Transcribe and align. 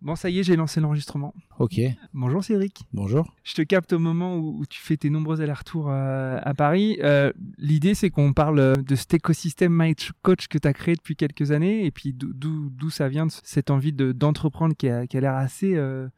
Bon, 0.00 0.14
ça 0.14 0.30
y 0.30 0.38
est, 0.38 0.42
j'ai 0.44 0.54
lancé 0.54 0.80
l'enregistrement. 0.80 1.34
Ok. 1.58 1.80
Bonjour 2.14 2.44
Cédric. 2.44 2.84
Bonjour. 2.92 3.34
Je 3.42 3.54
te 3.54 3.62
capte 3.62 3.92
au 3.92 3.98
moment 3.98 4.36
où, 4.36 4.64
tu 4.70 4.80
fais 4.80 4.96
tes 4.96 5.10
nombreux 5.10 5.40
allers-retours 5.40 5.88
euh, 5.90 6.38
à 6.40 6.54
Paris. 6.54 6.98
Euh, 7.02 7.32
l'idée, 7.58 7.94
c'est 7.94 8.08
qu'on 8.08 8.32
parle 8.32 8.84
de 8.84 8.94
cet 8.94 9.14
écosystème 9.14 9.72
My 9.74 9.96
Coach 10.22 10.46
que 10.46 10.58
tu 10.58 10.68
as 10.68 10.72
créé 10.72 10.94
depuis 10.94 11.16
quelques 11.16 11.50
années 11.50 11.84
et 11.84 11.90
puis 11.90 12.14
d'où 12.14 12.90
ça 12.90 13.08
vient, 13.08 13.26
cette 13.42 13.70
envie 13.70 13.92
d'entreprendre 13.92 14.76
qui, 14.76 14.88
a, 14.88 15.04
l'air 15.12 15.34
assez 15.34 15.74
euh, 15.74 16.08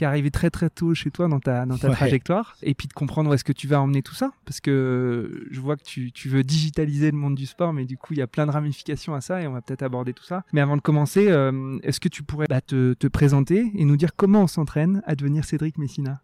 qui 0.00 0.04
est 0.04 0.06
arrivé 0.06 0.30
très 0.30 0.48
très 0.48 0.70
tôt 0.70 0.94
chez 0.94 1.10
toi 1.10 1.28
dans 1.28 1.40
ta, 1.40 1.66
dans 1.66 1.76
ta 1.76 1.90
trajectoire, 1.90 2.56
et 2.62 2.72
puis 2.72 2.88
de 2.88 2.94
comprendre 2.94 3.28
où 3.28 3.34
est-ce 3.34 3.44
que 3.44 3.52
tu 3.52 3.66
vas 3.66 3.82
emmener 3.82 4.00
tout 4.00 4.14
ça, 4.14 4.32
parce 4.46 4.58
que 4.58 5.46
je 5.50 5.60
vois 5.60 5.76
que 5.76 5.82
tu, 5.82 6.10
tu, 6.10 6.30
veux 6.30 6.42
digitaliser 6.42 7.10
le 7.10 7.18
monde 7.18 7.34
du 7.34 7.44
sport, 7.44 7.74
mais 7.74 7.84
du 7.84 7.98
coup 7.98 8.14
il 8.14 8.18
y 8.18 8.22
a 8.22 8.26
plein 8.26 8.46
de 8.46 8.50
ramifications 8.50 9.14
à 9.14 9.20
ça, 9.20 9.42
et 9.42 9.46
on 9.46 9.52
va 9.52 9.60
peut-être 9.60 9.82
aborder 9.82 10.14
tout 10.14 10.24
ça. 10.24 10.42
Mais 10.54 10.62
avant 10.62 10.78
de 10.78 10.80
commencer, 10.80 11.28
euh, 11.28 11.78
est-ce 11.82 12.00
que 12.00 12.08
tu 12.08 12.22
pourrais 12.22 12.46
bah, 12.48 12.62
te, 12.62 12.94
te, 12.94 13.08
présenter 13.08 13.70
et 13.74 13.84
nous 13.84 13.98
dire 13.98 14.16
comment 14.16 14.44
on 14.44 14.46
s'entraîne 14.46 15.02
à 15.04 15.16
devenir 15.16 15.44
Cédric 15.44 15.76
Messina? 15.76 16.22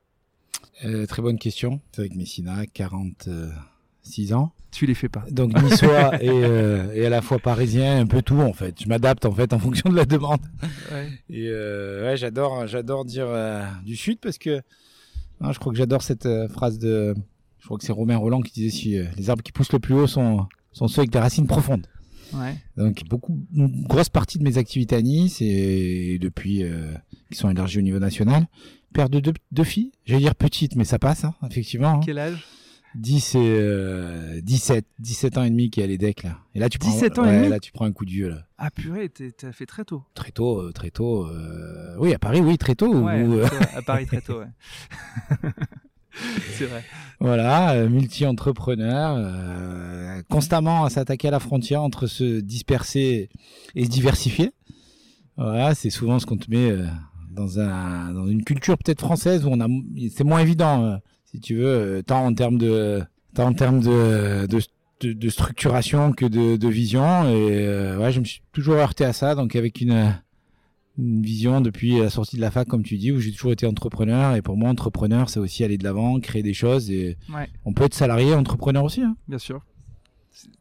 Euh, 0.87 1.05
Très 1.05 1.21
bonne 1.21 1.39
question. 1.39 1.83
Cédric 1.93 2.17
Messina, 2.17 2.65
46 4.07 4.33
ans 4.33 4.53
tu 4.73 4.85
les 4.85 4.95
fais 4.95 5.09
pas. 5.09 5.25
Donc 5.31 5.59
niçois 5.63 6.17
et, 6.23 6.29
euh, 6.29 6.93
et 6.93 7.07
à 7.07 7.09
la 7.09 7.23
fois 7.23 7.39
parisien, 7.39 7.99
un 7.99 8.07
peu 8.07 8.21
tout 8.21 8.41
en 8.41 8.53
fait. 8.53 8.83
Je 8.83 8.89
m'adapte 8.89 9.25
en 9.25 9.33
fait 9.33 9.55
en 9.55 9.59
fonction 9.59 9.89
de 9.89 9.97
la 9.97 10.05
demande. 10.05 10.41
Ouais. 10.93 11.09
Et 11.31 11.49
euh, 11.49 12.05
ouais, 12.05 12.19
j'adore, 12.19 12.67
j'adore 12.67 13.07
dire 13.07 13.27
euh, 13.27 13.65
du 13.87 13.97
sud 13.97 14.19
parce 14.21 14.37
que 14.37 14.61
hein, 15.41 15.53
je 15.53 15.59
crois 15.59 15.73
que 15.73 15.79
j'adore 15.79 16.03
cette 16.03 16.29
phrase 16.49 16.79
de, 16.79 17.15
je 17.59 17.65
crois 17.65 17.79
que 17.79 17.85
c'est 17.85 17.93
Romain 17.93 18.19
Roland 18.19 18.43
qui 18.43 18.53
disait 18.53 18.77
si 18.77 18.99
les 19.17 19.31
arbres 19.31 19.43
qui 19.43 19.53
poussent 19.53 19.73
le 19.73 19.79
plus 19.79 19.95
haut 19.95 20.07
sont 20.07 20.47
sont 20.73 20.89
ceux 20.89 21.01
avec 21.01 21.11
des 21.11 21.21
racines 21.21 21.47
profondes. 21.47 21.87
Ouais. 22.35 22.55
Donc 22.77 23.03
beaucoup, 23.09 23.39
une 23.55 23.85
grosse 23.85 24.11
partie 24.11 24.37
de 24.37 24.43
mes 24.43 24.59
activités 24.59 24.97
à 24.97 25.01
Nice 25.01 25.39
et 25.41 26.19
depuis 26.21 26.63
qui 27.31 27.39
sont 27.39 27.49
élargies 27.49 27.79
au 27.79 27.83
niveau 27.83 27.99
national. 27.99 28.47
Père 28.93 29.09
de 29.09 29.21
deux, 29.21 29.33
deux 29.53 29.65
filles, 29.65 29.93
j'allais 30.05 30.21
dire 30.21 30.35
petites, 30.35 30.77
mais 30.77 30.85
ça 30.85 30.99
passe 30.99 31.25
hein, 31.25 31.35
effectivement. 31.49 31.95
Hein. 31.95 32.01
Quel 32.05 32.19
âge? 32.19 32.45
10 32.97 33.35
et 33.35 33.39
euh, 33.39 34.41
17, 34.43 34.87
17 34.99 35.39
ans 35.39 35.45
et 35.45 35.51
demi 35.51 35.71
qui 35.71 35.81
est 35.81 35.85
à 35.85 35.87
l'EDEC 35.87 36.23
là. 36.23 36.39
Et 36.55 36.59
là 36.59 36.69
tu 36.69 36.79
prends 36.79 36.91
17 36.91 37.19
ans 37.19 37.25
et 37.27 37.37
demi 37.37 37.49
là 37.49 37.61
tu 37.61 37.73
prends 37.73 37.85
un 37.85 37.93
coup 37.93 38.05
de 38.05 38.11
vieux 38.11 38.29
là. 38.29 38.47
Ah 38.59 38.71
purée, 38.71 39.09
t'as 39.09 39.53
fait 39.53 39.67
très 39.67 39.85
tôt. 39.85 40.03
Très 40.15 40.31
tôt, 40.31 40.61
euh, 40.61 40.73
très 40.73 40.91
tôt. 40.91 41.27
Euh... 41.27 41.95
Oui, 41.99 42.15
à 42.15 42.19
Paris, 42.19 42.41
oui, 42.41 42.57
très 42.57 42.75
tôt. 42.75 42.95
Ouais, 43.03 43.27
à 43.75 43.83
Paris 43.83 44.07
très 44.07 44.23
tôt, 44.23 44.41
ouais. 44.41 45.51
C'est 46.55 46.65
vrai. 46.65 46.83
Voilà, 47.21 47.73
euh, 47.73 47.91
multi-entrepreneur, 47.91 49.17
euh, 49.19 50.23
constamment 50.31 50.85
à 50.85 50.91
s'attaquer 50.91 51.29
à 51.29 51.33
la 51.33 51.41
frontière 51.41 51.83
entre 51.83 52.07
se 52.07 52.41
disperser 52.41 53.29
et 53.75 53.85
se 53.85 53.91
diversifier. 53.91 54.53
Voilà, 55.37 55.75
c'est 55.75 55.91
souvent 55.91 56.19
ce 56.19 56.25
qu'on 56.25 56.39
te 56.39 56.51
met 56.51 56.75
dans 57.31 57.61
un 57.61 58.15
dans 58.15 58.27
une 58.27 58.43
culture 58.43 58.79
peut-être 58.79 59.03
française 59.03 59.45
où 59.45 59.51
on 59.51 59.61
a 59.61 59.69
c'est 60.11 60.25
moins 60.25 60.41
évident 60.41 60.99
si 61.37 61.41
tu 61.41 61.57
veux, 61.57 61.67
euh, 61.67 62.03
tant 62.03 62.25
en 62.25 62.33
termes 62.33 62.57
de, 62.57 63.03
tant 63.35 63.49
en 63.49 63.53
termes 63.53 63.81
de, 63.81 64.47
de, 64.47 65.13
de, 65.13 65.29
structuration 65.29 66.13
que 66.13 66.25
de, 66.25 66.57
de 66.57 66.69
vision. 66.69 67.29
Et 67.29 67.67
euh, 67.67 67.99
ouais, 67.99 68.11
je 68.11 68.21
me 68.21 68.25
suis 68.25 68.41
toujours 68.53 68.77
heurté 68.77 69.05
à 69.05 69.13
ça, 69.13 69.35
donc 69.35 69.55
avec 69.55 69.83
une, 69.83 70.15
une 70.97 71.23
vision 71.23 71.61
depuis 71.61 71.99
la 71.99 72.09
sortie 72.09 72.37
de 72.37 72.41
la 72.41 72.51
fac, 72.51 72.67
comme 72.67 72.83
tu 72.83 72.97
dis, 72.97 73.13
où 73.13 73.21
j'ai 73.21 73.33
toujours 73.33 73.53
été 73.53 73.67
entrepreneur. 73.67 74.35
Et 74.35 74.41
pour 74.41 74.57
moi, 74.57 74.71
entrepreneur, 74.71 75.29
c'est 75.29 75.41
aussi 75.41 75.63
aller 75.63 75.77
de 75.77 75.85
l'avant, 75.85 76.19
créer 76.21 76.43
des 76.43 76.55
choses. 76.55 76.91
Et 76.91 77.19
on 77.67 77.75
peut 77.75 77.85
être 77.85 77.95
salarié, 77.95 78.33
entrepreneur 78.33 78.83
aussi. 78.85 79.03
Hein. 79.03 79.17
Bien 79.29 79.39
sûr. 79.39 79.61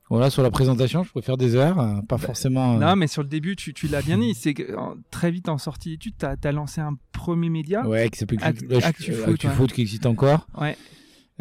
Voilà, 0.09 0.29
sur 0.29 0.43
la 0.43 0.51
présentation, 0.51 1.03
je 1.03 1.11
préfère 1.11 1.37
des 1.37 1.55
heures, 1.55 1.79
euh, 1.79 1.95
pas 2.01 2.17
bah, 2.17 2.17
forcément. 2.17 2.77
Non, 2.77 2.95
mais 2.95 3.07
sur 3.07 3.23
le 3.23 3.27
début, 3.27 3.55
tu, 3.55 3.73
tu 3.73 3.87
l'as 3.87 4.01
bien 4.01 4.17
dit. 4.17 4.33
C'est 4.35 4.53
que 4.53 4.75
très 5.09 5.31
vite 5.31 5.49
en 5.49 5.57
sortie 5.57 5.91
d'études, 5.91 6.15
tu 6.17 6.25
as, 6.25 6.51
lancé 6.51 6.81
un 6.81 6.97
premier 7.11 7.49
média. 7.49 7.85
Ouais, 7.87 8.09
qui 8.09 8.19
s'appelle 8.19 8.39
ActuFoot, 8.43 9.71
qui 9.71 9.81
existe 9.81 10.05
encore. 10.05 10.47
Ouais. 10.59 10.77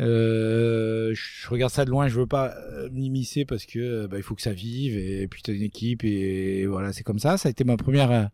Euh, 0.01 1.15
je 1.15 1.49
regarde 1.49 1.73
ça 1.73 1.85
de 1.85 1.91
loin, 1.91 2.09
je 2.09 2.19
veux 2.19 2.27
pas 2.27 2.53
euh, 2.73 2.89
m'immiscer 2.91 3.45
parce 3.45 3.65
que 3.65 4.09
bah, 4.09 4.17
il 4.17 4.25
faut 4.25 4.35
que 4.35 4.43
ça 4.43 4.53
vive 4.53 4.99
et, 4.99 5.29
puis 5.29 5.41
tu 5.41 5.53
as 5.53 5.55
une 5.55 5.63
équipe 5.63 6.03
et, 6.03 6.67
voilà, 6.67 6.93
c'est 6.93 7.05
comme 7.05 7.21
ça. 7.21 7.37
Ça 7.37 7.49
a 7.49 7.51
été 7.51 7.65
ma 7.65 7.77
première, 7.77 8.31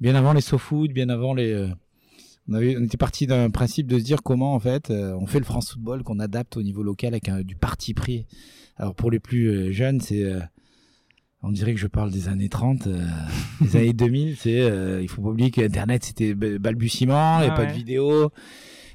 bien 0.00 0.14
avant 0.14 0.32
les 0.32 0.40
SoFood, 0.40 0.92
bien 0.92 1.08
avant 1.08 1.34
les. 1.34 1.68
On, 2.48 2.54
avait, 2.54 2.76
on 2.76 2.84
était 2.84 2.96
parti 2.96 3.26
d'un 3.26 3.50
principe 3.50 3.86
de 3.86 3.98
se 3.98 4.04
dire 4.04 4.22
comment 4.22 4.54
en 4.54 4.60
fait 4.60 4.90
on 4.90 5.26
fait 5.26 5.38
le 5.38 5.44
France 5.44 5.72
Football 5.72 6.02
qu'on 6.02 6.18
adapte 6.20 6.56
au 6.56 6.62
niveau 6.62 6.82
local 6.82 7.14
avec 7.14 7.28
un, 7.28 7.42
du 7.42 7.56
parti 7.56 7.94
pris. 7.94 8.26
Alors 8.76 8.94
pour 8.94 9.10
les 9.10 9.20
plus 9.20 9.46
euh, 9.46 9.72
jeunes, 9.72 10.00
c'est 10.00 10.24
euh, 10.24 10.40
on 11.42 11.52
dirait 11.52 11.74
que 11.74 11.80
je 11.80 11.86
parle 11.86 12.10
des 12.10 12.28
années 12.28 12.48
30, 12.48 12.86
euh, 12.86 13.06
des 13.60 13.76
années 13.76 13.92
2000, 13.92 14.36
c'est 14.36 15.00
il 15.02 15.08
faut 15.08 15.22
pas 15.22 15.28
oublier 15.28 15.50
qu'internet 15.50 16.04
c'était 16.04 16.34
balbutiement, 16.34 17.40
il 17.40 17.44
n'y 17.44 17.50
a 17.50 17.54
pas 17.54 17.66
de 17.66 17.72
vidéo, 17.72 18.30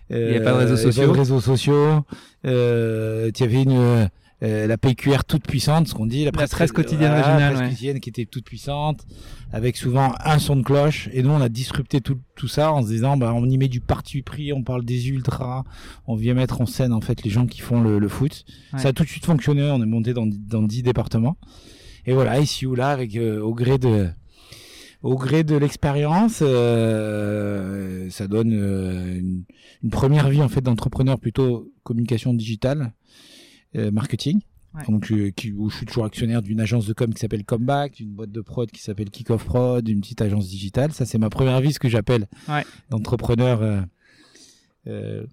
il 0.10 0.31
n'y 0.31 0.38
a 0.38 0.42
pas 0.42 0.54
de 0.54 0.58
réseaux 0.58 1.40
sociaux, 1.40 2.04
euh, 2.46 3.31
tu 3.34 3.44
avais 3.44 3.64
une 3.64 4.10
euh, 4.41 4.67
la 4.67 4.77
PQR 4.77 5.25
toute 5.27 5.45
puissante, 5.45 5.88
ce 5.88 5.94
qu'on 5.94 6.05
dit, 6.05 6.23
la 6.23 6.31
presse, 6.31 6.72
quotidienne 6.72 7.11
régionale, 7.11 7.39
la 7.39 7.51
presse 7.51 7.69
quotidienne 7.69 8.00
qui 8.00 8.09
était 8.09 8.25
toute 8.25 8.45
puissante, 8.45 9.05
avec 9.51 9.75
souvent 9.75 10.13
un 10.23 10.39
son 10.39 10.55
de 10.55 10.63
cloche. 10.63 11.09
Et 11.11 11.23
nous, 11.23 11.31
on 11.31 11.41
a 11.41 11.50
disrupté 11.50 12.00
tout, 12.00 12.17
tout 12.35 12.47
ça 12.47 12.72
en 12.72 12.81
se 12.81 12.88
disant, 12.88 13.17
bah, 13.17 13.33
on 13.35 13.45
y 13.50 13.57
met 13.57 13.67
du 13.67 13.81
parti 13.81 14.22
pris, 14.22 14.53
on 14.53 14.63
parle 14.63 14.85
des 14.85 15.09
ultras, 15.09 15.63
on 16.07 16.16
vient 16.16 16.33
mettre 16.33 16.61
en 16.61 16.66
scène 16.66 16.94
en 16.94 17.01
fait 17.01 17.23
les 17.23 17.29
gens 17.29 17.47
qui 17.47 17.59
font 17.59 17.81
le, 17.81 18.00
le 18.00 18.07
foot. 18.07 18.45
Ça 18.77 18.89
a 18.89 18.94
tout 18.94 19.03
de 19.03 19.09
suite 19.09 19.25
fonctionné. 19.25 19.63
On 19.63 19.81
est 19.81 19.85
monté 19.85 20.13
dans 20.13 20.27
dans 20.27 20.63
dix 20.63 20.83
départements. 20.83 21.38
Et 22.06 22.13
voilà, 22.13 22.39
ici 22.39 22.66
ou 22.66 22.75
là, 22.75 22.89
avec 22.89 23.16
euh, 23.16 23.41
au 23.41 23.53
gré 23.53 23.77
de 23.77 24.07
au 25.01 25.16
gré 25.16 25.44
de 25.44 25.56
l'expérience, 25.56 26.39
euh, 26.41 28.09
ça 28.09 28.27
donne 28.27 28.51
une, 28.51 29.45
une, 29.83 29.89
première 29.89 30.29
vie 30.29 30.41
en 30.41 30.50
fait 30.50 30.61
d'entrepreneur 30.61 31.19
plutôt 31.19 31.71
communication 31.83 32.33
digitale 32.33 32.94
euh, 33.75 33.91
marketing. 33.91 34.41
Donc, 34.88 35.12
euh, 35.12 35.31
qui, 35.31 35.52
où 35.52 35.69
je 35.69 35.78
suis 35.78 35.85
toujours 35.85 36.06
actionnaire 36.06 36.41
d'une 36.41 36.62
agence 36.62 36.85
de 36.85 36.94
com 36.94 37.13
qui 37.13 37.19
s'appelle 37.19 37.44
Comeback, 37.44 37.96
d'une 37.96 38.12
boîte 38.12 38.31
de 38.31 38.41
prod 38.41 38.69
qui 38.69 38.81
s'appelle 38.81 39.09
Kickoff 39.09 39.44
Prod, 39.44 39.84
d'une 39.84 40.00
petite 40.00 40.22
agence 40.22 40.47
digitale. 40.47 40.94
Ça, 40.94 41.06
c'est 41.06 41.18
ma 41.18 41.30
première 41.30 41.59
vie, 41.59 41.74
ce 41.74 41.80
que 41.80 41.90
j'appelle 41.90 42.28
d'entrepreneur, 42.90 43.62
euh, 43.62 43.81
euh, 44.88 45.25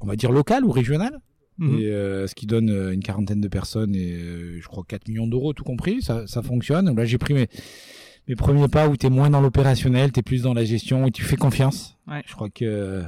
on 0.00 0.06
va 0.06 0.16
dire 0.16 0.32
local 0.32 0.64
ou 0.64 0.70
régional. 0.70 1.20
Mhm. 1.58 1.78
Et, 1.78 1.82
ce 2.26 2.34
qui 2.34 2.46
donne 2.46 2.70
une 2.70 3.02
quarantaine 3.02 3.42
de 3.42 3.48
personnes 3.48 3.94
et 3.94 4.60
je 4.60 4.66
crois 4.66 4.82
4 4.88 5.08
millions 5.08 5.26
d'euros 5.26 5.52
tout 5.52 5.64
compris. 5.64 6.00
Ça, 6.00 6.26
ça 6.26 6.42
fonctionne. 6.42 6.96
Là, 6.96 7.04
j'ai 7.04 7.18
pris 7.18 7.34
mes, 7.34 7.48
mes 8.28 8.34
premiers 8.34 8.68
pas 8.68 8.88
où 8.88 8.96
tu 8.96 9.06
es 9.06 9.10
moins 9.10 9.28
dans 9.28 9.42
l'opérationnel, 9.42 10.10
tu 10.10 10.20
es 10.20 10.22
plus 10.22 10.42
dans 10.42 10.54
la 10.54 10.64
gestion 10.64 11.06
et 11.06 11.10
tu 11.10 11.22
fais 11.22 11.36
confiance. 11.36 11.98
Ouais. 12.08 12.22
Je 12.24 12.32
crois 12.32 12.48
que, 12.48 13.04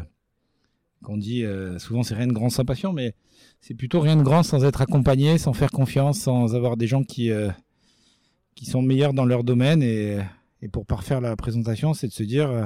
qu'on 1.02 1.16
dit, 1.16 1.44
souvent 1.78 2.02
c'est 2.02 2.14
rien 2.14 2.26
de 2.26 2.32
grand 2.32 2.50
sans 2.50 2.64
passion, 2.64 2.92
mais 2.92 3.14
c'est 3.62 3.74
plutôt 3.74 4.00
rien 4.00 4.16
de 4.16 4.22
grand 4.22 4.42
sans 4.42 4.64
être 4.64 4.80
accompagné, 4.80 5.38
sans 5.38 5.52
faire 5.52 5.70
confiance, 5.70 6.18
sans 6.18 6.56
avoir 6.56 6.76
des 6.76 6.88
gens 6.88 7.04
qui, 7.04 7.30
euh, 7.30 7.48
qui 8.56 8.66
sont 8.66 8.82
meilleurs 8.82 9.14
dans 9.14 9.24
leur 9.24 9.44
domaine. 9.44 9.82
Et, 9.82 10.18
et 10.62 10.68
pour 10.68 10.84
parfaire 10.84 11.20
la 11.20 11.36
présentation, 11.36 11.94
c'est 11.94 12.08
de 12.08 12.12
se 12.12 12.24
dire, 12.24 12.50
euh, 12.50 12.64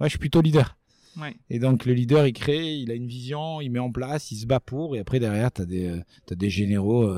ouais, 0.00 0.06
je 0.06 0.10
suis 0.10 0.18
plutôt 0.18 0.42
leader. 0.42 0.76
Ouais. 1.16 1.34
Et 1.48 1.58
donc 1.58 1.86
le 1.86 1.94
leader, 1.94 2.26
il 2.26 2.34
crée, 2.34 2.74
il 2.74 2.90
a 2.90 2.94
une 2.94 3.06
vision, 3.06 3.62
il 3.62 3.70
met 3.70 3.78
en 3.78 3.90
place, 3.90 4.30
il 4.32 4.36
se 4.36 4.46
bat 4.46 4.60
pour. 4.60 4.96
Et 4.96 4.98
après, 4.98 5.18
derrière, 5.18 5.50
tu 5.50 5.62
as 5.62 5.66
des, 5.66 5.86
euh, 5.86 6.00
as 6.30 6.34
des 6.34 6.50
généraux 6.50 7.10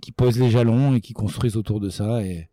qui 0.00 0.10
posent 0.10 0.38
les 0.38 0.50
jalons 0.50 0.96
et 0.96 1.00
qui 1.00 1.12
construisent 1.12 1.56
autour 1.56 1.78
de 1.78 1.88
ça. 1.88 2.24
Et 2.24 2.48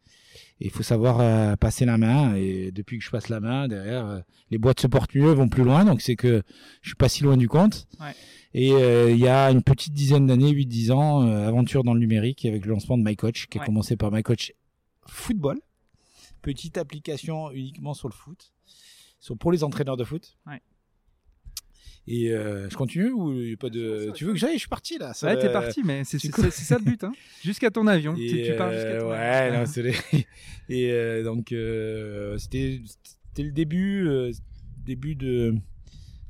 il 0.66 0.72
faut 0.72 0.84
savoir 0.84 1.58
passer 1.58 1.86
la 1.86 1.98
main. 1.98 2.36
Et 2.36 2.72
depuis 2.72 2.98
que 2.98 3.04
je 3.04 3.10
passe 3.10 3.30
la 3.30 3.40
main, 3.40 3.68
derrière, 3.68 4.24
les 4.50 4.58
boîtes 4.58 4.80
se 4.80 4.88
portent 4.88 5.14
mieux, 5.16 5.32
vont 5.32 5.50
plus 5.50 5.64
loin. 5.64 5.86
Donc 5.86 6.02
c'est 6.02 6.16
que 6.16 6.44
je 6.82 6.90
suis 6.90 6.96
pas 6.96 7.10
si 7.10 7.24
loin 7.24 7.38
du 7.38 7.48
compte. 7.48 7.88
Ouais. 8.00 8.14
Et 8.54 8.72
euh, 8.72 9.12
il 9.12 9.18
y 9.18 9.28
a 9.28 9.50
une 9.50 9.64
petite 9.64 9.94
dizaine 9.94 10.28
d'années, 10.28 10.52
8-10 10.52 10.92
ans, 10.92 11.24
euh, 11.24 11.48
aventure 11.48 11.84
dans 11.84 11.94
le 11.94 12.00
numérique 12.00 12.46
avec 12.46 12.66
le 12.66 12.72
lancement 12.72 12.98
de 12.98 13.04
MyCoach, 13.04 13.48
qui 13.48 13.60
a 13.60 13.66
commencé 13.66 13.98
par 13.98 14.12
MyCoach 14.12 14.54
Football. 15.08 15.60
petite 16.42 16.78
application 16.78 17.52
uniquement 17.52 17.94
sur 17.94 18.08
le 18.08 18.14
foot, 18.14 18.54
sur, 19.20 19.38
pour 19.38 19.52
les 19.52 19.64
entraîneurs 19.64 19.98
de 19.98 20.04
foot. 20.04 20.38
Ouais. 20.46 20.62
Et 22.08 22.32
euh, 22.32 22.70
je 22.70 22.76
continue 22.76 23.12
ou 23.12 23.34
y 23.42 23.54
a 23.54 23.58
pas 23.58 23.70
de. 23.70 24.12
tu 24.14 24.26
veux 24.26 24.34
que 24.34 24.38
j'aille? 24.40 24.56
Je 24.56 24.60
suis 24.60 24.68
parti 24.68 24.98
là. 24.98 25.14
Ça 25.14 25.28
Ouais, 25.28 25.40
t'es 25.40 25.52
parti, 25.52 25.82
mais 25.84 26.04
c'est 26.04 26.20
ça 26.20 26.78
le 26.78 26.84
but. 26.84 27.04
Hein. 27.04 27.14
Jusqu'à 27.44 27.72
ton 27.72 27.88
avion. 27.88 28.14
Et, 28.18 28.28
Tu, 28.28 28.44
tu 28.44 28.56
pars 28.58 28.72
jusqu'à 28.74 28.88
euh, 28.90 29.00
ton 29.02 29.10
ouais, 29.12 29.16
avion. 29.18 29.60
non, 29.62 29.66
c'est 29.68 29.84
les- 29.84 29.96
et 30.70 30.92
euh, 30.92 31.24
donc 31.24 31.52
euh, 31.54 32.38
c'était 32.38 32.82
c'était 33.30 33.44
le 33.44 33.52
début 33.52 34.06
euh, 34.08 34.32
début 34.86 35.16
de 35.16 35.56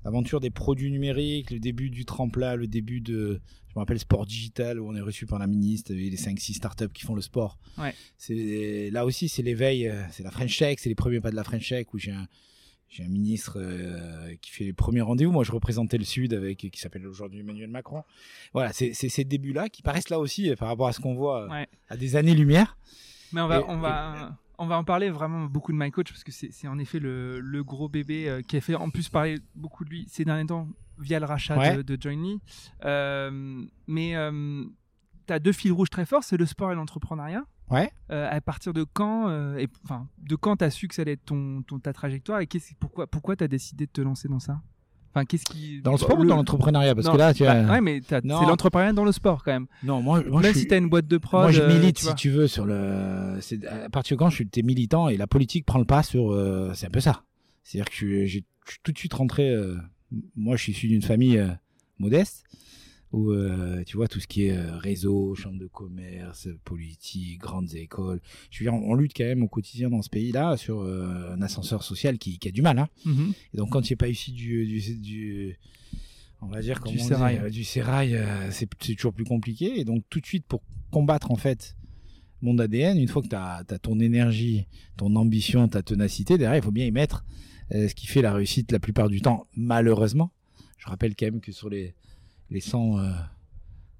l'aventure 0.05 0.39
des 0.39 0.51
produits 0.51 0.91
numériques, 0.91 1.49
le 1.49 1.59
début 1.59 1.89
du 1.89 2.05
tremplin, 2.05 2.55
le 2.55 2.67
début 2.67 3.01
de 3.01 3.39
je 3.69 3.73
me 3.75 3.79
rappelle 3.79 3.97
sport 3.97 4.27
digital 4.27 4.79
où 4.79 4.87
on 4.87 4.93
est 4.95 5.01
reçu 5.01 5.25
par 5.25 5.39
la 5.39 5.47
ministre 5.47 5.91
et 5.91 5.95
les 5.95 6.17
5 6.17 6.39
6 6.39 6.53
startups 6.53 6.89
qui 6.93 7.01
font 7.03 7.15
le 7.15 7.21
sport. 7.23 7.57
Ouais. 7.79 7.95
C'est 8.19 8.89
là 8.91 9.05
aussi 9.05 9.27
c'est 9.27 9.41
l'éveil, 9.41 9.87
euh, 9.87 10.03
c'est 10.11 10.21
la 10.21 10.29
French 10.29 10.55
Tech, 10.59 10.77
c'est 10.79 10.89
les 10.89 10.93
premiers 10.95 11.19
pas 11.19 11.31
de 11.31 11.35
la 11.35 11.43
French 11.43 11.67
Tech 11.67 11.87
où 11.93 11.97
j'ai 11.97 12.11
un 12.11 12.27
j'ai 12.95 13.03
un 13.03 13.07
ministre 13.09 13.57
euh, 13.59 14.35
qui 14.41 14.51
fait 14.51 14.63
les 14.65 14.73
premiers 14.73 15.01
rendez-vous. 15.01 15.31
Moi, 15.31 15.43
je 15.43 15.51
représentais 15.51 15.97
le 15.97 16.03
Sud 16.03 16.33
avec 16.33 16.57
qui 16.59 16.79
s'appelle 16.79 17.07
aujourd'hui 17.07 17.39
Emmanuel 17.39 17.69
Macron. 17.69 18.03
Voilà, 18.53 18.71
c'est 18.71 18.93
ces 18.93 19.23
débuts-là 19.23 19.69
qui 19.69 19.81
paraissent 19.81 20.09
là 20.09 20.19
aussi 20.19 20.51
euh, 20.51 20.55
par 20.55 20.67
rapport 20.67 20.87
à 20.87 20.93
ce 20.93 20.99
qu'on 20.99 21.15
voit 21.15 21.43
euh, 21.45 21.49
Ouais. 21.49 21.67
à 21.89 21.97
des 21.97 22.15
années-lumière. 22.15 22.77
Mais 23.31 23.41
on 23.41 23.47
va, 23.47 23.59
Et- 23.61 23.63
on 23.67 23.77
va, 23.79 24.37
on 24.59 24.67
va 24.67 24.77
en 24.77 24.83
parler 24.83 25.09
vraiment 25.09 25.45
beaucoup 25.45 25.71
de 25.71 25.77
My 25.77 25.89
Coach 25.89 26.09
parce 26.11 26.23
que 26.23 26.31
c'est 26.31 26.67
en 26.67 26.77
effet 26.77 26.99
le, 26.99 27.39
le 27.39 27.63
gros 27.63 27.89
bébé 27.89 28.29
euh, 28.29 28.41
qui 28.43 28.57
a 28.57 28.61
fait 28.61 28.75
en 28.75 28.91
plus 28.91 29.09
parler 29.09 29.39
beaucoup 29.55 29.83
de 29.85 29.89
lui 29.89 30.05
ces 30.07 30.23
derniers 30.23 30.45
temps 30.45 30.67
via 30.99 31.19
le 31.19 31.25
rachat 31.25 31.57
Ouais. 31.57 31.77
de, 31.77 31.81
de 31.81 31.99
Joinly. 31.99 32.39
Euh, 32.85 33.63
mais 33.87 34.13
tu 35.25 35.33
as 35.33 35.39
deux 35.39 35.51
fils 35.51 35.71
rouges 35.71 35.89
très 35.89 36.05
forts, 36.05 36.23
c'est 36.23 36.37
le 36.37 36.45
sport 36.45 36.71
et 36.71 36.75
l'entrepreneuriat. 36.75 37.43
Ouais. 37.71 37.91
Euh, 38.11 38.27
à 38.29 38.39
partir 38.41 38.73
de 38.73 38.83
quand, 38.83 39.29
euh, 39.29 39.57
et, 39.57 39.67
enfin, 39.83 40.07
de 40.21 40.35
quand 40.35 40.57
tu 40.57 40.63
as 40.65 40.69
su 40.69 40.87
que 40.87 40.93
ça 40.95 41.01
allait 41.03 41.13
être 41.13 41.25
ton, 41.25 41.63
ton, 41.63 41.79
ta 41.79 41.93
trajectoire 41.93 42.39
et 42.41 42.47
qu'est-ce- 42.47 42.73
pourquoi, 42.79 43.07
pourquoi 43.07 43.35
tu 43.35 43.43
as 43.43 43.47
décidé 43.47 43.85
de 43.85 43.91
te 43.91 44.01
lancer 44.01 44.27
dans 44.27 44.39
ça? 44.39 44.61
Enfin, 45.15 45.25
qu'est-ce 45.25 45.45
qui 45.45 45.79
Dans 45.81 45.91
le 45.91 45.97
sport 45.97 46.19
ou 46.19 46.25
dans 46.25 46.35
l'entrepreneuriat? 46.35 46.95
Parce 46.95 47.05
Non, 47.07 47.13
que 47.13 47.17
là, 47.19 47.33
tu 47.35 47.43
bah, 47.43 47.51
as... 47.51 47.71
ouais, 47.71 47.81
mais 47.81 48.01
t'as- 48.01 48.21
c'est 48.21 48.27
l'entrepreneuriat 48.27 48.93
dans 48.93 49.05
le 49.05 49.11
sport 49.11 49.43
quand 49.43 49.51
même. 49.51 49.67
Non, 49.83 50.01
moi, 50.01 50.23
moi 50.23 50.41
Même 50.41 50.49
je 50.49 50.53
si 50.53 50.59
suis... 50.61 50.67
tu 50.67 50.73
as 50.73 50.77
une 50.77 50.89
boîte 50.89 51.07
de 51.07 51.17
prod, 51.17 51.41
moi, 51.41 51.51
je 51.51 51.61
euh, 51.61 51.67
milite, 51.67 51.97
tu 51.97 52.05
si 52.05 52.15
tu 52.15 52.29
veux, 52.31 52.47
sur 52.47 52.65
le. 52.65 53.37
c'est- 53.41 53.63
À 53.65 53.89
partir 53.89 54.17
de 54.17 54.19
quand 54.19 54.29
je 54.31 54.35
suis 54.35 54.47
t'es 54.47 54.63
militant 54.63 55.09
et 55.09 55.17
la 55.17 55.27
politique 55.27 55.65
prend 55.65 55.79
le 55.79 55.85
pas 55.85 56.01
sur. 56.03 56.31
euh, 56.31 56.71
C'est 56.73 56.87
un 56.87 56.91
peu 56.91 56.99
ça. 56.99 57.23
C'est-à-dire 57.63 57.89
que 57.91 58.25
je 58.25 58.25
suis- 58.27 58.45
tout 58.83 58.91
de 58.91 58.97
suite 58.97 59.13
rentré. 59.13 59.55
Moi, 60.35 60.55
je 60.57 60.63
suis 60.63 60.71
issu 60.73 60.87
d'une 60.87 61.01
famille 61.03 61.39
modeste 61.99 62.43
où, 63.13 63.31
euh, 63.31 63.83
tu 63.85 63.95
vois, 63.95 64.07
tout 64.07 64.19
ce 64.19 64.27
qui 64.27 64.45
est 64.47 64.57
euh, 64.57 64.75
réseau, 64.77 65.33
chambre 65.35 65.59
de 65.59 65.67
commerce, 65.67 66.49
politique, 66.65 67.39
grandes 67.39 67.73
écoles. 67.75 68.19
Je 68.51 68.59
veux 68.59 68.65
dire, 68.69 68.73
on, 68.73 68.91
on 68.91 68.95
lutte 68.95 69.13
quand 69.15 69.23
même 69.23 69.43
au 69.43 69.47
quotidien 69.47 69.89
dans 69.91 70.01
ce 70.01 70.09
pays-là 70.09 70.57
sur 70.57 70.81
euh, 70.81 71.31
un 71.33 71.41
ascenseur 71.43 71.83
social 71.83 72.17
qui, 72.17 72.39
qui 72.39 72.47
a 72.47 72.51
du 72.51 72.61
mal. 72.63 72.79
Hein. 72.79 72.89
Mhm. 73.05 73.33
Et 73.53 73.57
donc, 73.57 73.69
quand 73.69 73.81
tu 73.83 73.93
n'es 73.93 73.97
pas 73.97 74.09
issu 74.09 74.31
du, 74.31 74.65
du, 74.65 74.97
du- 74.99 75.59
on 76.41 76.47
va 76.47 76.61
dire, 76.61 76.79
comment 76.81 76.91
Du 76.91 76.97
dit, 76.97 77.03
sérail. 77.03 77.37
euh, 77.37 77.49
du 77.49 77.63
sérail, 77.63 78.19
c'est 78.51 78.67
toujours 78.97 79.13
plus 79.13 79.23
compliqué. 79.25 79.79
Et 79.79 79.85
donc, 79.85 80.03
tout 80.09 80.19
de 80.19 80.25
suite, 80.25 80.45
pour 80.45 80.61
combattre, 80.91 81.31
en 81.31 81.35
fait, 81.37 81.75
mon 82.41 82.57
ADN, 82.57 82.97
une 82.97 83.07
fois 83.07 83.21
que 83.21 83.27
tu 83.29 83.35
as, 83.35 83.63
ton 83.81 83.99
énergie, 83.99 84.65
ton 84.97 85.15
ambition, 85.15 85.67
ta 85.69 85.81
ténacité, 85.83 86.37
derrière, 86.37 86.57
il 86.59 86.63
faut 86.65 86.71
bien 86.71 86.85
y 86.85 86.91
mettre 86.91 87.23
ce 87.71 87.93
qui 87.95 88.07
fait 88.07 88.21
la 88.21 88.33
réussite 88.33 88.71
la 88.73 88.79
plupart 88.79 89.07
du 89.07 89.21
temps, 89.21 89.45
malheureusement. 89.55 90.31
Je 90.77 90.87
rappelle 90.87 91.15
quand 91.15 91.27
même 91.27 91.39
que 91.39 91.53
sur 91.53 91.69
les, 91.69 91.95
les 92.49 92.59
100 92.61 92.97
euh, 92.99 93.11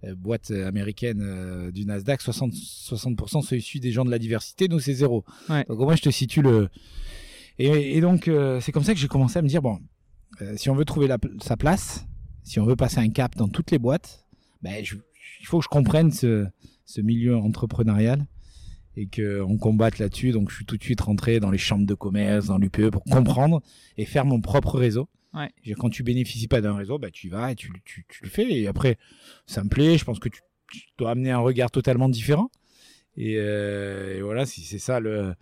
euh, 0.06 0.16
boîtes 0.16 0.51
américaines 0.51 1.22
euh, 1.22 1.72
du 1.72 1.86
Nasdaq, 1.86 2.22
60%, 2.22 2.51
60% 2.54 3.42
sont 3.42 3.56
issus 3.56 3.80
des 3.80 3.92
gens 3.92 4.06
de 4.06 4.12
la 4.12 4.19
diversité, 4.19 4.68
nous, 4.68 4.80
c'est 4.80 4.94
zéro. 4.94 5.24
Ouais. 5.50 5.66
Donc, 5.68 5.80
moins, 5.80 5.95
je 5.95 6.01
te 6.04 6.10
situe 6.12 6.42
le. 6.42 6.69
Et, 7.60 7.98
et 7.98 8.01
donc, 8.01 8.30
c'est 8.62 8.72
comme 8.72 8.84
ça 8.84 8.94
que 8.94 9.00
j'ai 9.00 9.07
commencé 9.07 9.38
à 9.40 9.42
me 9.42 9.48
dire 9.48 9.62
bon, 9.62 9.80
si 10.56 10.69
on 10.69 10.75
veut 10.75 10.86
trouver 10.86 11.07
la- 11.07 11.19
sa 11.42 11.56
place, 11.56 12.06
si 12.44 12.60
on 12.60 12.66
veut 12.66 12.75
passer 12.75 12.98
un 13.00 13.10
cap 13.10 13.36
dans 13.36 13.48
toutes 13.48 13.69
les 13.72 13.78
boîtes, 13.80 14.25
ben, 14.62 14.84
je- 14.84 14.95
il 15.40 15.45
faut 15.45 15.60
que 15.60 15.63
je 15.63 15.69
comprenne 15.69 16.12
ce, 16.12 16.48
ce 16.86 17.01
milieu 17.01 17.38
entrepreneurial 17.38 18.25
et 18.98 19.07
qu'on 19.07 19.57
combatte 19.57 20.00
là-dessus. 20.00 20.31
Donc, 20.31 20.50
je 20.50 20.56
suis 20.57 20.66
tout 20.66 20.78
de 20.78 20.84
suite 20.84 21.01
rentré 21.01 21.40
dans 21.40 21.51
les 21.51 21.57
chambres 21.57 21.86
de 21.86 21.94
commerce, 21.94 22.48
dans 22.48 22.57
l'UPE 22.57 22.90
pour 22.90 23.04
comprendre 23.04 23.62
et 23.98 24.06
faire 24.06 24.25
mon 24.25 24.42
propre 24.42 24.78
réseau. 24.80 25.07
Ouais. 25.33 25.51
Quand 25.77 25.89
tu 25.89 26.03
bénéficies 26.03 26.47
pas 26.47 26.62
d'un 26.62 26.75
réseau, 26.75 27.00
ben, 27.00 27.09
tu 27.12 27.27
y 27.27 27.30
vas 27.30 27.51
et 27.51 27.56
tu, 27.56 27.71
tu, 27.85 28.06
tu 28.07 28.24
le 28.24 28.30
fais. 28.30 28.51
Et 28.51 28.68
après, 28.68 28.97
ça 29.47 29.63
me 29.63 29.69
plaît. 29.69 29.97
Je 29.97 30.06
pense 30.06 30.19
que 30.19 30.30
tu, 30.30 30.41
tu 30.71 30.81
dois 30.97 31.12
amener 31.12 31.31
un 31.31 31.39
regard 31.39 31.71
totalement 31.71 32.09
différent. 32.09 32.51
Et, 33.18 33.35
euh, 33.38 34.18
et 34.18 34.21
voilà, 34.21 34.45
si 34.45 34.62
c'est 34.62 34.80
ça 34.80 35.00
le. 35.00 35.33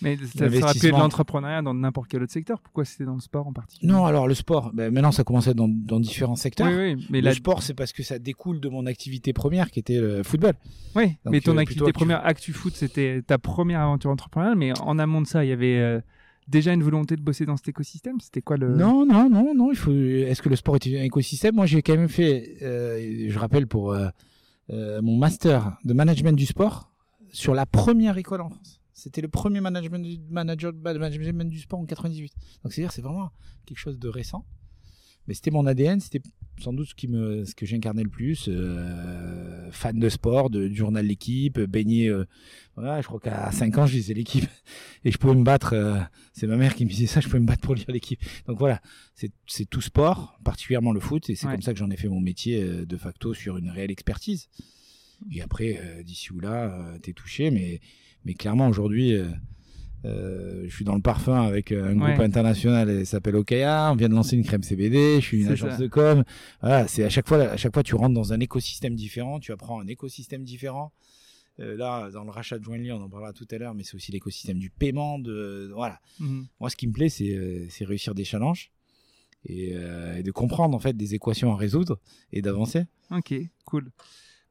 Mais 0.00 0.16
ça 0.16 0.22
aurait 0.22 0.28
pu 0.50 0.56
L'investissement. 0.60 0.98
l'entrepreneuriat 0.98 1.60
dans 1.60 1.74
n'importe 1.74 2.08
quel 2.08 2.22
autre 2.22 2.32
secteur. 2.32 2.60
Pourquoi 2.60 2.84
c'était 2.84 3.04
dans 3.04 3.14
le 3.16 3.20
sport 3.20 3.48
en 3.48 3.52
particulier? 3.52 3.90
Non, 3.90 4.06
alors 4.06 4.28
le 4.28 4.34
sport, 4.34 4.70
ben, 4.72 4.92
maintenant 4.94 5.10
ça 5.10 5.24
commence 5.24 5.48
à 5.48 5.50
être 5.50 5.56
dans, 5.56 5.66
dans 5.68 5.98
différents 5.98 6.36
secteurs. 6.36 6.68
Oui, 6.68 6.94
oui, 6.94 7.06
mais 7.10 7.20
le 7.20 7.24
la... 7.24 7.34
sport, 7.34 7.62
c'est 7.64 7.74
parce 7.74 7.92
que 7.92 8.04
ça 8.04 8.20
découle 8.20 8.60
de 8.60 8.68
mon 8.68 8.86
activité 8.86 9.32
première 9.32 9.72
qui 9.72 9.80
était 9.80 9.98
le 10.00 10.22
football. 10.22 10.54
oui, 10.94 11.16
Donc, 11.24 11.32
mais 11.32 11.40
ton 11.40 11.56
euh, 11.56 11.60
activité 11.60 11.92
première, 11.92 12.24
Actu 12.24 12.52
Foot, 12.52 12.74
c'était 12.76 13.22
ta 13.26 13.38
première 13.38 13.80
aventure 13.80 14.10
entrepreneuriale. 14.10 14.56
Mais 14.56 14.72
en 14.78 15.00
amont 15.00 15.20
de 15.20 15.26
ça, 15.26 15.44
il 15.44 15.48
y 15.48 15.52
avait 15.52 15.78
euh, 15.78 16.00
déjà 16.48 16.72
une 16.72 16.82
volonté 16.82 17.16
de 17.16 17.22
bosser 17.22 17.46
dans 17.46 17.56
cet 17.56 17.68
écosystème? 17.68 18.20
C'était 18.20 18.42
quoi 18.42 18.56
le? 18.56 18.74
Non, 18.74 19.06
non, 19.06 19.28
non, 19.30 19.54
non. 19.54 19.70
Il 19.70 19.76
faut. 19.76 19.92
Est-ce 19.92 20.42
que 20.42 20.48
le 20.48 20.56
sport 20.56 20.76
est 20.76 20.86
un 20.98 21.02
écosystème? 21.02 21.54
Moi, 21.54 21.66
j'ai 21.66 21.82
quand 21.82 21.96
même 21.96 22.08
fait. 22.08 22.56
euh, 22.62 23.26
je 23.28 23.38
rappelle 23.38 23.66
pour 23.66 23.92
euh, 23.92 24.08
euh, 24.70 25.00
mon 25.02 25.16
master 25.16 25.76
de 25.84 25.92
management 25.92 26.32
du 26.32 26.46
sport 26.46 26.90
sur 27.30 27.54
la 27.54 27.66
première 27.66 28.18
école 28.18 28.40
en 28.40 28.48
France. 28.48 28.80
C'était 28.92 29.20
le 29.20 29.28
premier 29.28 29.60
management 29.60 30.02
du, 30.02 30.18
manager, 30.28 30.72
management 30.74 31.48
du 31.48 31.60
sport 31.60 31.78
en 31.78 31.84
98. 31.84 32.32
Donc 32.64 32.72
c'est-à-dire 32.72 32.90
c'est 32.90 33.02
vraiment 33.02 33.30
quelque 33.64 33.78
chose 33.78 33.98
de 33.98 34.08
récent. 34.08 34.44
Mais 35.28 35.34
c'était 35.34 35.50
mon 35.50 35.66
ADN, 35.66 36.00
c'était 36.00 36.22
sans 36.58 36.72
doute 36.72 36.88
ce 36.88 36.94
qui 36.94 37.06
me, 37.06 37.44
ce 37.44 37.54
que 37.54 37.66
j'incarnais 37.66 38.02
le 38.02 38.08
plus. 38.08 38.48
euh, 38.48 39.70
fan 39.70 39.98
de 39.98 40.08
sport, 40.08 40.48
de, 40.50 40.66
du 40.68 40.74
journal 40.74 41.06
L'équipe, 41.06 41.60
baigné. 41.60 42.08
euh, 42.08 42.24
voilà, 42.74 43.00
je 43.02 43.06
crois 43.06 43.20
qu'à 43.20 43.52
5 43.52 43.76
ans, 43.78 43.86
je 43.86 43.94
lisais 43.94 44.14
l'équipe 44.14 44.48
et 45.04 45.10
je 45.12 45.18
pouvais 45.18 45.34
me 45.34 45.44
battre. 45.44 45.74
euh, 45.74 46.00
c'est 46.32 46.46
ma 46.46 46.56
mère 46.56 46.74
qui 46.74 46.84
me 46.86 46.90
disait 46.90 47.06
ça, 47.06 47.20
je 47.20 47.26
pouvais 47.28 47.40
me 47.40 47.46
battre 47.46 47.60
pour 47.60 47.74
lire 47.74 47.90
l'équipe. 47.90 48.20
Donc 48.46 48.58
voilà, 48.58 48.80
c'est 49.14 49.64
tout 49.68 49.82
sport, 49.82 50.40
particulièrement 50.44 50.92
le 50.92 51.00
foot, 51.00 51.28
et 51.30 51.34
c'est 51.34 51.46
Ouais. 51.46 51.52
comme 51.52 51.62
ça 51.62 51.72
que 51.74 51.78
j'en 51.78 51.90
ai 51.90 51.96
fait 51.96 52.08
mon 52.08 52.20
métier 52.20 52.64
de 52.86 52.96
facto 52.96 53.34
sur 53.34 53.58
une 53.58 53.68
réelle 53.70 53.90
expertise. 53.90 54.48
Et 55.30 55.42
après, 55.42 56.02
d'ici 56.04 56.32
ou 56.32 56.40
là, 56.40 56.96
t'es 57.02 57.12
touché, 57.12 57.50
mais, 57.50 57.80
mais 58.24 58.34
clairement 58.34 58.68
aujourd'hui, 58.68 59.14
euh, 60.04 60.64
je 60.68 60.74
suis 60.74 60.84
dans 60.84 60.94
le 60.94 61.00
parfum 61.02 61.42
avec 61.46 61.72
euh, 61.72 61.90
un 61.90 61.94
groupe 61.96 62.18
Ouais. 62.18 62.24
international, 62.24 62.88
et 62.90 63.04
s'appelle 63.04 63.36
Okaya. 63.36 63.90
On 63.92 63.96
vient 63.96 64.08
de 64.08 64.14
lancer 64.14 64.36
une 64.36 64.44
crème 64.44 64.62
CBD. 64.62 65.16
Je 65.20 65.24
suis 65.26 65.42
une 65.42 65.48
agence 65.48 65.72
ça. 65.72 65.78
de 65.78 65.86
com. 65.88 66.24
Voilà, 66.60 66.86
c'est 66.88 67.04
à 67.04 67.08
chaque 67.10 67.26
fois, 67.28 67.38
à 67.42 67.56
chaque 67.56 67.74
fois, 67.74 67.82
tu 67.82 67.94
rentres 67.94 68.14
dans 68.14 68.32
un 68.32 68.40
écosystème 68.40 68.94
différent. 68.94 69.40
Tu 69.40 69.52
apprends 69.52 69.80
un 69.80 69.86
écosystème 69.86 70.44
différent. 70.44 70.92
Euh, 71.60 71.76
là, 71.76 72.08
dans 72.12 72.22
le 72.22 72.30
rachat 72.30 72.58
de 72.58 72.64
Joinly, 72.64 72.92
on 72.92 73.02
en 73.02 73.08
parlera 73.08 73.32
tout 73.32 73.46
à 73.50 73.58
l'heure, 73.58 73.74
mais 73.74 73.82
c'est 73.82 73.96
aussi 73.96 74.12
l'écosystème 74.12 74.58
du 74.58 74.70
paiement. 74.70 75.18
De 75.18 75.70
voilà. 75.74 75.98
Mhm. 76.20 76.46
Moi, 76.60 76.70
ce 76.70 76.76
qui 76.76 76.86
me 76.86 76.92
plaît, 76.92 77.08
c'est 77.08 77.66
c'est 77.70 77.84
réussir 77.84 78.14
des 78.14 78.24
challenges 78.24 78.70
et, 79.44 79.72
euh, 79.74 80.16
et 80.18 80.22
de 80.22 80.30
comprendre 80.30 80.76
en 80.76 80.78
fait 80.78 80.96
des 80.96 81.14
équations 81.14 81.52
à 81.52 81.56
résoudre 81.56 81.98
et 82.32 82.42
d'avancer. 82.42 82.84
Ok, 83.10 83.34
cool. 83.64 83.90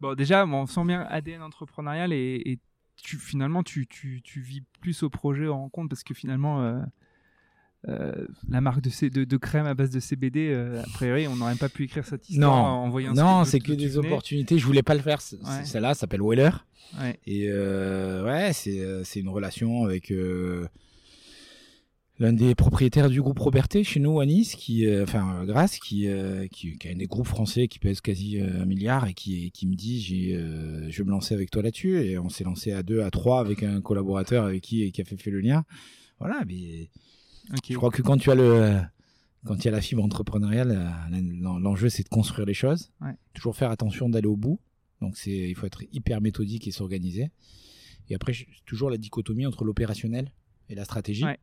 Bon, 0.01 0.13
déjà, 0.16 0.46
bon, 0.46 0.62
on 0.63 0.66
sent 0.68 0.84
bien 0.86 1.01
ADN 1.10 1.42
entrepreneurial 1.42 2.12
et, 2.13 2.42
et 2.46 2.60
tu, 3.01 3.18
finalement, 3.18 3.63
tu, 3.63 3.88
tu, 3.88 4.22
tu 4.24 4.42
vis 4.42 4.63
plus 4.82 5.04
au 5.04 5.10
projet 5.10 5.48
en 5.48 5.70
compte 5.70 5.89
parce 5.89 6.04
que 6.04 6.13
finalement, 6.13 6.62
euh, 6.63 6.80
euh, 7.88 8.27
la 8.50 8.60
marque 8.60 8.82
de, 8.82 8.89
C- 8.89 9.10
de, 9.10 9.24
de 9.24 9.38
crème 9.38 9.66
à 9.66 9.74
base 9.74 9.92
de 9.92 10.00
CBD, 10.00 10.50
euh, 10.51 10.82
a 10.82 10.88
priori, 10.94 11.27
on 11.27 11.36
n'aurait 11.36 11.56
pas 11.56 11.70
pu 11.70 11.84
écrire 11.84 12.06
cette 12.06 12.27
histoire 12.30 12.51
Non. 12.51 12.70
en 12.86 12.89
voyant 12.89 13.13
Non, 13.13 13.46
c'est 13.46 13.60
que 13.60 13.72
des 13.74 13.98
opportunités. 13.98 14.58
Je 14.60 14.66
voulais 14.66 14.84
pas 14.84 14.96
le 14.96 15.01
faire. 15.01 15.20
Ouais. 15.44 15.63
Celle-là 15.66 15.94
s'appelle 15.94 16.22
Weller. 16.22 16.50
Ouais. 17.00 17.20
Et 17.27 17.46
euh, 17.50 18.25
ouais, 18.25 18.51
c'est 18.54 19.04
c'est 19.04 19.20
une 19.20 19.30
relation 19.30 19.84
avec 19.86 20.12
l'un 22.20 22.34
des 22.34 22.56
propriétaires 22.56 23.10
du 23.10 23.22
groupe 23.22 23.38
Robertet 23.40 23.84
chez 23.84 24.00
nous 24.00 24.20
à 24.20 24.26
Nice, 24.26 24.56
qui, 24.56 24.86
euh, 24.88 25.04
enfin 25.04 25.42
euh, 25.42 25.46
Grasse, 25.46 25.78
qui, 25.80 26.08
euh, 26.08 26.48
qui, 26.48 26.76
qui 26.78 26.88
est 26.88 26.94
un 26.94 26.98
des 26.98 27.06
groupes 27.06 27.28
français 27.28 27.68
qui 27.68 27.78
pèse 27.80 28.02
quasi 28.02 28.40
euh, 28.40 28.62
un 28.62 28.66
milliard 28.66 29.08
et 29.08 29.14
qui, 29.14 29.52
qui 29.52 29.68
me 29.68 29.76
dit 29.76 30.02
j'ai, 30.02 30.36
euh, 30.36 30.90
je 30.90 30.98
vais 30.98 31.06
me 31.06 31.12
lancer 31.12 31.34
avec 31.36 31.52
toi 31.52 31.62
là-dessus. 31.62 32.00
Et 32.04 32.18
on 32.18 32.30
s'est 32.30 32.44
lancé 32.44 32.72
à 32.72 32.82
deux, 32.84 33.02
à 33.02 33.12
trois 33.12 33.40
avec 33.40 33.62
un 33.64 33.82
collaborateur 33.82 34.46
avec 34.46 34.64
qui, 34.64 34.92
qui 34.92 35.02
a 35.02 35.06
fait, 35.06 35.18
fait 35.18 35.32
le 35.32 35.42
lien. 35.42 35.64
Voilà, 36.20 36.44
mais 36.48 36.90
je 37.70 37.76
crois 37.76 37.92
que 37.92 38.02
quand 38.02 38.18
tu 38.18 38.32
as 38.32 38.36
le 38.36 38.80
quand 39.46 39.56
il 39.64 39.66
y 39.66 39.68
a 39.68 39.72
la 39.72 39.82
fibre 39.82 40.04
entrepreneuriale, 40.04 40.92
l'en- 41.40 41.60
l'enjeu 41.60 41.90
c'est 41.90 42.04
de 42.04 42.10
construire 42.10 42.46
les 42.48 42.56
choses. 42.56 42.92
Ouais. 43.02 43.14
Toujours 43.34 43.56
faire 43.56 43.70
attention 43.72 44.10
d'aller 44.10 44.28
au 44.28 44.36
bout. 44.36 44.60
Donc 45.00 45.16
c'est 45.16 45.32
il 45.50 45.54
faut 45.56 45.68
être 45.68 45.84
hyper 45.94 46.20
méthodique 46.22 46.68
et 46.68 46.72
s'organiser. 46.72 47.30
Et 48.10 48.16
après 48.16 48.34
toujours 48.66 48.90
la 48.90 48.98
dichotomie 48.98 49.46
entre 49.46 49.64
l'opérationnel 49.64 50.32
et 50.70 50.76
la 50.76 50.84
stratégie. 50.84 51.24
Ouais. 51.24 51.38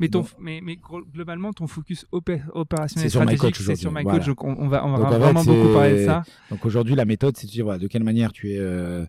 Mais, 0.00 0.08
ton, 0.08 0.20
Bon. 0.22 0.26
mais, 0.40 0.60
mais 0.62 0.76
globalement, 1.12 1.52
ton 1.52 1.66
focus 1.68 2.06
opé- 2.12 2.42
opérationnel 2.54 3.04
C'est 3.08 3.10
sur 3.10 3.20
My 3.20 3.36
stratégique, 3.36 3.40
Coach 3.58 3.66
c'est 3.66 3.76
sur 3.76 3.90
aujourd'hui, 3.90 4.04
My 4.06 4.10
Coach. 4.18 4.24
voilà. 4.24 4.26
Donc 4.26 4.44
on, 4.44 4.64
on 4.64 4.68
va, 4.68 4.84
on 4.86 4.90
va 4.92 4.98
Donc, 4.98 5.06
en 5.06 5.10
fait, 5.12 5.18
vraiment 5.18 5.44
beaucoup 5.44 5.72
parler 5.74 6.00
de 6.00 6.04
ça. 6.06 6.22
Donc 6.50 6.66
aujourd'hui 6.66 6.94
la 6.96 7.04
méthode 7.04 7.36
c'est 7.36 7.46
de 7.46 7.52
dire 7.52 7.64
voilà, 7.64 7.78
de 7.78 7.86
quelle 7.86 8.02
manière 8.04 8.32
tu 8.32 8.50
es 8.52 8.58
euh, 8.58 9.04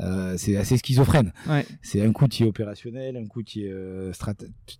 Euh, 0.00 0.34
c'est 0.36 0.58
assez 0.58 0.76
schizophrène. 0.76 1.32
Ouais. 1.48 1.64
C'est 1.80 2.02
un 2.02 2.12
coup 2.12 2.28
tu 2.28 2.42
es 2.42 2.46
opérationnel, 2.46 3.16
un 3.16 3.24
coup 3.26 3.42
tu 3.42 3.60
es, 3.64 3.70
euh, 3.70 4.12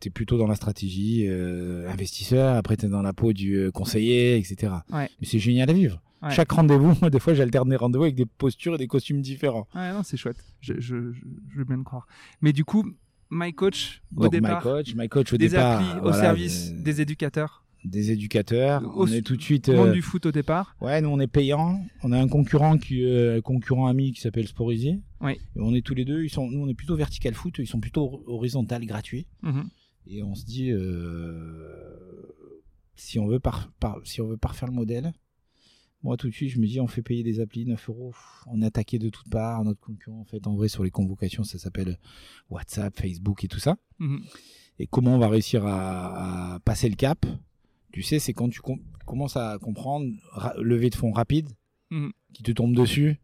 es 0.05 0.11
plutôt 0.11 0.37
dans 0.37 0.47
la 0.47 0.57
stratégie 0.57 1.25
euh, 1.27 1.89
investisseur, 1.91 2.55
après 2.55 2.77
tu 2.77 2.85
es 2.85 2.89
dans 2.91 3.01
la 3.01 3.15
peau 3.15 3.33
du 3.33 3.71
conseiller, 3.73 4.37
etc. 4.37 4.75
Ouais. 4.93 5.09
Mais 5.19 5.27
c'est 5.27 5.39
génial 5.39 5.71
à 5.71 5.73
vivre. 5.73 6.03
Ouais. 6.23 6.31
Chaque 6.33 6.53
rendez-vous, 6.53 6.95
moi, 7.01 7.09
des 7.09 7.19
fois 7.19 7.33
j'alterne 7.33 7.71
des 7.71 7.77
rendez-vous 7.77 8.05
avec 8.05 8.15
des 8.15 8.27
postures 8.27 8.75
et 8.75 8.79
des 8.79 8.89
costumes 8.89 9.23
différents. 9.23 9.67
Ouais, 9.75 9.91
non, 9.91 10.03
c'est 10.03 10.19
chouette. 10.19 10.37
Je, 10.61 10.75
je, 10.75 11.13
je, 11.13 11.21
je 11.51 11.59
veux 11.59 11.65
bien 11.65 11.79
le 11.79 11.83
croire. 11.85 12.07
Mais 12.43 12.53
du 12.53 12.65
coup, 12.67 12.85
My 13.31 13.53
Coach, 13.53 14.03
au 14.17 14.23
Donc 14.25 14.33
départ, 14.33 14.59
my 14.59 14.63
coach, 14.63 14.95
my 14.95 15.09
coach 15.09 15.33
au 15.33 15.37
des 15.37 15.49
départ, 15.49 15.81
applis 15.97 16.09
au 16.09 16.13
service 16.13 16.71
euh, 16.73 16.83
des 16.83 17.01
éducateurs. 17.01 17.65
des 17.85 18.11
éducateurs. 18.13 18.83
Au- 18.97 19.05
on 19.05 19.07
est 19.09 19.23
tout 19.23 19.37
de 19.37 19.43
suite. 19.43 19.69
Monde 19.69 19.89
euh, 19.89 19.93
du 19.93 20.03
foot 20.03 20.27
au 20.27 20.33
départ. 20.33 20.77
Ouais, 20.81 21.01
nous 21.01 21.09
on 21.09 21.19
est 21.21 21.27
payant. 21.27 21.81
On 22.03 22.13
a 22.13 22.19
un 22.21 22.29
concurrent 22.29 22.79
qui, 22.79 23.05
euh, 23.05 23.41
concurrent 23.41 23.87
ami 23.89 24.13
qui 24.13 24.21
s'appelle 24.21 24.47
Sporizy. 24.47 25.03
Oui. 25.21 25.33
Et 25.57 25.61
on 25.61 25.75
est 25.75 25.85
tous 25.85 25.95
les 25.95 26.05
deux. 26.05 26.23
Ils 26.25 26.31
sont, 26.31 26.49
nous 26.51 26.61
on 26.61 26.69
est 26.69 26.75
plutôt 26.75 26.95
vertical 26.97 27.35
foot. 27.35 27.57
Ils 27.59 27.67
sont 27.67 27.81
plutôt 27.81 28.23
horizontal, 28.27 28.85
gratuit. 28.87 29.27
Mhm. 29.43 29.69
Et 30.09 30.23
on 30.23 30.35
se 30.37 30.45
dit, 30.45 30.71
euh, 30.71 32.33
si 32.95 33.19
on 33.19 33.27
veut 33.27 33.41
par, 33.41 33.71
par- 33.81 33.99
si 34.05 34.21
on 34.21 34.29
veut 34.29 34.37
parfaire 34.37 34.69
le 34.69 34.75
modèle, 34.75 35.13
moi 36.07 36.17
tout 36.17 36.29
de 36.29 36.33
suite 36.35 36.51
je 36.51 36.59
me 36.59 36.67
dis, 36.67 36.81
on 36.81 36.87
fait 36.87 37.03
payer 37.03 37.23
des 37.23 37.41
applis 37.41 37.67
9 37.67 37.89
euros. 37.89 38.15
On 38.47 38.63
est 38.63 38.67
attaqué 38.67 38.99
de 38.99 39.09
toutes 39.11 39.29
parts. 39.29 39.63
Notre 39.65 39.81
concurrent, 39.81 40.21
en 40.21 40.25
fait, 40.25 40.47
en 40.47 40.55
vrai, 40.55 40.69
sur 40.69 40.83
les 40.85 40.91
convocations, 40.91 41.43
ça 41.45 41.59
s'appelle 41.59 41.99
WhatsApp, 42.51 42.95
Facebook 42.99 43.45
et 43.45 43.49
tout 43.49 43.59
ça. 43.59 43.77
Mhm. 43.99 44.23
Et 44.79 44.87
comment 44.87 45.15
on 45.15 45.19
va 45.19 45.29
réussir 45.29 45.67
à, 45.67 46.55
à 46.55 46.59
passer 46.61 46.89
le 46.89 46.97
cap? 46.97 47.25
Tu 47.93 48.03
sais, 48.03 48.19
c'est 48.19 48.33
quand 48.35 48.49
tu 48.51 48.61
com- 48.61 48.79
commences 49.07 49.37
à 49.37 49.59
comprendre, 49.61 50.07
lever 50.59 50.91
de 50.91 50.95
fonds 50.97 51.13
rapide, 51.13 51.49
Mhm. 51.91 52.13
qui 52.35 52.43
te 52.43 52.53
tombe 52.53 52.75
dessus, 52.77 53.21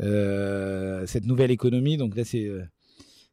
euh, 0.00 1.06
cette 1.06 1.24
nouvelle 1.26 1.50
économie. 1.50 1.96
Donc 1.96 2.16
là, 2.16 2.24
c'est 2.24 2.44
euh, 2.46 2.64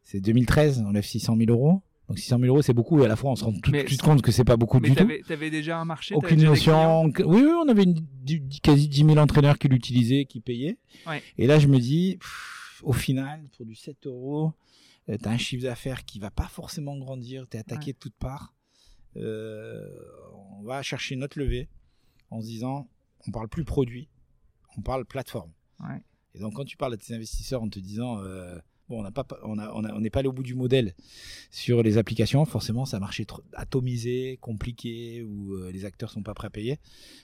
c'est 0.04 0.20
2013, 0.22 0.84
on 0.86 0.92
lève 0.92 1.04
600 1.06 1.36
000 1.38 1.50
euros. 1.52 1.82
Donc 2.14 2.20
600 2.20 2.38
000 2.40 2.48
euros, 2.54 2.62
c'est 2.62 2.74
beaucoup, 2.74 3.02
et 3.02 3.06
à 3.06 3.08
la 3.08 3.16
fois, 3.16 3.32
on 3.32 3.36
se 3.36 3.44
rend 3.44 3.54
tout 3.54 3.72
de 3.72 3.88
suite 3.88 4.04
compte 4.04 4.22
que 4.22 4.32
c'est 4.32 4.44
pas 4.44 4.56
beaucoup 4.56 4.80
Mais 4.80 4.90
du 4.90 4.96
tout. 4.96 5.02
t'avais 5.04 5.24
avais 5.32 5.50
déjà 5.50 5.80
un 5.80 5.86
marché 5.86 6.14
Aucune 6.14 6.38
déjà 6.38 6.52
des 6.54 6.60
clients 6.60 7.06
notion. 7.08 7.26
Oui, 7.28 7.42
oui, 7.42 7.52
on 7.66 7.68
avait 7.68 7.84
une- 7.84 8.06
du- 8.24 8.40
du- 8.40 8.60
quasi 8.62 8.88
10 8.88 9.04
000 9.04 9.18
entraîneurs 9.18 9.58
qui 9.58 9.68
l'utilisaient, 9.68 10.26
qui 10.26 10.40
payaient. 10.40 10.78
Ouais. 11.08 11.24
Et 11.40 11.48
là, 11.48 11.58
je 11.58 11.68
me 11.68 11.80
dis, 11.80 12.18
pff, 12.20 12.82
au 12.84 12.94
final, 12.94 13.44
pour 13.58 13.66
du 13.66 13.74
7 13.74 14.06
euros, 14.06 14.54
euh, 15.10 15.18
t'as 15.20 15.32
un 15.32 15.38
chiffre 15.40 15.64
d'affaires 15.64 16.06
qui 16.06 16.20
va 16.20 16.30
pas 16.30 16.48
forcément 16.48 16.96
grandir, 17.00 17.48
t'es 17.48 17.58
attaqué 17.58 17.88
Ouais. 17.88 17.94
de 17.94 17.98
toutes 17.98 18.14
parts. 18.16 18.54
Euh, 19.18 19.88
on 20.60 20.64
va 20.64 20.82
chercher 20.84 21.16
notre 21.16 21.40
levée 21.40 21.68
en 22.30 22.42
se 22.42 22.46
disant, 22.46 22.88
on 23.28 23.32
parle 23.32 23.48
plus 23.48 23.64
produit, 23.64 24.08
on 24.78 24.82
parle 24.82 25.06
plateforme. 25.06 25.52
Ouais. 25.80 26.02
Et 26.36 26.40
donc, 26.40 26.54
quand 26.54 26.66
tu 26.66 26.78
parles 26.78 26.94
à 26.94 26.98
tes 26.98 27.14
investisseurs 27.14 27.62
en 27.64 27.70
te 27.70 27.80
disant, 27.80 28.20
euh, 28.24 28.58
bon, 28.90 29.00
on 29.00 29.04
n'a 29.04 29.12
pas, 29.12 29.26
on 29.44 29.58
a, 29.58 29.72
on 29.74 29.84
a- 29.84 29.94
on 29.94 30.00
n'est 30.00 30.10
pas 30.10 30.20
allé 30.20 30.28
au 30.30 30.34
bout 30.34 30.44
du 30.44 30.56
modèle 30.56 30.94
sur 31.52 31.82
les 31.84 31.98
applications, 31.98 32.46
forcément, 32.46 32.86
ça 32.86 33.00
marchait 33.00 33.26
trop 33.26 33.42
atomisé, 33.54 34.38
compliqué, 34.42 35.24
ou 35.24 35.54
euh, 35.56 35.72
les 35.72 35.86
acteurs 35.86 36.10
sont 36.12 36.24
pas 36.24 36.34
prêts 36.34 36.48
à 36.48 36.52
payer. 36.52 36.80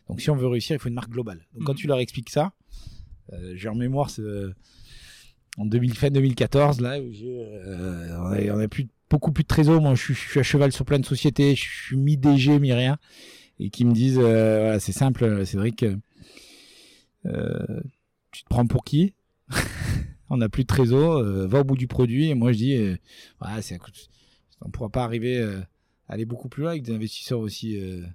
Donc, 0.08 0.22
si 0.22 0.30
on 0.30 0.36
veut 0.36 0.48
réussir, 0.48 0.76
il 0.76 0.80
faut 0.80 0.90
une 0.90 0.96
marque 0.96 1.12
globale. 1.12 1.46
Donc, 1.54 1.64
quand 1.66 1.74
Mhm. 1.74 1.78
tu 1.80 1.88
leur 1.88 2.00
expliques 2.00 2.30
ça, 2.30 2.54
euh, 3.34 3.54
j'ai 3.56 3.70
en 3.70 3.76
mémoire 3.76 4.10
ce, 4.10 4.54
en 5.58 5.66
2000, 5.66 5.94
fin 5.96 6.10
2014, 6.10 6.80
là, 6.82 7.00
où 7.02 7.12
euh, 7.24 8.52
on 8.56 8.60
a, 8.60 8.68
plus, 8.68 8.88
beaucoup 9.10 9.32
plus 9.32 9.44
de 9.44 9.48
trésor. 9.48 9.82
Moi, 9.82 9.94
je 9.96 10.02
suis, 10.02 10.14
je 10.14 10.30
suis 10.30 10.40
à 10.40 10.44
cheval 10.44 10.72
sur 10.72 10.86
plein 10.86 11.00
de 11.00 11.06
sociétés, 11.06 11.56
je 11.56 11.62
suis 11.86 11.98
mi-DG, 11.98 12.60
mi-rien, 12.60 12.98
et 13.60 13.70
qui 13.70 13.84
me 13.86 13.92
disent, 13.94 14.18
voilà, 14.20 14.80
c'est 14.80 14.92
simple, 14.94 15.46
Cédric, 15.46 15.86
tu 18.32 18.44
te 18.44 18.50
prends 18.50 18.66
pour 18.68 18.84
qui? 18.84 19.14
On 20.30 20.38
n'a 20.38 20.50
plus 20.50 20.64
de 20.64 20.68
trésor, 20.68 21.18
euh, 21.18 21.48
va 21.48 21.62
au 21.62 21.64
bout 21.64 21.78
du 21.78 21.88
produit. 21.88 22.30
Et 22.30 22.36
moi, 22.36 22.52
je 22.52 22.58
dis, 22.58 22.76
euh, 22.76 22.96
on 24.62 24.68
ne 24.68 24.72
pourra 24.72 24.90
pas 24.90 25.04
arriver 25.04 25.38
euh, 25.38 25.60
à 26.08 26.14
aller 26.14 26.26
beaucoup 26.26 26.50
plus 26.50 26.62
loin 26.64 26.72
avec 26.72 26.84
des 26.84 26.92
investisseurs 26.94 27.40
aussi, 27.40 27.80
euh, 27.80 28.06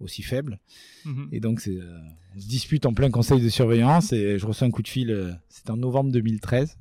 aussi 0.00 0.22
faibles. 0.22 0.58
Mhm. 1.04 1.28
Et 1.32 1.40
donc, 1.40 1.60
c'est, 1.60 1.76
euh, 1.76 1.98
on 2.36 2.40
se 2.40 2.46
dispute 2.48 2.86
en 2.86 2.94
plein 2.94 3.10
conseil 3.10 3.40
de 3.42 3.48
surveillance 3.48 4.12
et 4.12 4.38
je 4.38 4.46
reçois 4.46 4.66
un 4.66 4.70
coup 4.70 4.82
de 4.82 4.88
fil. 4.88 5.10
euh, 5.10 5.32
C'était 5.48 5.70
en 5.70 5.76
novembre 5.76 6.10
2013. 6.12 6.78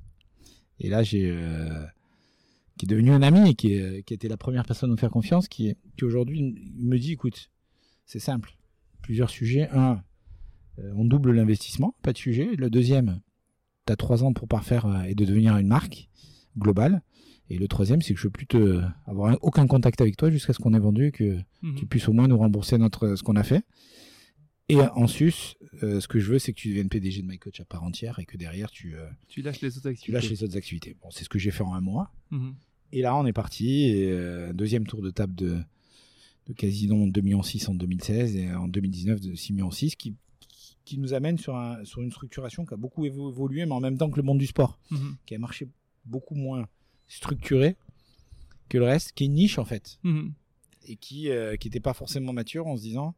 Et 0.80 0.90
là, 0.90 1.02
j'ai 1.04 1.30
euh, 1.32 1.84
qui 2.78 2.86
est 2.86 2.90
devenu 2.90 3.12
un 3.12 3.24
ami 3.24 3.50
et 3.50 3.56
qui, 3.56 3.74
est, 3.74 3.82
euh, 3.82 4.02
qui 4.04 4.14
était 4.14 4.28
la 4.28 4.38
première 4.38 4.64
personne 4.66 4.90
à 4.90 4.92
nous 4.92 4.98
faire 4.98 5.10
confiance, 5.10 5.48
qui, 5.48 5.76
aujourd'hui 6.04 6.56
me 6.78 6.98
dit, 7.00 7.14
écoute, 7.14 7.50
c'est 8.06 8.20
simple, 8.20 8.56
plusieurs 9.02 9.32
sujets. 9.32 9.68
Un, 9.72 10.04
euh, 10.80 10.94
on 10.96 11.04
double 11.06 11.32
l'investissement, 11.32 11.96
pas 12.04 12.14
de 12.14 12.18
sujet. 12.20 12.52
Le 12.56 12.70
deuxième, 12.70 13.20
tu 13.88 13.92
as 13.94 13.96
trois 13.96 14.24
ans 14.24 14.34
pour 14.34 14.48
parfaire 14.48 14.86
euh, 14.86 15.02
et 15.04 15.16
de 15.16 15.26
devenir 15.26 15.58
une 15.58 15.68
marque 15.68 16.10
globale. 16.58 17.02
Et 17.50 17.58
le 17.58 17.68
troisième, 17.68 18.02
c'est 18.02 18.14
que 18.14 18.20
je 18.20 18.26
veux 18.26 18.32
plus 18.32 18.46
te, 18.46 18.82
avoir 19.06 19.32
un- 19.32 19.38
aucun 19.42 19.68
contact 19.68 20.02
avec 20.02 20.18
toi 20.18 20.30
jusqu'à 20.30 20.52
ce 20.54 20.60
qu'on 20.60 20.74
ait 20.74 20.80
vendu 20.80 21.08
et 21.08 21.12
que 21.12 21.38
Mhm. 21.64 21.76
tu 21.76 21.86
puisses 21.86 22.08
au 22.10 22.14
moins 22.14 22.28
nous 22.28 22.38
rembourser 22.38 22.78
notre 22.78 23.16
ce 23.16 23.24
qu'on 23.24 23.36
a 23.38 23.44
fait. 23.44 23.64
Et 24.70 24.82
en 24.82 25.08
sus, 25.08 25.54
euh, 25.82 26.02
ce 26.02 26.10
que 26.10 26.20
je 26.20 26.30
veux, 26.30 26.40
c'est 26.40 26.52
que 26.52 26.60
tu 26.60 26.68
deviennes 26.68 26.90
PDG 26.90 27.22
de 27.22 27.28
MyCoach 27.28 27.62
à 27.62 27.66
part 27.66 27.84
entière 27.84 28.20
et 28.20 28.26
que 28.26 28.36
derrière, 28.36 28.70
tu, 28.70 28.96
euh, 28.98 29.08
Tu 29.30 29.42
lâches 29.42 29.62
les 29.62 29.70
autres 29.78 29.84
tu 29.84 29.88
activités. 29.88 30.12
lâches 30.12 30.30
les 30.30 30.44
autres 30.44 30.58
activités. 30.58 30.98
Bon, 31.02 31.10
c'est 31.10 31.24
ce 31.24 31.30
que 31.30 31.40
j'ai 31.40 31.52
fait 31.52 31.64
en 31.64 31.74
un 31.74 31.80
mois. 31.80 32.12
Mhm. 32.32 32.54
Et 32.92 33.02
là, 33.02 33.16
on 33.16 33.26
est 33.26 33.32
parti. 33.34 33.84
Et, 33.84 34.12
euh, 34.12 34.52
deuxième 34.52 34.86
tour 34.86 35.02
de 35.02 35.10
table 35.10 35.34
de, 35.36 35.58
de 36.48 36.54
quasiment 36.54 37.08
2,6 37.08 37.22
millions 37.24 37.42
en 37.72 37.76
2016 37.76 38.36
et 38.36 38.52
en 38.54 38.68
2019 38.68 39.22
de 39.22 39.36
6 39.36 39.54
millions 39.54 39.70
qui, 39.70 40.16
qui 40.88 40.98
nous 40.98 41.14
amène 41.14 41.38
sur, 41.38 41.56
un, 41.56 41.84
sur 41.86 42.02
une 42.02 42.12
structuration 42.12 42.66
qui 42.66 42.74
a 42.74 42.78
beaucoup 42.78 43.06
évo- 43.06 43.30
évolué, 43.30 43.66
mais 43.66 43.74
en 43.74 43.80
même 43.82 43.98
temps 43.98 44.10
que 44.10 44.16
le 44.18 44.24
monde 44.24 44.38
du 44.38 44.48
sport, 44.48 44.80
Mhm. 44.92 45.18
qui 45.26 45.36
a 45.36 45.40
marché 45.40 45.68
beaucoup 46.06 46.36
moins 46.36 46.68
structuré 47.08 47.76
que 48.70 48.78
le 48.78 48.86
reste, 48.86 49.12
qui 49.12 49.24
est 49.24 49.28
une 49.28 49.34
niche 49.34 49.58
en 49.60 49.66
fait 49.66 50.00
Mhm. 50.04 50.34
et 50.86 50.96
qui 50.96 51.30
euh, 51.30 51.58
qui 51.58 51.68
n'était 51.68 51.82
pas 51.82 51.94
forcément 51.94 52.32
mature 52.34 52.68
en 52.68 52.78
se 52.78 52.82
disant 52.84 53.16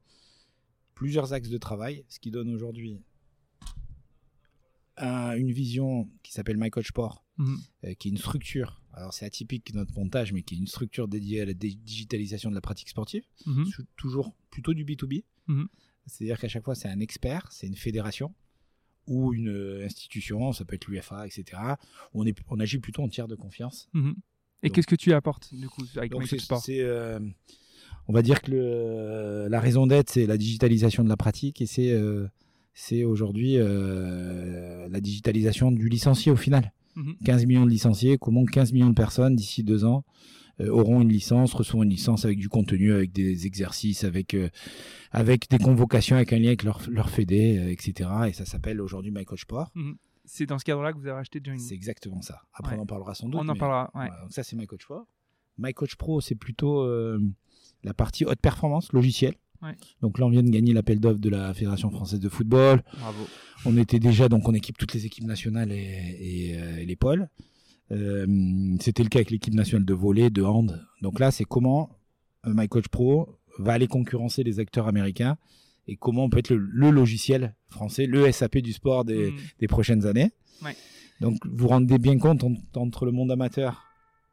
plusieurs 0.96 1.32
axes 1.34 1.50
de 1.50 1.58
travail, 1.58 2.04
ce 2.10 2.20
qui 2.20 2.32
donne 2.32 2.50
aujourd'hui 2.50 3.00
un- 4.98 5.36
une 5.38 5.52
vision 5.52 6.10
qui 6.24 6.34
s'appelle 6.34 6.58
My 6.58 6.70
Coach 6.70 6.88
Sport, 6.90 7.24
Mhm. 7.38 7.58
euh, 7.86 7.94
qui 7.94 8.10
est 8.10 8.12
une 8.12 8.18
structure. 8.18 8.82
Alors 8.94 9.14
c'est 9.14 9.26
atypique 9.26 9.74
notre 9.74 9.94
montage, 9.98 10.34
mais 10.34 10.42
qui 10.44 10.56
est 10.56 10.58
une 10.58 10.68
structure 10.68 11.08
dédiée 11.08 11.42
à 11.42 11.46
la 11.46 11.54
digitalisation 11.54 12.50
de 12.50 12.56
la 12.56 12.62
pratique 12.62 12.90
sportive, 12.90 13.24
toujours 13.96 14.34
plutôt 14.50 14.74
du 14.74 14.84
B2B. 14.86 15.24
C'est-à-dire 16.10 16.40
qu'à 16.40 16.48
chaque 16.48 16.64
fois 16.66 16.76
c'est 16.76 16.90
un 16.90 17.00
expert, 17.00 17.48
c'est 17.52 17.68
une 17.68 17.76
fédération 17.76 18.34
ou 19.08 19.34
une 19.34 19.50
euh, 19.50 19.86
institution, 19.86 20.52
ça 20.54 20.66
peut 20.66 20.76
être 20.76 20.88
l'UFA, 20.88 21.26
etc. 21.26 21.44
où 22.14 22.22
On, 22.22 22.26
est, 22.26 22.38
on 22.50 22.60
agit 22.60 22.78
plutôt 22.80 23.02
en 23.02 23.08
tiers 23.08 23.28
de 23.28 23.36
confiance. 23.36 23.90
Mhm. 23.94 24.16
Et 24.62 24.70
qu'est-ce 24.70 24.88
que 24.88 24.96
tu 24.96 25.14
apportes 25.14 25.54
du 25.54 25.68
coup 25.70 25.84
avec 25.96 26.12
Donc 26.12 26.28
Sport 26.28 26.62
euh, 26.70 27.20
on 28.08 28.14
va 28.14 28.22
dire 28.22 28.42
que 28.42 28.52
le- 28.52 29.48
la 29.50 29.60
raison 29.60 29.88
d'être, 29.88 30.10
c'est 30.10 30.26
la 30.26 30.38
digitalisation 30.38 31.04
de 31.04 31.10
la 31.10 31.16
pratique 31.18 31.62
et 31.62 31.66
c'est, 31.66 31.92
euh, 31.92 32.28
c'est 32.74 33.04
aujourd'hui 33.04 33.56
euh, 33.58 34.88
la 34.90 35.00
digitalisation 35.02 35.72
du 35.72 35.88
licencié 35.90 36.32
au 36.32 36.36
final. 36.36 36.74
Mhm. 36.96 37.16
15 37.24 37.46
millions 37.46 37.66
de 37.66 37.70
licenciés, 37.72 38.18
comment 38.18 38.44
15 38.46 38.74
millions 38.74 38.90
de 38.90 38.96
personnes 38.96 39.36
d'ici 39.36 39.64
deux 39.64 39.86
ans 39.86 40.04
auront 40.68 41.02
une 41.02 41.10
licence, 41.10 41.54
recevront 41.54 41.84
une 41.84 41.90
licence 41.90 42.26
avec 42.26 42.38
du 42.38 42.50
contenu, 42.50 42.92
avec 42.94 43.12
des 43.12 43.46
exercices, 43.48 44.04
avec, 44.04 44.34
euh, 44.34 44.50
avec 45.12 45.50
des 45.50 45.58
convocations, 45.60 46.16
avec 46.18 46.34
un 46.34 46.40
lien 46.40 46.48
avec 46.48 46.64
leur, 46.64 46.82
leur 46.90 47.10
fédé, 47.10 47.58
euh, 47.58 47.72
etc. 47.72 48.10
Et 48.28 48.34
ça 48.34 48.46
s'appelle 48.46 48.82
aujourd'hui 48.82 49.12
My 49.12 49.24
Coach 49.26 49.42
Sport. 49.44 49.72
C'est 50.26 50.46
dans 50.46 50.60
ce 50.60 50.66
cadre-là 50.66 50.92
que 50.94 50.98
vous 50.98 51.06
avez 51.08 51.14
racheté 51.16 51.40
Join. 51.44 51.58
C'est 51.58 51.74
exactement 51.76 52.22
ça. 52.22 52.42
Après, 52.54 52.74
Ouais. 52.76 52.80
on 52.80 52.84
en 52.84 52.86
parlera 52.86 53.16
sans 53.16 53.30
doute. 53.30 53.40
On 53.44 53.48
en 53.50 53.56
parlera. 53.56 53.86
Ouais. 53.96 54.08
voilà, 54.08 54.22
donc 54.22 54.32
ça, 54.32 54.44
c'est 54.44 54.56
My 54.56 54.68
Coach 54.68 54.86
Pro. 54.86 55.08
My 55.58 55.74
Coach 55.74 55.96
Pro, 55.96 56.22
c'est 56.22 56.36
plutôt 56.36 56.82
euh, 56.84 57.20
la 57.84 57.94
partie 57.94 58.26
haute 58.26 58.40
performance, 58.40 58.94
logiciel. 58.94 59.34
Ouais. 59.62 59.76
Donc 60.02 60.20
là, 60.20 60.26
on 60.26 60.30
vient 60.30 60.44
de 60.44 60.50
gagner 60.50 60.72
l'appel 60.74 61.00
d'offres 61.00 61.20
de 61.20 61.30
la 61.30 61.54
Fédération 61.54 61.90
française 61.90 62.20
de 62.20 62.30
football. 62.30 62.82
Bravo. 63.00 63.28
On 63.66 63.76
était 63.78 64.00
déjà, 64.00 64.30
donc 64.30 64.48
on 64.48 64.54
équipe 64.54 64.78
toutes 64.78 64.94
les 64.94 65.06
équipes 65.06 65.26
nationales 65.26 65.72
et, 65.72 66.16
et, 66.20 66.58
euh, 66.60 66.78
et 66.78 66.86
les 66.86 66.96
pôles. 66.96 67.28
Euh, 67.92 68.76
C'était 68.80 69.04
le 69.04 69.10
cas 69.10 69.20
avec 69.20 69.32
l'équipe 69.32 69.54
nationale 69.54 69.86
de 69.86 69.94
volley, 69.94 70.30
de 70.30 70.44
hand. 70.44 70.86
Donc 71.02 71.20
là, 71.20 71.32
c'est 71.32 71.46
comment 71.46 71.90
euh, 72.46 72.54
My 72.56 72.68
Coach 72.68 72.88
Pro 72.88 73.40
va 73.58 73.74
aller 73.74 73.88
concurrencer 73.88 74.44
les 74.44 74.60
acteurs 74.60 74.88
américains 74.88 75.38
et 75.88 75.96
comment 75.96 76.26
on 76.26 76.30
peut 76.30 76.38
être 76.38 76.52
le, 76.52 76.58
le 76.58 76.92
logiciel 76.92 77.56
français, 77.68 78.06
le 78.06 78.32
SAP 78.32 78.60
du 78.60 78.74
sport 78.74 79.06
des, 79.06 79.34
des 79.60 79.68
prochaines 79.68 80.06
années. 80.06 80.32
Ouais. 80.64 80.76
Donc, 81.20 81.38
vous 81.46 81.68
rendez 81.68 81.98
bien 81.98 82.18
compte 82.20 82.44
en- 82.44 82.54
entre 82.76 83.06
le 83.06 83.12
monde 83.12 83.32
amateur 83.32 83.84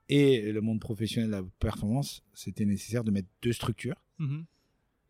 et 0.08 0.52
le 0.52 0.60
monde 0.60 0.78
professionnel 0.80 1.30
de 1.30 1.36
la 1.36 1.42
performance, 1.58 2.22
c'était 2.34 2.64
nécessaire 2.66 3.02
de 3.04 3.10
mettre 3.10 3.28
deux 3.42 3.52
structures, 3.52 3.96
Mhm. 4.20 4.44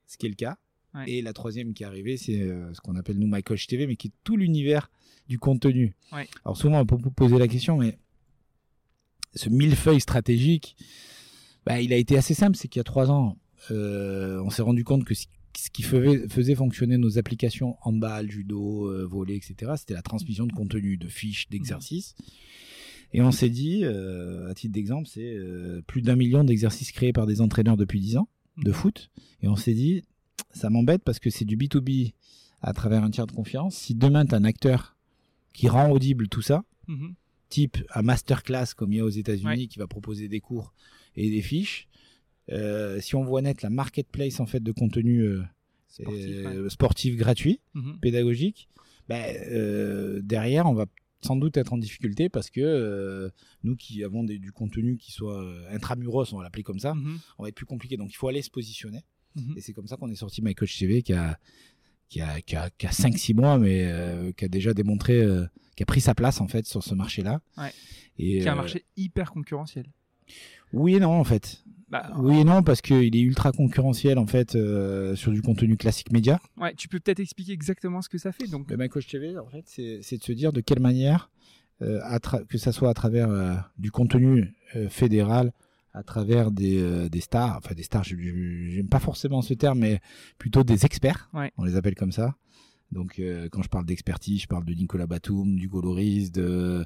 ce 0.07 0.17
qui 0.17 0.27
est 0.27 0.31
le 0.31 0.35
cas. 0.37 0.57
Ouais. 0.95 1.11
Et 1.11 1.21
la 1.23 1.35
troisième 1.35 1.75
qui 1.75 1.83
est 1.83 1.87
arrivée, 1.87 2.17
c'est 2.17 2.41
euh, 2.41 2.73
ce 2.73 2.81
qu'on 2.81 2.97
appelle 2.97 3.19
nous 3.19 3.27
My 3.31 3.43
Coach 3.43 3.67
TV, 3.67 3.87
mais 3.87 3.97
qui 3.97 4.09
est 4.09 4.13
tout 4.25 4.37
l'univers 4.39 4.91
du 5.29 5.39
contenu. 5.39 5.95
Ouais. 6.13 6.27
Alors 6.47 6.57
souvent, 6.57 6.81
on 6.81 6.87
peut 6.87 6.97
vous 6.99 7.11
poser 7.11 7.37
la 7.39 7.49
question, 7.49 7.77
mais 7.77 7.99
ce 9.37 9.49
millefeuille 9.49 10.01
stratégique, 10.01 10.77
bah, 11.65 11.81
il 11.81 11.93
a 11.93 11.97
été 11.97 12.17
assez 12.17 12.35
simple. 12.35 12.57
C'est 12.57 12.69
qu'il 12.69 12.81
y 12.81 12.83
a 12.83 12.85
trois 12.85 13.11
ans, 13.11 13.37
euh, 13.71 14.41
on 14.45 14.51
s'est 14.51 14.63
rendu 14.63 14.83
compte 14.85 15.05
que 15.05 15.15
ce 15.15 15.27
qui 15.73 15.83
faisait, 15.83 16.29
faisait 16.29 16.55
fonctionner 16.55 16.99
nos 16.99 17.19
applications 17.19 17.77
handball, 17.83 18.31
judo, 18.31 18.87
euh, 18.91 19.07
volley, 19.07 19.37
etc., 19.37 19.73
c'était 19.77 19.95
la 19.95 20.03
transmission 20.03 20.47
de 20.47 20.53
contenu, 20.53 20.97
de 20.97 21.09
fiches, 21.09 21.49
d'exercices. 21.49 22.15
Et 23.13 23.23
on 23.23 23.31
s'est 23.31 23.49
dit, 23.49 23.81
euh, 23.85 24.51
à 24.51 24.55
titre 24.55 24.75
d'exemple, 24.75 25.09
c'est 25.09 25.35
euh, 25.35 25.81
plus 25.87 26.03
d'un 26.03 26.17
million 26.17 26.45
d'exercices 26.45 26.93
créés 26.93 27.13
par 27.13 27.27
des 27.27 27.41
entraîneurs 27.41 27.77
depuis 27.77 28.01
10 28.01 28.17
ans 28.19 28.29
de 28.59 28.71
Mhm. 28.71 28.75
foot. 28.75 29.11
Et 29.43 29.49
on 29.49 29.57
s'est 29.57 29.75
dit, 29.75 30.03
ça 30.53 30.71
m'embête 30.71 31.03
parce 31.05 31.19
que 31.21 31.31
c'est 31.31 31.45
du 31.45 31.57
B2B 31.57 32.13
à 32.63 32.73
travers 32.73 33.05
un 33.05 33.11
tiers 33.11 33.27
de 33.27 33.33
confiance. 33.33 33.77
Si 33.77 33.95
demain, 33.95 34.27
tu 34.27 34.35
as 34.35 34.39
un 34.39 34.45
acteur 34.45 34.97
qui 35.55 35.69
rend 35.69 35.91
audible 35.91 36.29
tout 36.29 36.43
ça, 36.43 36.65
Mhm. 36.89 37.15
Type 37.49 37.79
un 37.95 38.03
masterclass 38.03 38.75
comme 38.77 38.93
il 38.93 38.97
y 38.97 39.01
a 39.01 39.05
aux 39.05 39.09
États-Unis 39.09 39.47
Ouais. 39.47 39.67
qui 39.67 39.79
va 39.79 39.87
proposer 39.87 40.29
des 40.29 40.41
cours 40.41 40.73
et 41.17 41.31
des 41.31 41.43
fiches, 41.43 41.89
euh, 42.51 43.01
si 43.01 43.15
on 43.15 43.25
voit 43.25 43.43
naître 43.43 43.65
la 43.65 43.71
marketplace 43.71 44.41
en 44.41 44.47
fait 44.47 44.61
de 44.63 44.73
contenu 44.73 45.21
euh, 45.23 45.43
Sportif, 45.89 46.69
sportif 46.69 47.17
gratuit, 47.17 47.61
Mhm. 47.75 47.99
pédagogique, 48.01 48.69
ben, 49.09 49.35
euh, 49.51 50.21
derrière, 50.23 50.67
on 50.67 50.75
va 50.75 50.87
sans 51.23 51.37
doute 51.37 51.57
être 51.57 51.73
en 51.73 51.79
difficulté 51.79 52.29
parce 52.29 52.51
que 52.51 52.61
euh, 52.61 53.31
nous 53.65 53.77
qui 53.77 54.05
avons 54.05 54.23
des- 54.23 54.39
du 54.39 54.53
contenu 54.53 54.99
qui 54.99 55.11
soit 55.13 55.43
euh, 55.43 55.65
intramuros, 55.75 56.33
on 56.35 56.37
va 56.39 56.45
l'appeler 56.45 56.63
comme 56.65 56.79
ça, 56.79 56.95
Mhm. 56.95 57.19
on 57.39 57.43
va 57.45 57.49
être 57.49 57.55
plus 57.55 57.65
compliqué. 57.67 57.97
Donc 57.97 58.11
il 58.13 58.17
faut 58.17 58.29
aller 58.29 58.43
se 58.43 58.51
positionner. 58.51 59.05
Mhm. 59.37 59.55
Et 59.57 59.61
c'est 59.61 59.73
comme 59.73 59.87
ça 59.87 59.97
qu'on 59.97 60.11
est 60.11 60.15
sorti 60.17 60.43
My 60.43 60.55
Coach 60.55 60.79
TV 60.79 61.03
qui 61.03 61.15
a, 61.15 61.39
qui 62.09 62.21
a, 62.21 62.41
qui 62.41 62.57
a, 62.57 62.71
qui 62.71 62.87
a 62.87 62.91
5-6 62.91 63.35
mois, 63.35 63.59
mais 63.59 63.85
euh, 63.85 64.33
qui 64.33 64.45
a 64.45 64.49
déjà 64.49 64.75
démontré, 64.75 65.21
euh, 65.21 65.47
qui 65.77 65.83
a 65.83 65.87
pris 65.87 66.01
sa 66.01 66.15
place 66.15 66.41
en 66.41 66.49
fait 66.49 66.67
sur 66.67 66.83
ce 66.83 66.95
marché-là. 66.95 67.41
Ouais. 67.59 67.73
Et, 68.19 68.41
Qui 68.41 68.47
est 68.47 68.49
un 68.49 68.53
euh, 68.53 68.57
marché 68.57 68.85
hyper 68.97 69.33
concurrentiel. 69.33 69.87
Oui 70.73 70.97
et 70.97 71.01
non 71.01 71.13
en 71.13 71.25
fait. 71.25 71.63
Bah, 71.89 72.11
Oui 72.17 72.41
et 72.41 72.45
non 72.45 72.63
parce 72.63 72.81
qu'il 72.81 73.15
est 73.15 73.21
ultra 73.21 73.53
concurrentiel 73.53 74.19
en 74.19 74.27
fait 74.27 74.57
euh, 74.57 75.15
sur 75.15 75.31
du 75.31 75.43
contenu 75.43 75.77
classique 75.77 76.11
média. 76.11 76.41
Ouais, 76.57 76.75
tu 76.75 76.89
peux 76.89 76.99
peut-être 76.99 77.21
expliquer 77.21 77.53
exactement 77.53 78.03
ce 78.03 78.09
que 78.09 78.19
ça 78.19 78.33
fait. 78.33 78.49
Donc, 78.49 78.71
Le 78.71 78.77
My 78.77 78.89
Coach 78.89 79.07
TV, 79.07 79.39
en 79.39 79.47
fait, 79.47 79.63
c'est 79.67 80.01
c'est 80.03 80.19
de 80.19 80.25
se 80.25 80.33
dire 80.33 80.53
de 80.53 80.61
quelle 80.61 80.81
manière, 80.81 81.31
euh, 81.83 82.01
que 82.49 82.59
ça 82.59 82.73
soit 82.73 82.91
à 82.91 82.95
travers 82.95 83.31
euh, 83.31 83.55
du 83.79 83.91
contenu 83.91 84.53
fédéral, 84.89 85.53
à 85.97 86.03
travers 86.03 86.51
des, 86.51 86.79
euh, 86.81 87.09
des 87.09 87.21
stars, 87.21 87.57
enfin 87.57 87.75
des 87.75 87.83
stars, 87.83 88.05
je- 88.05 88.17
j'aime 88.71 88.89
pas 88.89 89.01
forcément 89.01 89.41
ce 89.43 89.55
terme, 89.55 89.79
mais 89.81 90.01
plutôt 90.39 90.63
des 90.63 90.85
experts, 90.85 91.31
Ouais. 91.33 91.51
on 91.57 91.65
les 91.65 91.75
appelle 91.77 91.95
comme 91.95 92.13
ça. 92.13 92.37
Donc 92.93 93.19
euh, 93.19 93.49
quand 93.51 93.63
je 93.63 93.69
parle 93.69 93.87
d'expertise, 93.87 94.43
je 94.43 94.47
parle 94.47 94.65
de 94.65 94.75
Nicolas 94.75 95.07
Batum, 95.07 95.57
du 95.57 95.69
Goloris, 95.69 96.31
de 96.31 96.85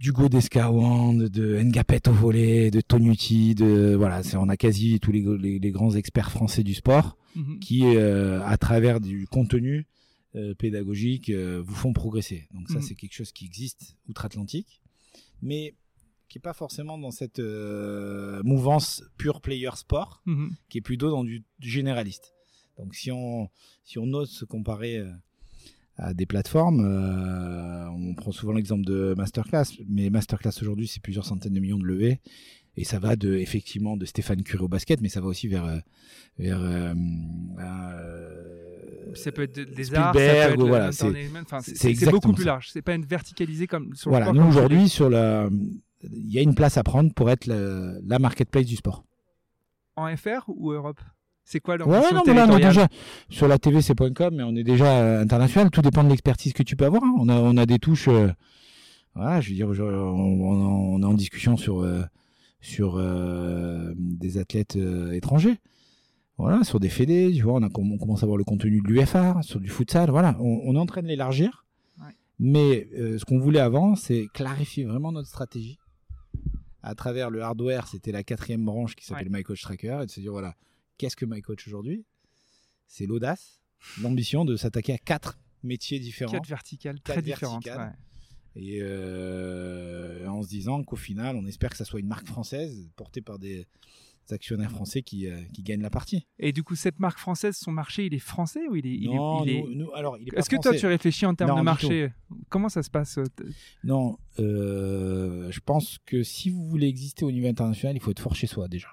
d'Hugo 0.00 0.28
Descarwand, 0.28 1.14
de 1.28 1.60
Ngapet 1.62 2.08
au 2.08 2.12
volet, 2.12 2.70
de 2.70 2.80
Tonuti, 2.80 3.54
de 3.54 3.94
voilà, 3.96 4.22
on 4.34 4.48
a 4.48 4.56
quasi 4.56 4.98
tous 4.98 5.12
les, 5.12 5.24
les- 5.38 5.58
les 5.58 5.70
grands 5.70 5.94
experts 5.94 6.30
français 6.32 6.62
du 6.64 6.74
sport 6.74 7.16
Mhm. 7.36 7.58
qui, 7.60 7.82
euh, 7.84 8.42
à 8.44 8.56
travers 8.58 9.00
du 9.00 9.26
contenu 9.26 9.86
euh, 10.34 10.54
pédagogique, 10.54 11.30
vous 11.30 11.74
font 11.74 11.92
progresser. 11.92 12.48
Donc 12.54 12.68
ça, 12.70 12.76
Mhm. 12.76 12.82
c'est 12.82 12.94
quelque 12.94 13.12
chose 13.12 13.32
qui 13.32 13.44
existe 13.44 13.96
outre-Atlantique, 14.08 14.80
mais 15.42 15.74
qui 16.32 16.38
est 16.38 16.40
pas 16.40 16.54
forcément 16.54 16.96
dans 16.96 17.10
cette 17.10 17.40
euh, 17.40 18.40
mouvance 18.42 19.04
pure 19.18 19.42
player 19.42 19.68
sport, 19.74 20.22
Mhm. 20.24 20.50
qui 20.70 20.78
est 20.78 20.80
plutôt 20.80 21.10
dans 21.10 21.24
du, 21.24 21.42
du 21.58 21.68
généraliste. 21.68 22.32
Donc 22.78 22.94
si 22.94 23.10
on 23.12 23.50
si 23.84 23.98
on 23.98 24.10
ose 24.14 24.30
se 24.30 24.46
comparer 24.46 24.96
euh, 24.96 25.10
à 25.98 26.14
des 26.14 26.24
plateformes, 26.24 26.80
euh, 26.80 27.86
on 27.90 28.14
prend 28.14 28.32
souvent 28.32 28.54
l'exemple 28.54 28.84
de 28.86 29.12
Masterclass, 29.14 29.64
mais 29.90 30.08
Masterclass 30.08 30.52
aujourd'hui 30.62 30.88
c'est 30.88 31.02
plusieurs 31.02 31.26
centaines 31.26 31.52
de 31.52 31.60
millions 31.60 31.76
de 31.76 31.84
levées 31.84 32.20
et 32.78 32.84
ça 32.84 32.98
va 32.98 33.14
de 33.14 33.34
effectivement 33.36 33.98
de 33.98 34.06
Stéphane 34.06 34.42
Curie 34.42 34.64
au 34.64 34.68
basket, 34.68 35.02
mais 35.02 35.10
ça 35.10 35.20
va 35.20 35.26
aussi 35.26 35.48
vers 35.48 35.66
euh, 35.66 35.78
vers 36.38 36.62
euh, 36.62 36.94
euh, 37.58 39.14
Ça 39.14 39.32
peut 39.32 39.42
être 39.42 39.54
de- 39.54 39.64
des 39.64 39.94
arts, 39.94 40.14
ça 40.14 40.20
Spielberg, 40.20 40.46
peut 40.48 40.52
être 40.54 40.62
le- 40.62 40.68
voilà, 40.68 40.92
c'est- 40.92 41.28
enfin, 41.42 41.60
beaucoup 42.10 42.32
plus 42.32 42.44
large. 42.44 42.70
C'est 42.72 42.80
pas 42.82 42.94
une 42.94 43.04
verticalisé 43.04 43.66
comme 43.66 43.94
sur 43.94 44.10
voilà. 44.10 44.32
Nous 44.32 44.42
aujourd'hui 44.42 44.88
sur 44.88 45.10
la 45.10 45.50
il 46.10 46.32
y 46.32 46.38
a 46.38 46.42
une 46.42 46.54
place 46.54 46.76
à 46.78 46.82
prendre 46.82 47.12
pour 47.14 47.30
être 47.30 47.46
la, 47.46 47.92
la 48.04 48.18
marketplace 48.18 48.66
du 48.66 48.76
sport. 48.76 49.04
en 49.96 50.14
FR 50.16 50.44
ou 50.48 50.72
Europe? 50.72 51.00
C'est 51.44 51.58
quoi 51.60 51.76
leur 51.76 51.88
Ouais, 51.88 51.98
mission 51.98 52.16
non, 52.16 52.22
mais 52.26 52.34
là, 52.34 52.46
on 52.48 52.56
est 52.56 52.64
déjà 52.64 52.86
sur 53.28 53.48
la 53.48 53.58
TV, 53.58 53.82
c'est 53.82 53.94
.com, 54.14 54.32
mais 54.34 54.42
on 54.44 54.54
est 54.54 54.62
déjà 54.62 55.18
international. 55.20 55.70
Tout 55.70 55.82
dépend 55.82 56.04
de 56.04 56.08
l'expertise 56.08 56.52
que 56.52 56.62
tu 56.62 56.76
peux 56.76 56.84
avoir. 56.84 57.02
hein. 57.02 57.14
On 57.18 57.28
a, 57.28 57.34
on 57.36 57.56
a 57.56 57.66
des 57.66 57.78
touches. 57.80 58.06
euh, 58.08 58.30
voilà, 59.14 59.40
je 59.40 59.50
veux 59.50 59.56
dire, 59.56 59.68
on, 59.68 59.74
on- 59.74 60.94
on 60.94 61.02
est 61.02 61.04
en 61.04 61.14
discussion 61.14 61.56
sur 61.56 61.80
euh, 61.82 62.02
sur 62.60 62.94
euh, 62.96 63.92
des 63.96 64.38
athlètes 64.38 64.76
étrangers. 65.12 65.58
Voilà, 66.38 66.62
sur 66.64 66.78
des 66.80 66.88
fédés, 66.88 67.32
tu 67.34 67.42
vois, 67.42 67.54
on, 67.54 67.62
a, 67.62 67.68
on 67.74 67.98
commence 67.98 68.22
à 68.22 68.26
voir 68.26 68.38
le 68.38 68.44
contenu 68.44 68.80
de 68.80 68.86
l'UFA, 68.88 69.36
sur 69.42 69.60
du 69.60 69.68
futsal. 69.68 70.10
Voilà, 70.10 70.36
on, 70.40 70.74
est 70.74 70.78
en 70.78 70.86
train 70.86 71.02
de 71.02 71.08
l'élargir. 71.08 71.66
Ouais. 72.00 72.06
Mais 72.38 72.88
ce 73.18 73.24
qu'on 73.24 73.38
voulait 73.38 73.60
avant, 73.60 73.96
c'est 73.96 74.26
clarifier 74.32 74.84
vraiment 74.84 75.12
notre 75.12 75.28
stratégie. 75.28 75.78
À 76.82 76.94
travers 76.94 77.30
le 77.30 77.42
hardware, 77.42 77.86
c'était 77.86 78.12
la 78.12 78.24
quatrième 78.24 78.64
branche 78.64 78.96
qui 78.96 79.04
s'appelle 79.04 79.30
My 79.30 79.42
Coach 79.42 79.62
Tracker, 79.62 80.00
et 80.02 80.06
de 80.06 80.10
se 80.10 80.20
dire 80.20 80.32
voilà, 80.32 80.56
qu'est-ce 80.98 81.16
que 81.16 81.24
My 81.24 81.40
Coach 81.40 81.66
aujourd'hui? 81.68 82.04
C'est 82.88 83.06
l'audace, 83.06 83.60
l'ambition 84.00 84.44
de 84.44 84.56
s'attaquer 84.56 84.94
à 84.94 84.98
quatre 84.98 85.38
métiers 85.62 86.00
différents. 86.00 86.32
Quatre 86.32 86.48
verticales 86.48 86.96
Quatre 87.00 87.14
très 87.14 87.22
différentes. 87.22 87.64
verticales. 87.64 87.90
ouais. 87.90 88.62
Et 88.64 88.80
euh, 88.82 90.26
en 90.26 90.42
se 90.42 90.48
disant 90.48 90.82
qu'au 90.82 90.96
final, 90.96 91.36
on 91.36 91.46
espère 91.46 91.70
que 91.70 91.76
ça 91.76 91.84
soit 91.86 92.00
une 92.00 92.08
marque 92.08 92.26
française 92.26 92.90
portée 92.96 93.22
par 93.22 93.38
des 93.38 93.66
actionnaires 94.30 94.70
français 94.70 95.02
qui, 95.02 95.26
euh, 95.26 95.42
qui 95.52 95.62
gagnent 95.62 95.82
la 95.82 95.90
partie. 95.90 96.26
Et 96.38 96.52
du 96.52 96.62
coup, 96.62 96.74
cette 96.76 97.00
marque 97.00 97.18
française, 97.18 97.56
son 97.56 97.72
marché, 97.72 98.06
il 98.06 98.14
est 98.14 98.18
français 98.18 98.60
ou 98.70 98.76
il 98.76 98.86
est, 98.86 98.94
il 98.94 99.04
est- 99.10 99.14
non, 99.16 99.44
est- 99.44 99.64
nous, 99.74 99.92
alors, 99.94 100.16
il 100.18 100.28
est 100.28 100.30
pas 100.32 100.38
Est-ce 100.38 100.48
que 100.50 100.56
toi, 100.60 100.74
tu 100.74 100.86
réfléchis 100.86 101.26
en 101.26 101.34
termes 101.34 101.50
Non, 101.50 101.58
de 101.58 101.62
marché? 101.62 102.12
Comment 102.48 102.68
ça 102.68 102.82
se 102.82 102.90
passe 102.90 103.18
euh, 103.18 103.24
Non, 103.84 104.18
euh, 104.38 105.50
je 105.50 105.60
pense 105.60 105.98
que 106.06 106.22
si 106.22 106.50
vous 106.50 106.64
voulez 106.68 106.86
exister 106.86 107.24
au 107.24 107.32
niveau 107.32 107.48
international, 107.48 107.96
il 107.96 108.00
faut 108.00 108.10
être 108.12 108.20
fort 108.20 108.34
chez 108.36 108.46
soi 108.46 108.68
déjà. 108.68 108.88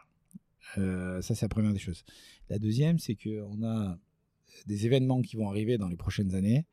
Euh, 0.77 1.21
ça, 1.21 1.35
c'est 1.35 1.45
la 1.45 1.49
première 1.49 1.73
des 1.73 1.79
choses. 1.79 2.03
La 2.49 2.57
deuxième, 2.59 2.97
c'est 2.99 3.15
qu'on 3.15 3.63
a 3.63 3.97
des 4.65 4.85
événements 4.85 5.21
qui 5.21 5.35
vont 5.35 5.49
arriver 5.49 5.77
dans 5.77 5.87
les 5.87 5.95
prochaines 5.97 6.33
années. 6.35 6.65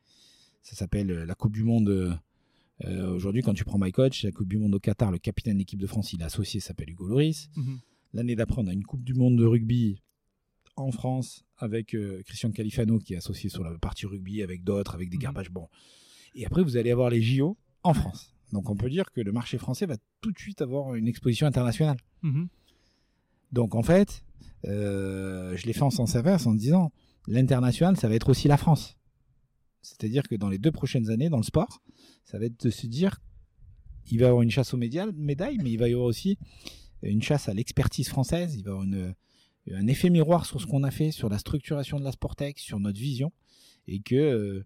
Ça 0.63 0.75
s'appelle 0.77 1.09
la 1.09 1.35
Coupe 1.35 1.53
du 1.53 1.63
Monde. 1.65 2.19
Aujourd'hui, 2.85 3.43
quand 3.43 3.55
tu 3.55 3.65
prends 3.65 3.79
My 3.79 3.91
Coach, 3.93 4.23
la 4.25 4.33
Coupe 4.33 4.49
du 4.49 4.59
Monde 4.59 4.75
au 4.75 4.79
Qatar, 4.81 5.11
le 5.11 5.19
capitaine 5.19 5.55
de 5.55 5.61
l'équipe 5.61 5.81
de 5.81 5.87
France, 5.87 6.13
il 6.13 6.21
est 6.21 6.25
associé, 6.25 6.61
s'appelle 6.61 6.91
Hugo 6.91 7.07
Loris. 7.07 7.49
Mhm. 7.57 7.79
L'année 8.17 8.35
d'après, 8.35 8.63
on 8.63 8.67
a 8.67 8.73
une 8.73 8.83
Coupe 8.85 9.05
du 9.05 9.13
Monde 9.13 9.37
de 9.37 9.45
rugby 9.45 10.01
en 10.77 10.91
France 10.91 11.45
avec 11.59 11.95
euh, 11.95 12.23
Christian 12.25 12.51
Califano 12.51 12.99
qui 12.99 13.13
est 13.13 13.19
associé 13.19 13.51
sur 13.51 13.63
la 13.63 13.77
partie 13.79 14.07
rugby 14.07 14.43
avec 14.43 14.65
d'autres, 14.65 14.95
avec 14.95 15.11
des 15.11 15.17
Mhm. 15.19 15.23
garbages. 15.23 15.51
Bon. 15.51 15.69
Et 16.35 16.47
après, 16.47 16.63
vous 16.63 16.79
allez 16.79 16.91
avoir 16.91 17.11
les 17.11 17.21
JO 17.21 17.59
en 17.83 17.93
France. 17.93 18.33
Donc, 18.53 18.71
on 18.71 18.77
peut 18.77 18.89
dire 18.89 19.11
que 19.13 19.21
le 19.21 19.33
marché 19.33 19.59
français 19.59 19.85
va 19.85 19.97
tout 20.23 20.33
de 20.33 20.39
suite 20.39 20.63
avoir 20.63 20.95
une 20.95 21.09
exposition 21.09 21.47
internationale. 21.47 21.99
Mhm. 22.23 22.49
Donc, 23.53 23.75
en 23.75 23.83
fait, 23.83 24.25
euh, 24.67 25.55
je 25.57 25.67
l'ai 25.67 25.75
fait 25.75 25.83
en 25.83 25.91
sens 25.91 26.17
inverse 26.17 26.47
en 26.47 26.55
disant 26.55 26.93
l'international, 27.27 27.97
ça 27.99 28.09
va 28.09 28.15
être 28.15 28.31
aussi 28.31 28.49
la 28.49 28.57
France. 28.57 28.97
C'est-à-dire 29.83 30.23
que 30.23 30.35
dans 30.37 30.49
les 30.49 30.59
deux 30.59 30.73
prochaines 30.73 31.11
années, 31.11 31.29
dans 31.29 31.37
le 31.37 31.43
sport, 31.43 31.83
ça 32.25 32.39
va 32.39 32.47
être 32.47 32.65
de 32.65 32.71
se 32.71 32.87
dire 32.87 33.21
il 34.11 34.19
va 34.21 34.27
y 34.27 34.29
avoir 34.29 34.43
une 34.43 34.51
chasse 34.51 34.73
aux 34.73 34.77
médias- 34.79 35.11
médailles, 35.13 35.59
mais 35.63 35.71
il 35.73 35.79
va 35.79 35.89
y 35.89 35.93
avoir 35.93 36.07
aussi 36.07 36.39
une 37.03 37.23
chasse 37.23 37.49
à 37.49 37.55
l'expertise 37.55 38.09
française. 38.09 38.55
Il 38.57 38.65
va 38.65 38.71
y 38.71 38.75
avoir 38.75 39.15
un 39.73 39.87
effet 39.87 40.11
miroir 40.11 40.47
sur 40.47 40.61
ce 40.61 40.67
qu'on 40.67 40.85
a 40.85 40.91
fait, 40.91 41.11
sur 41.11 41.29
la 41.29 41.39
structuration 41.39 41.99
de 41.99 42.05
la 42.05 42.13
Sportec, 42.13 42.59
sur 42.59 42.81
notre 42.81 42.99
vision. 42.99 43.33
Et 43.89 44.01
que 44.01 44.65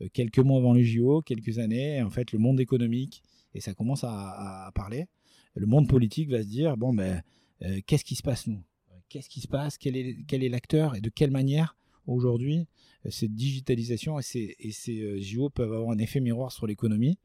euh, 0.00 0.08
quelques 0.12 0.38
mois 0.38 0.58
avant 0.58 0.72
les 0.72 0.84
JO, 0.84 1.22
quelques 1.22 1.58
années, 1.58 2.02
en 2.02 2.10
fait, 2.10 2.32
le 2.32 2.38
monde 2.38 2.60
économique, 2.60 3.22
et 3.54 3.60
ça 3.60 3.74
commence 3.74 4.04
à, 4.04 4.70
parler, 4.74 5.06
le 5.54 5.66
monde 5.66 5.88
politique 5.88 6.30
va 6.30 6.42
se 6.42 6.48
dire 6.48 6.76
bon, 6.76 6.94
ben, 6.94 7.22
euh, 7.62 7.80
qu'est-ce 7.86 8.04
qui 8.04 8.14
se 8.14 8.22
passe 8.22 8.46
nous? 8.46 8.62
Qu'est-ce 9.08 9.28
qui 9.28 9.40
se 9.40 9.48
passe? 9.48 9.76
Quel 9.76 9.96
est, 9.96 10.48
l'acteur? 10.48 10.94
Et 10.94 11.00
de 11.00 11.10
quelle 11.10 11.32
manière, 11.32 11.76
aujourd'hui, 12.06 12.68
euh, 13.06 13.10
cette 13.10 13.34
digitalisation 13.34 14.18
et 14.20 14.22
ces, 14.22 15.20
JO 15.20 15.50
peuvent 15.50 15.72
avoir 15.72 15.90
un 15.90 15.98
effet 15.98 16.20
miroir 16.20 16.52
sur 16.52 16.66
l'économie 16.66 17.18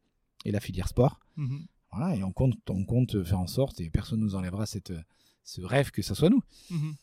et 0.46 0.52
la 0.52 0.60
filière 0.60 0.88
sport? 0.88 1.20
Mhm. 1.38 1.68
Voilà, 1.96 2.16
et 2.16 2.24
on 2.24 2.32
compte, 2.32 2.58
on 2.70 2.84
compte 2.84 3.24
faire 3.24 3.40
en 3.40 3.48
sorte, 3.48 3.80
et 3.82 3.90
personne 3.90 4.20
nous 4.20 4.36
enlèvera 4.36 4.66
cette, 4.66 4.94
ce 5.44 5.62
rêve 5.62 5.92
que 5.92 6.02
ça 6.02 6.16
soit 6.16 6.30
nous. 6.30 6.44
Mhm. 6.70 6.96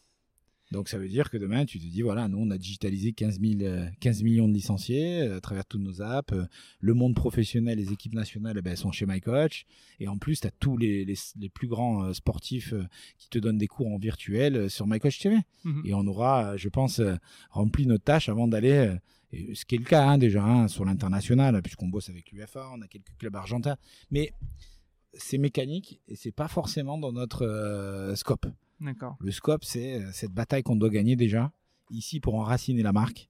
Donc 0.73 0.89
ça 0.89 0.97
veut 0.97 1.09
dire 1.09 1.29
que 1.29 1.37
demain, 1.37 1.67
tu 1.67 1.79
te 1.79 1.85
dis, 1.85 2.01
voilà, 2.01 2.29
nous, 2.29 2.39
on 2.39 2.51
a 2.51 2.57
digitalisé 2.57 3.13
15, 3.13 3.41
000, 3.41 3.61
euh, 3.61 3.87
15 4.01 4.23
millions 4.23 4.49
de 4.49 4.55
licenciés 4.55 5.21
euh, 5.21 5.37
à 5.37 5.41
travers 5.41 5.67
toutes 5.67 5.83
nos 5.83 6.01
apps. 6.01 6.33
Euh, 6.33 6.47
Le 6.81 6.95
monde 6.95 7.15
professionnel, 7.15 7.77
les 7.77 7.93
équipes 7.93 8.15
nationales, 8.15 8.57
eh 8.59 8.63
ben, 8.63 8.71
elles 8.71 8.79
sont 8.79 8.91
chez 8.91 9.05
MyCoach. 9.05 9.67
Et 10.01 10.09
en 10.09 10.17
plus, 10.17 10.41
tu 10.41 10.47
as 10.47 10.51
tous 10.51 10.79
les, 10.79 11.05
les, 11.05 11.15
les 11.39 11.49
plus 11.51 11.69
grands 11.69 12.05
euh, 12.05 12.15
sportifs 12.15 12.73
qui 13.19 13.29
te 13.29 13.39
donnent 13.39 13.59
des 13.59 13.67
cours 13.67 13.89
en 13.89 13.99
virtuel 13.99 14.71
sur 14.71 14.87
MyCoach 14.87 15.19
TV. 15.19 15.37
Mhm. 15.65 15.83
Et 15.85 15.93
on 15.93 16.07
aura, 16.07 16.57
je 16.57 16.71
pense, 16.71 17.03
rempli 17.51 17.87
notre 17.87 18.05
tâche 18.05 18.31
avant 18.31 18.49
d'aller, 18.49 18.97
ce 19.33 19.67
qui 19.67 19.75
est 19.75 19.79
le 19.79 19.85
cas 19.85 20.09
hein, 20.09 20.17
déjà 20.17 20.43
hein, 20.43 20.69
sur 20.69 20.87
l'international, 20.87 21.61
puisqu'on 21.61 21.89
bosse 21.89 22.09
avec 22.09 22.33
l'UFA, 22.33 22.71
on 22.75 22.81
a 22.81 22.89
quelques 22.89 23.15
clubs 23.19 23.37
argentins. 23.37 23.77
Mais 24.11 24.33
c'est 25.15 25.39
mécanique 25.39 26.01
et 26.09 26.17
c'est 26.17 26.33
pas 26.33 26.49
forcément 26.49 26.99
dans 26.99 27.13
notre 27.13 27.43
euh, 27.47 28.15
scope. 28.17 28.47
D'accord. 28.81 29.17
Le 29.21 29.31
scope, 29.31 29.65
c'est 29.65 30.01
euh, 30.01 30.11
cette 30.13 30.33
bataille 30.33 30.63
qu'on 30.63 30.77
doit 30.77 30.91
gagner 30.91 31.17
déjà, 31.17 31.53
ici 31.91 32.19
pour 32.21 32.35
enraciner 32.35 32.83
la 32.83 32.93
marque 32.93 33.29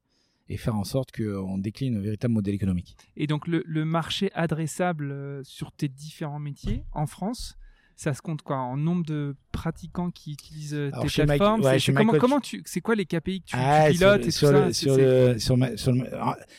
et 0.49 0.57
faire 0.57 0.77
en 0.77 0.85
sorte 0.85 1.11
qu'on 1.13 1.59
décline 1.59 1.97
un 1.97 2.01
véritable 2.01 2.35
modèle 2.35 2.55
économique. 2.55 2.97
Et 3.17 3.27
donc 3.27 3.47
le, 3.47 3.63
le 3.67 3.85
marché 3.85 4.31
adressable 4.35 5.11
euh, 5.13 5.43
sur 5.45 5.73
tes 5.73 5.89
différents 5.89 6.39
métiers 6.39 6.85
en 6.93 7.07
France, 7.07 7.57
ça 7.97 8.15
se 8.15 8.23
compte 8.23 8.43
quoi? 8.43 8.57
En 8.57 8.77
nombre 8.77 9.05
de 9.05 9.37
pratiquants 9.53 10.11
qui 10.11 10.33
utilisent 10.33 10.75
Alors, 10.75 11.03
tes 11.07 11.25
Mike- 11.25 11.27
plateformes? 11.39 11.61
ouais, 11.63 11.79
C'est- 11.79 11.93
comment, 11.93 12.13
comment 12.19 12.41
tu 12.41 12.63
c'est 12.65 12.81
quoi 12.81 12.95
les 12.95 13.05
KPI 13.07 13.43
que 13.43 13.47
tu, 13.47 13.57
tu 13.57 13.57
sur 13.57 13.87
pilotes 13.93 14.21
le- 14.23 14.23
et 14.23 14.25
tout 14.27 14.31
sur 14.33 14.49
ça? 14.49 14.67
le- 14.67 14.73
sur 14.73 14.95
sur 15.39 15.79
sur 15.79 15.95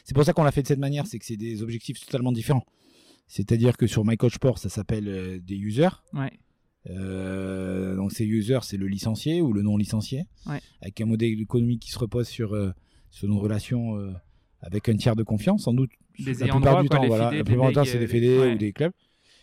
C'est 0.06 0.14
pour 0.14 0.24
ça 0.24 0.34
qu'on 0.34 0.44
l'a 0.44 0.52
fait 0.52 0.62
de 0.62 0.68
cette 0.68 0.80
manière, 0.80 1.06
c'est 1.08 1.20
que 1.20 1.26
c'est 1.26 1.36
des 1.38 1.62
objectifs 1.64 2.00
totalement 2.06 2.32
différents. 2.32 2.66
C'est-à-dire 3.36 3.78
que 3.78 3.88
sur 3.88 4.06
MyCoachPort, 4.06 4.60
ça 4.60 4.70
s'appelle 4.70 5.08
euh, 5.08 5.40
des 5.40 5.56
users. 5.56 5.90
Ouais. 6.14 6.32
Euh, 6.90 7.96
donc 7.96 8.12
ces 8.12 8.26
users, 8.26 8.60
c'est 8.62 8.78
le 8.78 8.88
licencié 8.88 9.42
ou 9.42 9.54
le 9.54 9.62
non 9.64 9.76
licencié, 9.78 10.26
Ouais. 10.46 10.60
avec 10.82 11.02
un 11.02 11.06
modèle 11.06 11.40
économique 11.42 11.82
qui 11.82 11.92
se 11.92 11.98
repose 11.98 12.28
sur, 12.28 12.54
euh, 12.54 12.72
sur 13.10 13.28
une 13.28 13.38
relation 13.38 13.98
euh, 13.98 14.12
avec 14.62 14.88
un 14.90 14.96
tiers 14.96 15.16
de 15.16 15.24
confiance, 15.24 15.64
sans 15.64 15.74
doute. 15.74 15.90
Des 16.20 16.34
la 16.36 16.48
plupart 16.48 16.84
du 16.84 16.90
quoi, 16.90 17.00
temps, 17.00 17.08
voilà. 17.08 17.26
fédés, 17.30 17.38
la 17.38 17.44
des 17.44 17.50
plupart 17.52 17.68
du 17.70 17.74
temps, 17.74 17.86
c'est 17.86 17.98
des 18.00 18.08
fédés 18.08 18.38
ouais. 18.38 18.54
ou 18.54 18.58
des 18.58 18.72
clubs. 18.72 18.92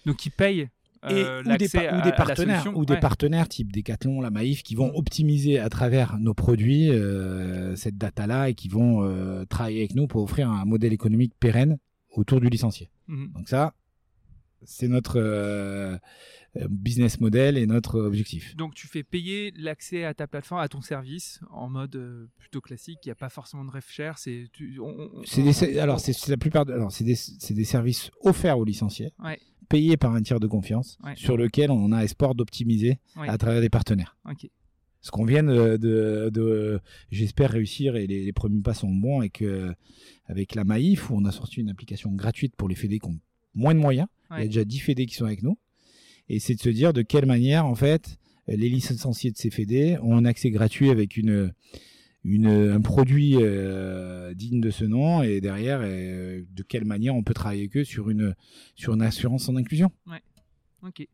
Donc 0.07 0.25
ils 0.25 0.31
payent 0.31 0.61
Et, 0.61 0.69
euh, 1.15 1.41
ou 1.43 1.57
des, 1.57 1.77
à- 1.77 1.99
ou 1.99 2.03
des 2.03 2.13
partenaires, 2.13 2.67
ou 2.77 2.85
des 2.85 2.93
Ouais. 2.95 3.01
partenaires 3.01 3.49
type 3.49 3.73
Decathlon, 3.73 4.21
la 4.21 4.31
Maïf, 4.31 4.63
qui 4.63 4.75
vont 4.77 4.93
Mm. 4.93 4.97
optimiser 4.97 5.59
à 5.59 5.69
travers 5.69 6.19
nos 6.21 6.35
produits 6.35 6.91
euh, 6.91 7.75
cette 7.75 7.97
data-là 7.97 8.51
et 8.51 8.55
qui 8.55 8.69
vont 8.69 9.45
travailler 9.47 9.79
avec 9.81 9.95
nous 9.97 10.07
pour 10.07 10.23
offrir 10.23 10.49
un 10.49 10.65
modèle 10.65 10.93
économique 10.93 11.33
pérenne 11.41 11.79
autour 12.13 12.41
du 12.41 12.49
licencié. 12.49 12.89
Mhm. 13.09 13.33
Donc 13.35 13.49
ça, 13.49 13.73
c'est 14.63 14.89
notre 14.89 15.19
euh, 15.19 15.97
euh, 16.57 16.67
business 16.69 17.21
model 17.21 17.57
et 17.57 17.67
notre 17.67 18.01
objectif. 18.01 18.57
Donc 18.57 18.75
tu 18.75 18.87
fais 18.87 19.03
payer 19.03 19.53
l'accès 19.57 20.05
à 20.05 20.15
ta 20.15 20.27
plateforme, 20.27 20.61
à 20.61 20.69
ton 20.69 20.81
service, 20.81 21.41
en 21.51 21.69
mode 21.69 21.97
euh, 21.97 22.27
plutôt 22.39 22.61
classique. 22.61 22.99
Il 23.05 23.09
n'y 23.09 23.13
a 23.13 23.17
pas 23.17 23.29
forcément 23.29 23.65
de 23.65 23.71
ref 23.71 23.91
share. 23.91 24.19
C'est 24.19 24.49
alors 25.79 26.01
c'est 26.01 26.29
la 26.29 26.37
plupart, 26.37 26.65
de- 26.67 26.73
alors 26.73 26.93
c'est 26.93 27.05
des, 27.05 27.65
services 27.65 28.11
offerts 28.23 28.59
aux 28.59 28.65
licenciés, 28.65 29.13
Ouais. 29.23 29.39
payés 29.69 29.97
par 29.97 30.15
un 30.15 30.23
tiers 30.23 30.41
de 30.41 30.47
confiance, 30.47 30.99
Ouais. 31.05 31.15
sur 31.17 31.37
lequel 31.37 31.71
on 31.71 31.93
a 31.93 32.03
espoir 32.03 32.35
d'optimiser 32.35 32.99
Ouais. 33.17 33.29
à 33.29 33.39
travers 33.39 33.61
des 33.61 33.71
partenaires. 33.71 34.17
Ok. 34.29 34.49
Ce 35.03 35.11
qu'on 35.11 35.25
vient 35.25 35.43
de, 35.43 35.79
de- 35.79 36.29
de- 36.31 36.81
j'espère 37.11 37.51
réussir 37.51 37.97
et 37.97 38.07
les, 38.07 38.23
les 38.25 38.33
premiers 38.35 38.61
pas 38.61 38.75
sont 38.75 38.91
bons 38.93 39.23
et 39.23 39.31
que 39.31 39.73
avec 40.27 40.55
la 40.55 40.65
Maïf 40.65 41.09
où 41.11 41.15
on 41.17 41.25
a 41.25 41.33
sorti 41.33 41.61
une 41.61 41.71
application 41.71 42.13
gratuite 42.13 42.55
pour 42.55 42.69
les 42.69 42.75
fédés 42.75 42.99
qui 42.99 43.09
ont 43.09 43.19
moins 43.55 43.75
de 43.75 43.81
moyens. 43.81 44.09
Il 44.31 44.33
y 44.33 44.37
a 44.37 44.41
Ouais. 44.43 44.47
déjà 44.49 44.65
10 44.65 44.79
fédés 44.79 45.07
qui 45.07 45.15
sont 45.15 45.25
avec 45.27 45.43
nous 45.43 45.59
et 46.29 46.39
c'est 46.39 46.55
de 46.55 46.61
se 46.61 46.69
dire 46.69 46.93
de 46.93 47.03
quelle 47.03 47.27
manière 47.27 47.67
en 47.67 47.75
fait 47.75 48.19
les 48.47 48.69
licenciés 48.69 49.31
de 49.33 49.37
ces 49.37 49.51
fédés 49.51 49.99
ont 50.03 50.17
un 50.17 50.25
accès 50.25 50.51
gratuit 50.51 50.91
avec 50.91 51.17
une, 51.17 51.53
une 52.25 52.47
un 52.47 52.81
produit 52.81 53.37
euh, 53.41 54.33
digne 54.35 54.61
de 54.61 54.71
ce 54.71 54.85
nom 54.85 55.23
et 55.23 55.41
derrière 55.41 55.81
euh, 55.83 56.43
de 56.53 56.63
quelle 56.63 56.85
manière 56.85 57.15
on 57.17 57.23
peut 57.25 57.35
travailler 57.35 57.63
avec 57.63 57.77
eux 57.77 57.85
sur 57.85 58.09
une 58.11 58.35
sur 58.77 58.95
une 58.95 59.03
assurance 59.03 59.49
en 59.49 59.57
inclusion. 59.57 59.91
Ok. 60.83 61.07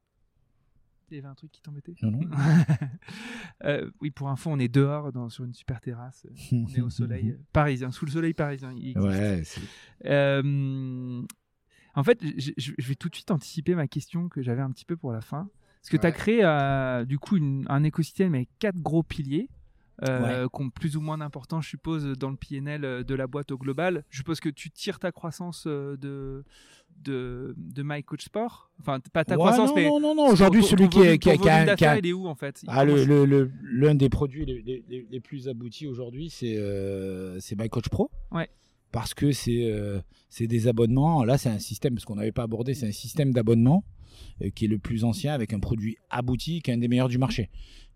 Il 1.11 1.14
y 1.14 1.18
avait 1.18 1.29
un 1.29 1.35
truc 1.37 1.53
qui 1.53 1.62
t'embêtait 1.62 1.94
Non, 2.03 2.11
non. 2.11 2.20
Euh, 3.64 3.88
Oui, 4.01 4.11
pour 4.11 4.29
info, 4.29 4.51
on 4.51 4.59
est 4.59 4.68
dehors 4.68 5.12
dans, 5.12 5.29
sur 5.29 5.44
une 5.44 5.55
super 5.55 5.81
terrasse. 5.81 6.27
On 6.53 6.66
est 6.75 6.81
au 6.81 6.90
soleil 6.90 7.31
euh, 7.31 7.38
parisien, 7.53 7.90
sous 7.92 8.07
le 8.07 8.11
soleil 8.11 8.35
parisien. 8.35 8.75
il. 8.77 8.99
Ouais, 8.99 9.42
Euh, 10.05 11.22
en 11.96 12.04
fait, 12.04 12.20
je, 12.22 12.72
vais 12.78 12.94
tout 12.94 13.09
de 13.09 13.14
suite 13.16 13.30
anticiper 13.30 13.74
ma 13.74 13.88
question 13.88 14.28
que 14.28 14.42
j'avais 14.42 14.62
un 14.62 14.70
petit 14.70 14.85
peu 14.85 14.96
pour 14.96 15.12
la 15.12 15.20
fin. 15.20 15.48
Parce 15.82 15.90
que 15.90 15.96
tu 15.96 16.06
as 16.06 16.11
Ouais. 16.11 16.14
créé 16.16 16.40
euh, 16.44 17.04
du 17.04 17.18
coup 17.18 17.37
une- 17.37 17.64
un 17.68 17.82
écosystème 17.85 18.35
avec 18.35 18.48
quatre 18.59 18.78
gros 18.80 19.02
piliers. 19.02 19.48
euh, 20.06 20.46
qui 20.54 20.61
ont 20.62 20.68
plus 20.68 20.98
ou 20.98 21.00
moins 21.00 21.16
d'importance, 21.16 21.64
je 21.64 21.70
suppose, 21.70 22.04
dans 22.18 22.28
le 22.28 22.37
PNL 22.37 23.02
de 23.02 23.14
la 23.14 23.26
boîte 23.26 23.50
au 23.50 23.56
global. 23.56 24.04
Je 24.11 24.18
suppose 24.18 24.40
que 24.40 24.50
tu 24.50 24.70
tires 24.70 24.98
ta 24.98 25.11
croissance 25.11 25.64
euh, 25.66 25.96
de, 25.96 26.44
de, 27.02 27.54
de 27.56 27.82
My 27.82 28.02
Coach 28.02 28.24
Sport. 28.24 28.70
Enfin, 28.80 29.00
pas 29.14 29.24
ta 29.24 29.37
Ouais, 29.37 29.38
croissance, 29.38 29.70
non, 29.70 29.74
mais. 29.74 29.87
non, 29.87 29.98
non, 29.98 30.14
non. 30.14 30.26
Aujourd'hui, 30.28 30.62
celui 30.62 30.90
qui, 30.90 31.00
est, 31.00 31.16
qui, 31.18 31.30
a- 31.30 31.37
qui 31.38 31.48
a- 31.48 31.52
volume 31.52 31.64
qui 31.64 31.70
a- 31.70 31.76
d'affaires, 31.76 31.96
il 31.96 32.06
est 32.09 32.12
où 32.12 32.26
en 32.26 32.35
fait? 32.35 32.62
Ah, 32.66 32.85
le, 32.85 32.92
commence- 32.92 33.06
le, 33.06 33.24
le- 33.24 33.50
l'un 33.62 33.94
des 33.94 34.11
produits 34.11 34.44
les, 34.44 34.85
les- 35.11 35.20
plus 35.20 35.48
aboutis 35.48 35.87
aujourd'hui, 35.87 36.28
c'est 36.28 36.56
euh, 36.59 37.38
My 37.59 37.70
Coach 37.70 37.88
Pro. 37.88 38.11
Ouais. 38.32 38.50
Parce 38.92 39.12
que 39.14 39.33
c'est 39.33 39.64
euh, 39.70 40.01
des 40.40 40.68
abonnements. 40.68 41.25
Là, 41.25 41.38
c'est 41.38 41.49
un 41.51 41.59
système, 41.59 41.94
parce 41.94 42.05
qu'on 42.05 42.16
n'avait 42.16 42.33
pas 42.33 42.44
abordé, 42.44 42.75
c'est 42.75 42.87
un 42.87 42.92
système 42.92 43.33
d'abonnement 43.33 43.85
euh, 44.42 44.49
qui 44.51 44.64
est 44.64 44.68
le 44.68 44.79
plus 44.79 45.05
ancien 45.05 45.35
avec 45.35 45.53
un 45.53 45.61
produit 45.61 45.96
abouti, 46.11 46.62
qui 46.62 46.70
est 46.70 46.75
un 46.75 46.79
des 46.79 46.88
meilleurs 46.88 47.09
du 47.09 47.18
marché. 47.18 47.51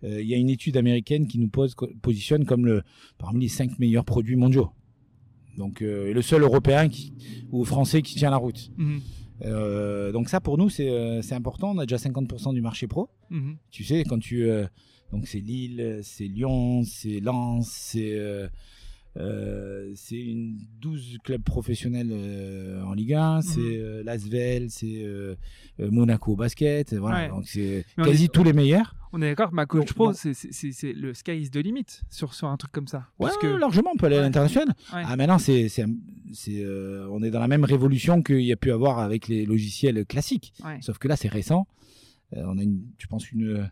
Euh, 0.04 0.20
Il 0.20 0.28
y 0.28 0.34
a 0.34 0.36
une 0.36 0.50
étude 0.50 0.76
américaine 0.76 1.26
qui 1.26 1.38
nous 1.38 1.48
pose, 1.48 1.74
positionne 2.02 2.44
comme 2.44 2.66
le, 2.66 2.82
parmi 3.18 3.40
les 3.42 3.48
cinq 3.48 3.78
meilleurs 3.78 4.04
produits 4.04 4.36
mondiaux. 4.36 4.70
Donc, 5.56 5.82
euh, 5.82 6.08
et 6.10 6.12
le 6.12 6.22
seul 6.22 6.42
européen 6.42 6.88
qui, 6.88 7.12
ou 7.50 7.64
français 7.64 8.02
qui 8.02 8.14
tient 8.16 8.30
la 8.30 8.36
route. 8.38 8.70
Mhm, 8.76 9.00
Euh, 9.42 10.12
donc 10.12 10.28
ça, 10.28 10.38
pour 10.38 10.58
nous, 10.58 10.68
c'est 10.68 10.90
euh, 10.90 11.22
important. 11.30 11.70
On 11.74 11.78
a 11.78 11.86
déjà 11.86 11.96
50% 11.96 12.52
du 12.52 12.60
marché 12.60 12.86
pro. 12.86 13.08
mhm. 13.30 13.56
Tu 13.70 13.84
sais, 13.84 14.04
quand 14.04 14.18
tu. 14.18 14.42
euh, 14.44 14.66
donc, 15.12 15.26
c'est 15.26 15.40
Lille, 15.40 16.00
c'est 16.02 16.26
Lyon, 16.28 16.82
c'est 16.84 17.20
Lens, 17.20 17.66
c'est. 17.70 18.18
Euh, 19.16 19.90
c'est 19.96 20.20
une 20.20 20.56
12 20.80 21.18
clubs 21.24 21.42
professionnels 21.42 22.10
euh, 22.12 22.82
en 22.84 22.92
Ligue 22.94 23.14
1, 23.14 23.42
c'est 23.42 23.58
Mhm. 23.60 23.66
euh, 23.72 24.02
Lasvel, 24.04 24.70
c'est 24.70 25.02
euh, 25.04 25.34
Monaco 25.78 26.36
basket, 26.36 26.94
voilà. 26.94 27.22
Ouais. 27.24 27.28
Donc 27.28 27.46
c'est 27.46 27.84
quasi 27.96 28.24
est- 28.26 28.28
tous 28.32 28.44
les 28.44 28.52
meilleurs. 28.52 28.94
On 29.12 29.20
est 29.20 29.28
d'accord, 29.28 29.52
ma 29.52 29.66
coach 29.66 29.88
Donc, 29.88 29.94
pro, 29.94 30.12
c'est- 30.12 30.34
c'est 30.34 30.52
c'est- 30.52 30.70
c'est 30.70 30.92
le 30.92 31.12
sky 31.14 31.32
is 31.32 31.50
the 31.50 31.56
limit 31.56 31.86
sur, 32.10 32.32
sur 32.34 32.46
un 32.46 32.56
truc 32.56 32.70
comme 32.70 32.86
ça. 32.86 33.08
Ouais, 33.18 33.26
Parce 33.26 33.38
que- 33.38 33.48
largement, 33.48 33.90
on 33.92 33.96
peut 33.96 34.06
aller 34.06 34.18
à 34.18 34.20
l'international. 34.22 34.68
Ouais. 34.94 35.02
Ah, 35.04 35.16
maintenant, 35.16 35.38
c'est, 35.38 35.68
c'est, 35.68 35.84
c'est, 36.32 36.64
on 37.10 37.20
est 37.24 37.30
dans 37.30 37.40
la 37.40 37.48
même 37.48 37.64
révolution 37.64 38.22
qu'il 38.22 38.42
y 38.42 38.52
a 38.52 38.56
pu 38.56 38.70
avoir 38.70 39.00
avec 39.00 39.26
les 39.26 39.44
logiciels 39.46 40.06
classiques. 40.06 40.52
Sauf 40.80 40.98
que 40.98 41.08
là, 41.08 41.16
c'est 41.16 41.26
récent. 41.28 41.66
On 42.36 42.56
a, 42.58 42.62
une, 42.62 42.82
je 42.98 43.08
pense, 43.08 43.32
une, 43.32 43.68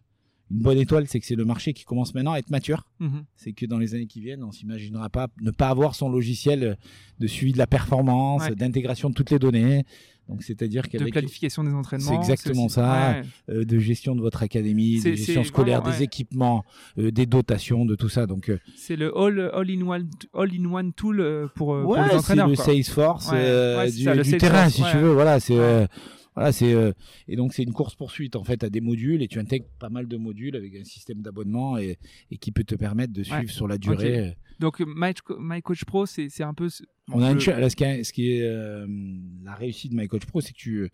une 0.51 0.59
bonne 0.63 0.79
étoile, 0.79 1.07
c'est 1.09 1.21
que 1.21 1.27
c'est 1.27 1.35
le 1.37 1.45
marché 1.45 1.73
qui 1.75 1.85
commence 1.85 2.15
maintenant 2.15 2.33
à 2.33 2.39
être 2.39 2.51
mature. 2.51 2.85
Mhm. 3.01 3.25
C'est 3.37 3.53
que 3.53 3.67
dans 3.67 3.79
les 3.79 3.95
années 3.95 4.07
qui 4.07 4.21
viennent, 4.21 4.43
on 4.45 4.53
s'imaginera 4.53 5.09
pas 5.11 5.29
ne 5.43 5.51
pas 5.51 5.69
avoir 5.69 5.95
son 5.95 6.09
logiciel 6.09 6.77
de 7.19 7.27
suivi 7.27 7.53
de 7.53 7.59
la 7.59 7.67
performance, 7.67 8.43
Ouais. 8.49 8.55
d'intégration 8.55 9.11
de 9.11 9.15
toutes 9.15 9.31
les 9.31 9.39
données. 9.39 9.85
Donc, 10.29 10.43
c'est-à-dire 10.43 10.83
De 10.83 10.89
qu'avec 10.89 11.13
planification 11.13 11.65
des 11.65 11.73
entraînements. 11.73 12.07
C'est 12.23 12.31
exactement 12.31 12.69
ça. 12.69 13.23
Ouais. 13.49 13.55
euh, 13.55 13.65
de 13.65 13.79
gestion 13.79 14.15
de 14.15 14.21
votre 14.21 14.43
académie, 14.43 15.01
de 15.03 15.15
gestion 15.15 15.43
scolaire, 15.43 15.81
vraiment, 15.81 15.97
des 15.97 16.03
équipements, 16.05 16.65
euh, 16.99 17.11
des 17.11 17.25
dotations, 17.25 17.87
de 17.87 17.95
tout 17.95 18.11
ça. 18.11 18.27
Donc, 18.27 18.51
euh, 18.51 18.59
C'est 18.77 18.97
le 18.97 19.17
all, 19.17 19.51
all 19.55 19.71
in 19.71 19.81
one 19.87 20.11
all 20.35 20.51
in 20.53 20.67
one 20.71 20.93
tool 20.93 21.49
pour, 21.55 21.81
pour 21.83 21.97
les 21.97 22.09
c'est 22.11 22.15
entraîneurs. 22.17 22.49
le. 22.49 22.57
Salesforce 22.57 23.27
c'est 23.31 23.91
du, 23.97 24.03
ça, 24.05 24.15
le 24.15 24.23
du 24.23 24.31
Salesforce, 24.31 24.39
terrain, 24.39 24.69
si 24.69 24.83
tu 24.91 24.99
veux. 24.99 25.13
Voilà, 25.13 25.41
c'est 25.41 25.89
voilà, 26.39 26.53
c'est 26.53 26.73
euh, 26.73 26.93
et 27.27 27.35
donc 27.37 27.53
c'est 27.53 27.63
une 27.65 27.73
course 27.73 27.95
poursuite 27.97 28.37
en 28.37 28.45
fait 28.45 28.63
à 28.63 28.71
des 28.71 28.81
modules 28.81 29.23
et 29.23 29.29
tu 29.29 29.39
intègres 29.39 29.67
pas 29.79 29.89
mal 29.89 30.07
de 30.07 30.17
modules 30.17 30.55
avec 30.57 30.75
un 30.77 30.85
système 30.85 31.21
d'abonnement 31.21 31.79
et, 31.79 31.99
et 32.31 32.39
qui 32.39 32.53
peut 32.53 32.65
te 32.65 32.75
permettre 32.77 33.13
de 33.13 33.23
suivre 33.23 33.41
Ouais. 33.41 33.47
sur 33.49 33.67
la 33.67 33.77
durée. 33.79 34.37
Donc 34.61 34.81
My, 34.81 35.13
My 35.39 35.63
Coach 35.63 35.85
Pro, 35.85 36.07
c'est 36.07 36.29
c'est 36.29 36.43
un 36.45 36.55
peu. 36.55 36.69
On 37.13 37.23
a 37.23 37.31
une 37.33 37.39
là, 37.39 37.71
ce 37.71 37.77
qui 37.77 37.85
est, 37.85 38.05
ce 38.05 38.13
qui 38.13 38.33
est, 38.33 38.43
euh, 38.43 38.87
la 39.45 39.55
réussite 39.55 39.93
de 39.93 39.97
My 39.97 40.07
Coach 40.09 40.27
Pro, 40.27 40.41
c'est 40.41 40.53
que 40.53 40.59
tu, 40.59 40.91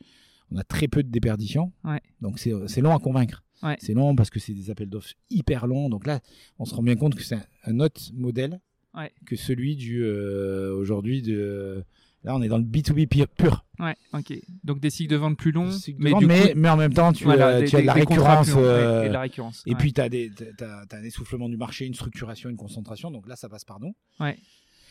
on 0.51 0.57
a 0.57 0.65
très 0.65 0.89
peu 0.89 1.03
de 1.03 1.09
déperditions. 1.11 1.73
Ouais. 1.85 2.01
Donc 2.21 2.39
c'est 2.39 2.53
c'est 2.67 2.81
long 2.81 2.95
à 2.95 2.99
convaincre. 2.99 3.43
Ouais. 3.63 3.77
C'est 3.81 3.95
long 3.95 4.15
parce 4.15 4.31
que 4.31 4.39
c'est 4.41 4.53
des 4.55 4.71
appels 4.71 4.89
d'offres 4.91 5.13
hyper 5.31 5.67
longs. 5.67 5.89
Donc 5.89 6.07
là, 6.07 6.21
on 6.59 6.65
se 6.65 6.75
rend 6.75 6.83
bien 6.83 6.97
compte 6.97 7.15
que 7.15 7.23
c'est 7.23 7.37
un, 7.37 7.45
un 7.67 7.81
autre 7.81 8.01
modèle 8.15 8.61
Ouais. 8.95 9.11
que 9.27 9.35
celui 9.37 9.75
du 9.77 10.05
euh, 10.05 10.73
aujourd'hui 10.75 11.21
de. 11.23 11.83
Là, 12.25 12.35
on 12.35 12.41
est 12.43 12.49
dans 12.49 12.57
le 12.59 12.65
B2B 12.65 13.07
pur. 13.07 13.29
pur. 13.29 13.65
Ouais, 13.79 13.95
ok. 14.15 14.33
Donc 14.65 14.81
des 14.81 14.89
cycles 14.91 15.11
de 15.13 15.17
vente 15.17 15.37
plus 15.37 15.53
longs, 15.53 15.69
mais 15.99 16.11
grand, 16.11 16.21
du 16.21 16.27
mais, 16.27 16.41
coup, 16.41 16.49
mais 16.57 16.69
en 16.71 16.77
même 16.79 16.95
temps, 16.95 17.13
tu, 17.13 17.25
voilà, 17.25 17.49
as, 17.49 17.61
des- 17.61 17.67
tu 17.69 17.77
as 17.77 17.83
de 17.83 17.87
la 17.87 17.95
des- 17.95 18.01
des 18.01 18.07
contrats 18.07 18.41
récurrence. 18.41 18.47
plus 18.47 18.55
longs, 18.55 18.61
ouais, 18.63 18.67
euh, 18.67 19.05
et 19.05 19.09
de 19.09 19.13
la 19.13 19.21
récurrence. 19.21 19.63
et 19.67 19.71
ouais. 19.73 19.77
puis, 19.77 19.93
tu 19.93 20.01
as, 20.01 20.05
un 20.93 21.03
essoufflement 21.05 21.49
du 21.51 21.57
marché, 21.59 21.85
une 21.87 21.93
structuration, 21.95 22.49
une 22.49 22.57
concentration. 22.57 23.11
Donc 23.11 23.27
là, 23.29 23.37
ça 23.37 23.49
passe 23.49 23.65
par 23.65 23.79
nous. 23.81 23.95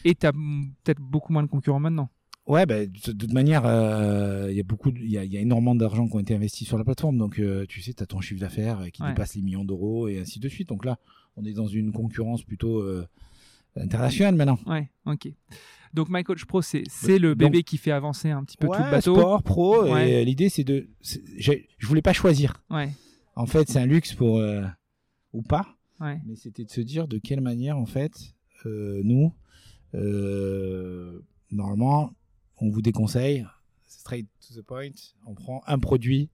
Et 0.05 0.15
tu 0.15 0.25
as 0.27 0.31
peut-être 0.31 0.99
beaucoup 1.01 1.33
moins 1.33 1.43
de 1.43 1.47
concurrents 1.47 1.79
maintenant. 1.79 2.09
Ouais, 2.45 2.65
bah, 2.65 2.85
de, 2.85 2.91
toute 3.13 3.31
manière, 3.31 3.63
euh, 3.65 4.49
il 4.51 4.57
y 4.57 4.59
a 4.59 4.63
beaucoup, 4.63 4.91
de- 4.91 4.99
il 4.99 5.09
y, 5.09 5.17
a, 5.17 5.23
y 5.23 5.37
a 5.37 5.39
énormément 5.39 5.75
d'argent 5.75 6.07
qui 6.07 6.15
ont 6.15 6.19
été 6.19 6.35
investis 6.35 6.67
sur 6.67 6.77
la 6.77 6.83
plateforme. 6.83 7.17
Donc, 7.17 7.39
euh, 7.39 7.65
tu 7.69 7.81
sais, 7.81 7.93
tu 7.93 8.03
as 8.03 8.05
ton 8.05 8.19
chiffre 8.19 8.41
d'affaires 8.41 8.81
euh, 8.81 8.89
qui 8.89 9.01
Ouais. 9.01 9.07
dépasse 9.09 9.35
les 9.35 9.41
millions 9.41 9.63
d'euros 9.63 10.09
et 10.09 10.19
ainsi 10.19 10.39
de 10.41 10.49
suite. 10.49 10.67
Donc 10.67 10.83
là, 10.85 10.99
on 11.37 11.45
est 11.45 11.53
dans 11.53 11.67
une 11.67 11.93
concurrence 11.93 12.43
plutôt 12.43 12.79
euh, 12.81 13.07
internationale 13.77 14.35
maintenant. 14.35 14.59
Ouais, 14.65 14.89
ok. 15.05 15.29
Donc 15.93 16.07
My 16.09 16.23
Coach 16.23 16.45
Pro, 16.45 16.61
c'est 16.61 16.83
c'est 16.89 17.19
le 17.19 17.35
Donc- 17.35 17.51
bébé 17.51 17.63
qui 17.63 17.77
fait 17.77 17.91
avancer 17.91 18.29
un 18.31 18.43
petit 18.43 18.57
peu 18.57 18.67
ouais, 18.67 18.77
tout 18.77 18.83
le 18.83 18.89
bateau. 18.91 19.15
sport, 19.15 19.43
pro. 19.43 19.83
Ouais. 19.93 20.09
Et 20.09 20.21
euh, 20.21 20.23
l'idée, 20.23 20.49
c'est 20.49 20.63
de. 20.63 20.87
Je 21.01 21.53
voulais 21.87 22.01
pas 22.01 22.13
choisir. 22.13 22.63
Ouais, 22.69 22.89
En 23.35 23.45
fait, 23.45 23.69
c'est 23.69 23.79
un 23.79 23.85
luxe 23.85 24.13
pour. 24.13 24.39
euh, 24.39 24.63
ou 25.33 25.41
pas. 25.43 25.75
ouais. 25.99 26.19
Mais 26.25 26.35
c'était 26.35 26.63
de 26.63 26.69
se 26.71 26.81
dire 26.81 27.07
de 27.07 27.17
quelle 27.19 27.41
manière, 27.41 27.77
en 27.77 27.85
fait, 27.85 28.11
euh, 28.65 29.01
nous, 29.03 29.33
euh, 29.95 31.19
normalement, 31.51 32.13
on 32.57 32.69
vous 32.69 32.81
déconseille, 32.81 33.45
straight 33.87 34.27
to 34.47 34.59
the 34.59 34.63
point, 34.65 34.89
on 35.25 35.33
prend 35.33 35.61
un 35.67 35.79
produit 35.79 36.29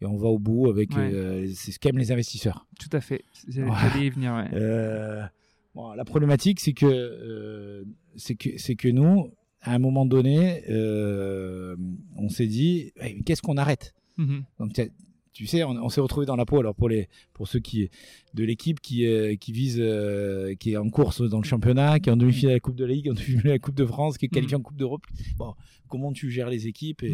et 0.00 0.06
on 0.06 0.16
va 0.16 0.28
au 0.28 0.38
bout 0.38 0.68
avec. 0.68 0.90
Ouais. 0.96 1.12
euh, 1.12 1.48
c'est 1.54 1.72
ce 1.72 1.78
qu'aiment 1.78 1.98
les 1.98 2.12
investisseurs. 2.12 2.66
Tout 2.78 2.88
à 2.96 3.00
fait. 3.00 3.24
J'allais 3.48 3.68
Ouais. 3.70 4.06
y 4.06 4.10
venir. 4.10 4.32
Ouais. 4.34 4.48
Euh, 4.54 5.24
bon, 5.74 5.92
La 5.92 6.04
problématique, 6.04 6.60
c'est 6.60 6.72
que, 6.72 6.86
euh, 6.86 7.84
c'est 8.16 8.34
que, 8.34 8.50
c'est 8.58 8.76
que 8.76 8.88
nous, 8.88 9.32
à 9.62 9.74
un 9.74 9.78
moment 9.78 10.06
donné, 10.06 10.62
euh, 10.70 11.76
on 12.16 12.28
s'est 12.28 12.46
dit, 12.46 12.92
qu'est-ce 13.24 13.42
qu'on 13.42 13.56
arrête? 13.56 13.94
Mhm. 14.16 14.44
Donc, 14.58 14.72
tu- 15.32 15.46
sais, 15.46 15.62
on, 15.64 15.70
on 15.70 15.88
s'est 15.88 16.00
retrouvé 16.02 16.26
dans 16.26 16.36
la 16.36 16.44
peau. 16.44 16.58
Alors 16.60 16.74
pour 16.74 16.88
les, 16.90 17.08
pour 17.32 17.48
ceux 17.48 17.60
qui 17.60 17.88
de 18.34 18.44
l'équipe 18.44 18.78
qui 18.80 19.06
euh, 19.06 19.36
qui 19.36 19.52
vise, 19.52 19.76
qui 20.58 20.72
est 20.72 20.76
en 20.76 20.90
course 20.90 21.22
dans 21.22 21.38
le 21.38 21.44
championnat, 21.46 21.98
qui 21.98 22.10
est 22.10 22.12
en 22.12 22.16
demi-finale 22.18 22.50
de 22.52 22.56
la 22.56 22.60
Coupe 22.60 22.76
de 22.76 22.84
la 22.84 22.92
Ligue, 22.92 23.08
en 23.08 23.14
demi-finale 23.14 23.44
de 23.44 23.48
la 23.50 23.58
Coupe 23.58 23.74
de 23.76 23.86
France, 23.86 24.18
qui 24.18 24.26
est 24.26 24.28
qualifié 24.28 24.56
en 24.56 24.60
Coupe 24.60 24.76
d'Europe. 24.76 25.06
Bon, 25.38 25.54
comment 25.88 26.12
tu 26.12 26.30
gères 26.30 26.50
les 26.50 26.66
équipes 26.66 27.02
et, 27.02 27.10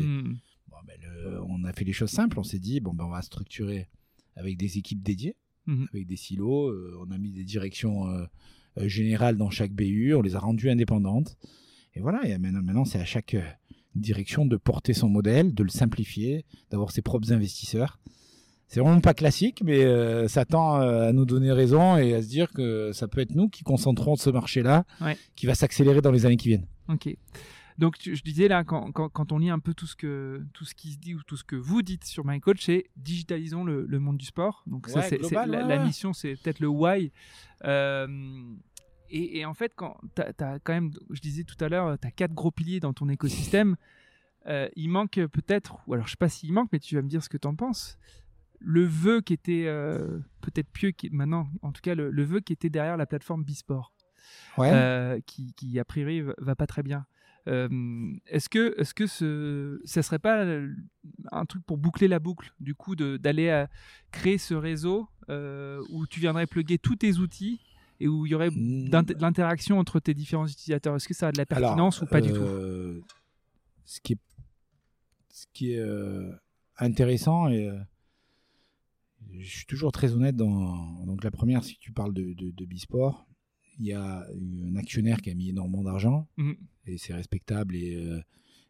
bon, 0.69 0.77
ben, 0.87 0.97
le- 1.03 1.40
On 1.49 1.62
a 1.64 1.73
fait 1.73 1.85
les 1.85 1.92
choses 1.92 2.11
simples. 2.11 2.40
On 2.40 2.42
s'est 2.42 2.59
dit, 2.59 2.81
bon, 2.81 2.95
ben, 2.95 3.05
on 3.05 3.11
va 3.11 3.23
structurer 3.23 3.87
avec 4.35 4.57
des 4.57 4.77
équipes 4.79 5.03
dédiées, 5.05 5.37
Mhm. 5.66 5.88
avec 5.92 6.07
des 6.07 6.16
silos. 6.16 6.68
euh, 6.70 6.96
on 7.07 7.11
a 7.12 7.18
mis 7.18 7.31
des 7.33 7.44
directions 7.44 8.07
euh, 8.09 8.24
euh, 8.79 8.88
générales 8.88 9.37
dans 9.37 9.50
chaque 9.50 9.72
BU. 9.72 10.14
On 10.14 10.22
les 10.22 10.37
a 10.37 10.38
rendues 10.38 10.70
indépendantes. 10.70 11.37
Et 11.94 12.00
voilà. 12.00 12.26
Et 12.29 12.37
maintenant, 12.38 12.62
maintenant 12.62 12.85
c'est 12.85 12.98
à 13.00 13.05
chaque 13.05 13.37
direction 13.94 14.44
de 14.46 14.57
porter 14.57 14.92
son 14.92 15.09
modèle, 15.09 15.55
de 15.55 15.62
le 15.62 15.70
simplifier, 15.70 16.44
d'avoir 16.70 16.90
ses 16.92 17.02
propres 17.02 17.33
investisseurs. 17.33 17.98
C'est 18.68 18.81
vraiment 18.81 19.00
pas 19.00 19.14
classique, 19.14 19.62
mais 19.64 19.85
euh, 19.85 20.26
ça 20.29 20.44
tend 20.44 20.74
à 20.74 21.12
nous 21.12 21.24
donner 21.24 21.52
raison 21.52 21.96
et 21.96 22.14
à 22.14 22.20
se 22.22 22.29
dire 22.29 22.50
que 22.52 22.90
ça 22.92 23.07
peut 23.09 23.20
être 23.20 23.35
nous 23.35 23.48
qui 23.48 23.62
concentrons 23.62 24.16
ce 24.16 24.29
marché-là, 24.29 24.85
Ouais. 25.00 25.16
qui 25.37 25.46
va 25.46 25.55
s'accélérer 25.55 26.00
dans 26.02 26.11
les 26.11 26.26
années 26.26 26.37
qui 26.37 26.48
viennent. 26.48 26.66
Ok. 26.88 27.16
Donc 27.79 27.99
tu- 27.99 28.17
je 28.17 28.23
disais 28.23 28.49
là, 28.49 28.65
quand, 28.65 28.91
quand, 28.93 29.09
quand 29.11 29.33
on 29.33 29.39
lit 29.39 29.51
un 29.51 29.59
peu 29.59 29.75
tout 29.75 29.87
ce, 29.87 29.97
que, 29.97 30.43
tout 30.55 30.65
ce 30.65 30.75
qui 30.75 30.93
se 30.93 30.99
dit 30.99 31.15
ou 31.15 31.23
tout 31.23 31.37
ce 31.37 31.45
que 31.45 31.57
vous 31.57 31.83
dites 31.83 32.05
sur 32.05 32.25
MyCoach, 32.25 32.61
c'est 32.62 32.87
digitalisons 32.97 33.65
le, 33.65 33.85
le 33.87 33.99
monde 34.01 34.17
du 34.17 34.25
sport. 34.27 34.62
Donc 34.67 34.89
ça, 34.89 35.01
Ouais, 35.01 35.09
c'est, 35.09 35.19
la, 35.47 35.85
mission, 35.85 36.12
c'est 36.12 36.37
peut-être 36.37 36.61
le 36.61 36.69
why. 36.69 37.12
Euh, 37.65 38.07
et, 39.11 39.39
et 39.41 39.45
en 39.45 39.55
fait, 39.55 39.73
quand 39.77 39.99
tu 40.15 40.23
as, 40.23 40.59
quand 40.61 40.73
même, 40.73 40.91
je 41.11 41.21
disais 41.21 41.45
tout 41.45 41.57
à 41.62 41.69
l'heure, 41.69 41.99
tu 41.99 42.07
as 42.09 42.11
quatre 42.11 42.33
gros 42.35 42.51
piliers 42.51 42.81
dans 42.81 42.93
ton 42.93 43.09
écosystème. 43.09 43.77
Euh, 44.47 44.69
il 44.77 44.89
manque 44.89 45.21
peut-être, 45.33 45.77
ou 45.87 45.95
alors 45.95 46.07
je 46.07 46.12
sais 46.12 46.17
pas 46.17 46.29
s'il 46.29 46.53
manque, 46.53 46.69
mais 46.73 46.79
tu 46.79 46.95
vas 46.95 47.03
me 47.03 47.09
dire 47.09 47.23
ce 47.23 47.29
que 47.29 47.37
tu 47.37 47.47
en 47.49 47.55
penses. 47.57 47.99
Le 48.59 48.85
vœu 48.85 49.21
qui 49.21 49.33
était 49.35 49.65
euh, 49.67 50.19
peut-être 50.41 50.71
pieux, 50.71 50.93
qui, 50.93 51.11
maintenant, 51.11 51.49
en 51.62 51.73
tout 51.73 51.83
cas, 51.83 51.95
le, 51.95 52.11
le 52.11 52.25
vœu 52.25 52.41
qui 52.41 52.53
était 52.53 52.71
derrière 52.71 52.97
la 52.97 53.07
plateforme 53.07 53.45
Bisport 53.45 53.93
Ouais. 54.59 54.71
euh, 54.73 55.21
qui, 55.27 55.53
qui, 55.55 55.79
a 55.79 55.85
priori 55.85 56.23
va 56.39 56.57
pas 56.57 56.67
très 56.67 56.83
bien. 56.83 57.07
Euh, 57.48 57.68
est-ce 58.26 58.48
que, 58.48 58.74
est-ce 58.80 58.92
que 58.92 59.06
ce, 59.06 59.80
ça 59.85 60.02
serait 60.02 60.18
pas 60.18 60.44
euh, 60.44 60.74
un 61.30 61.44
truc 61.44 61.64
pour 61.64 61.76
boucler 61.76 62.09
la 62.09 62.18
boucle, 62.18 62.52
du 62.61 62.74
coup, 62.74 62.96
d'aller 62.96 63.50
à 63.50 63.68
créer 64.11 64.38
ce 64.38 64.54
réseau 64.54 65.09
euh, 65.28 65.80
où 65.90 66.06
tu 66.06 66.18
viendrais 66.20 66.46
plugger 66.46 66.78
tous 66.78 66.96
tes 66.96 67.18
outils 67.18 67.61
et 68.00 68.09
où 68.09 68.26
il 68.26 68.32
y 68.32 68.35
aurait 68.35 68.50
de 68.50 69.20
l'interaction 69.20 69.78
entre 69.78 70.00
tes 70.00 70.12
différents 70.14 70.46
utilisateurs? 70.46 70.96
Est-ce 70.96 71.09
que 71.09 71.14
ça 71.14 71.28
a 71.28 71.32
de 71.32 71.38
la 71.38 71.46
pertinence 71.46 72.02
ou 72.02 72.06
pas 72.06 72.20
du 72.20 72.32
tout? 72.32 72.42
euh, 72.42 73.00
Ce 73.85 74.00
qui 74.00 74.14
est, 74.14 74.18
ce 75.30 75.46
qui 75.52 75.72
est 75.72 75.78
euh, 75.78 76.32
intéressant 76.78 77.48
et 77.48 77.68
euh, 77.68 77.78
je 79.38 79.48
suis 79.48 79.66
toujours 79.66 79.92
très 79.92 80.12
honnête 80.12 80.37
dans 80.37 81.04
donc 81.04 81.22
la 81.24 81.30
première 81.30 81.62
si 81.62 81.78
tu 81.78 81.92
parles 81.92 82.14
de, 82.14 82.32
de, 82.35 82.50
de 82.50 82.64
Bisport 82.64 83.26
il 83.78 83.87
y 83.87 83.92
a 83.92 84.26
un 84.66 84.76
actionnaire 84.76 85.20
qui 85.20 85.30
a 85.30 85.35
mis 85.35 85.50
énormément 85.50 85.82
d'argent. 85.82 86.26
Mhm. 86.38 86.56
Et 86.87 86.99
c'est 86.99 87.14
respectable 87.14 87.75
et 87.77 87.94
euh, 87.96 88.20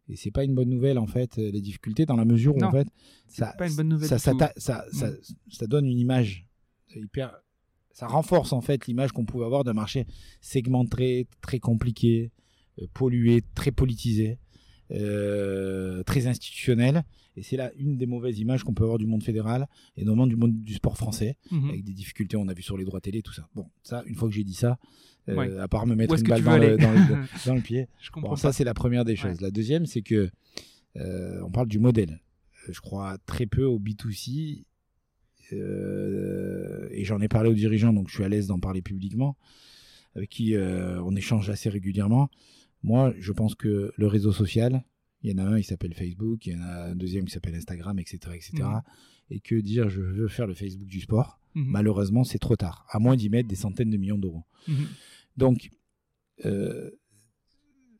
et 0.09 0.15
c'est 0.17 0.31
pas 0.31 0.45
une 0.45 0.55
bonne 0.55 0.69
nouvelle 0.71 0.99
en 0.99 1.07
fait 1.07 1.37
euh, 1.39 1.51
les 1.51 1.61
difficultés 1.61 2.07
dans 2.07 2.17
la 2.17 2.25
mesure 2.25 2.55
où 2.55 2.61
Non, 2.61 2.69
en 2.69 2.73
fait 2.73 2.87
C'est 3.27 3.41
ça 3.45 3.55
pas 3.59 3.69
une 3.69 3.75
bonne 3.77 3.89
nouvelle 3.89 4.09
ça, 4.09 4.17
du 4.17 4.23
ça, 4.23 4.31
tout. 4.33 4.39
ta- 4.39 4.53
ça, 4.57 4.85
ça, 4.93 5.11
Mm. 5.11 5.17
ça 5.51 5.67
donne 5.67 5.87
une 5.87 5.99
image 5.99 6.47
hyper 6.95 7.37
ça 7.93 8.07
renforce 8.07 8.53
en 8.53 8.61
fait 8.61 8.87
l'image 8.87 9.13
qu'on 9.13 9.25
pouvait 9.25 9.45
avoir 9.47 9.65
d'un 9.65 9.73
marché 9.73 10.07
segmenté 10.41 11.27
très 11.41 11.59
compliqué 11.59 12.31
euh, 12.81 12.87
pollué 12.95 13.43
très 13.55 13.71
politisé 13.73 14.39
euh, 14.93 16.03
très 16.05 16.27
institutionnel 16.27 17.05
et 17.37 17.43
c'est 17.43 17.57
là 17.57 17.73
une 17.77 17.97
des 17.99 18.07
mauvaises 18.07 18.39
images 18.39 18.63
qu'on 18.65 18.73
peut 18.75 18.85
avoir 18.85 18.99
du 18.99 19.07
monde 19.07 19.23
fédéral 19.23 19.67
et 19.97 20.05
notamment 20.05 20.27
du 20.27 20.37
monde 20.37 20.63
du 20.63 20.75
sport 20.75 20.97
français 20.97 21.37
Mhm. 21.51 21.69
avec 21.71 21.85
des 21.85 21.93
difficultés 21.93 22.37
on 22.37 22.49
a 22.49 22.55
vu 22.55 22.63
sur 22.63 22.77
les 22.77 22.85
droits 22.85 23.01
télé 23.01 23.23
tout 23.23 23.33
ça 23.33 23.49
bon 23.55 23.67
ça 23.83 24.03
une 24.07 24.15
fois 24.15 24.29
que 24.29 24.35
j'ai 24.35 24.45
dit 24.45 24.55
ça 24.55 24.79
euh, 25.29 25.35
Ouais. 25.37 25.59
à 25.59 25.69
part 25.69 25.87
me 25.87 25.95
mettre 25.95 26.15
une 26.19 26.23
balle 26.23 26.43
dans 26.43 26.57
le, 26.57 26.63
aller 26.65 26.77
dans 26.77 26.93
le- 26.93 26.99
dans 27.47 27.55
le 27.55 27.61
pied 27.61 27.89
Je 28.01 28.11
comprends 28.11 28.31
Bon, 28.31 28.37
ça, 28.37 28.53
c'est 28.53 28.65
la 28.65 28.75
première 28.75 29.05
des 29.05 29.17
choses. 29.17 29.41
La 29.41 29.51
deuxième, 29.51 29.87
c'est 29.87 30.03
que 30.03 30.31
euh, 30.97 31.41
on 31.45 31.51
parle 31.51 31.69
du 31.69 31.79
modèle. 31.79 32.21
Euh, 32.69 32.73
Je 32.73 32.81
crois 32.81 33.19
très 33.27 33.47
peu 33.47 33.65
au 33.65 33.79
B2C. 33.79 34.65
euh, 35.53 36.89
et 36.91 37.05
j'en 37.05 37.21
ai 37.21 37.29
parlé 37.29 37.51
aux 37.51 37.55
dirigeants, 37.55 37.93
donc 37.93 38.09
je 38.09 38.15
suis 38.15 38.25
à 38.25 38.29
l'aise 38.29 38.47
d'en 38.47 38.59
parler 38.59 38.83
publiquement, 38.83 39.37
avec 40.15 40.31
qui 40.31 40.55
on 40.57 41.15
échange 41.17 41.51
assez 41.51 41.69
régulièrement. 41.69 42.29
Moi, 42.83 43.13
je 43.19 43.33
pense 43.33 43.55
que 43.55 43.93
le 43.97 44.07
réseau 44.07 44.33
social, 44.33 44.85
il 45.23 45.31
y 45.31 45.35
en 45.35 45.39
a 45.45 45.49
un, 45.49 45.59
il 45.59 45.65
s'appelle 45.65 45.95
Facebook, 45.95 46.47
il 46.47 46.53
y 46.55 46.57
en 46.57 46.63
a 46.63 46.91
un 46.91 46.95
deuxième 46.95 47.25
qui 47.25 47.33
s'appelle 47.33 47.55
Instagram, 47.55 47.99
etc., 47.99 48.19
etc. 48.35 48.53
Mhm. 48.61 48.81
Et 49.31 49.41
que 49.41 49.57
dire, 49.57 49.89
je 49.89 50.01
veux 50.01 50.29
faire 50.29 50.47
le 50.47 50.55
Facebook 50.55 50.89
du 50.89 51.01
sport, 51.01 51.41
Mhm. 51.55 51.65
malheureusement, 51.69 52.23
c'est 52.23 52.39
trop 52.39 52.55
tard, 52.57 52.87
à 52.91 52.99
moins 52.99 53.17
d'y 53.17 53.29
mettre 53.29 53.49
des 53.49 53.57
centaines 53.57 53.91
de 53.91 53.97
millions 53.97 54.19
d'euros. 54.19 54.45
Mhm. 54.69 54.87
Donc, 55.37 55.71
euh, 56.45 56.91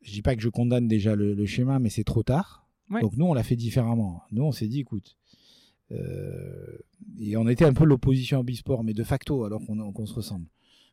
je 0.01 0.11
dis 0.11 0.21
pas 0.21 0.35
que 0.35 0.41
je 0.41 0.49
condamne 0.49 0.87
déjà 0.87 1.15
le, 1.15 1.33
le 1.33 1.45
schéma, 1.45 1.79
mais 1.79 1.89
c'est 1.89 2.03
trop 2.03 2.23
tard. 2.23 2.67
Ouais. 2.89 3.01
Donc 3.01 3.15
nous, 3.17 3.25
on 3.25 3.33
l'a 3.33 3.43
fait 3.43 3.55
différemment. 3.55 4.21
Nous, 4.31 4.43
on 4.43 4.51
s'est 4.51 4.67
dit, 4.67 4.79
écoute, 4.79 5.17
euh, 5.91 6.77
et 7.19 7.37
on 7.37 7.47
était 7.47 7.65
un 7.65 7.73
peu 7.73 7.85
l'opposition 7.85 8.39
à 8.39 8.43
Bisport, 8.43 8.83
mais 8.83 8.93
de 8.93 9.03
facto, 9.03 9.43
alors 9.43 9.61
qu'on 9.65 10.05
se 10.05 10.13
ressemble. 10.13 10.47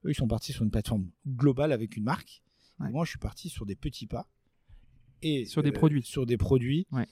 Eux, 0.04 0.10
ils 0.10 0.14
sont 0.14 0.28
partis 0.28 0.52
sur 0.52 0.64
une 0.64 0.70
plateforme 0.70 1.08
globale 1.26 1.72
avec 1.72 1.96
une 1.96 2.04
marque. 2.04 2.42
Et 2.86 2.90
moi, 2.90 3.04
je 3.04 3.10
suis 3.10 3.18
parti 3.18 3.48
sur 3.48 3.66
des 3.66 3.76
petits 3.76 4.06
pas 4.06 4.28
et 5.22 5.42
euh, 5.42 5.46
Sur 5.46 5.62
des 5.62 5.72
produits. 5.72 6.02
sur 6.02 6.26
des 6.26 6.36
produits 6.36 6.86
Ouais. 6.92 7.06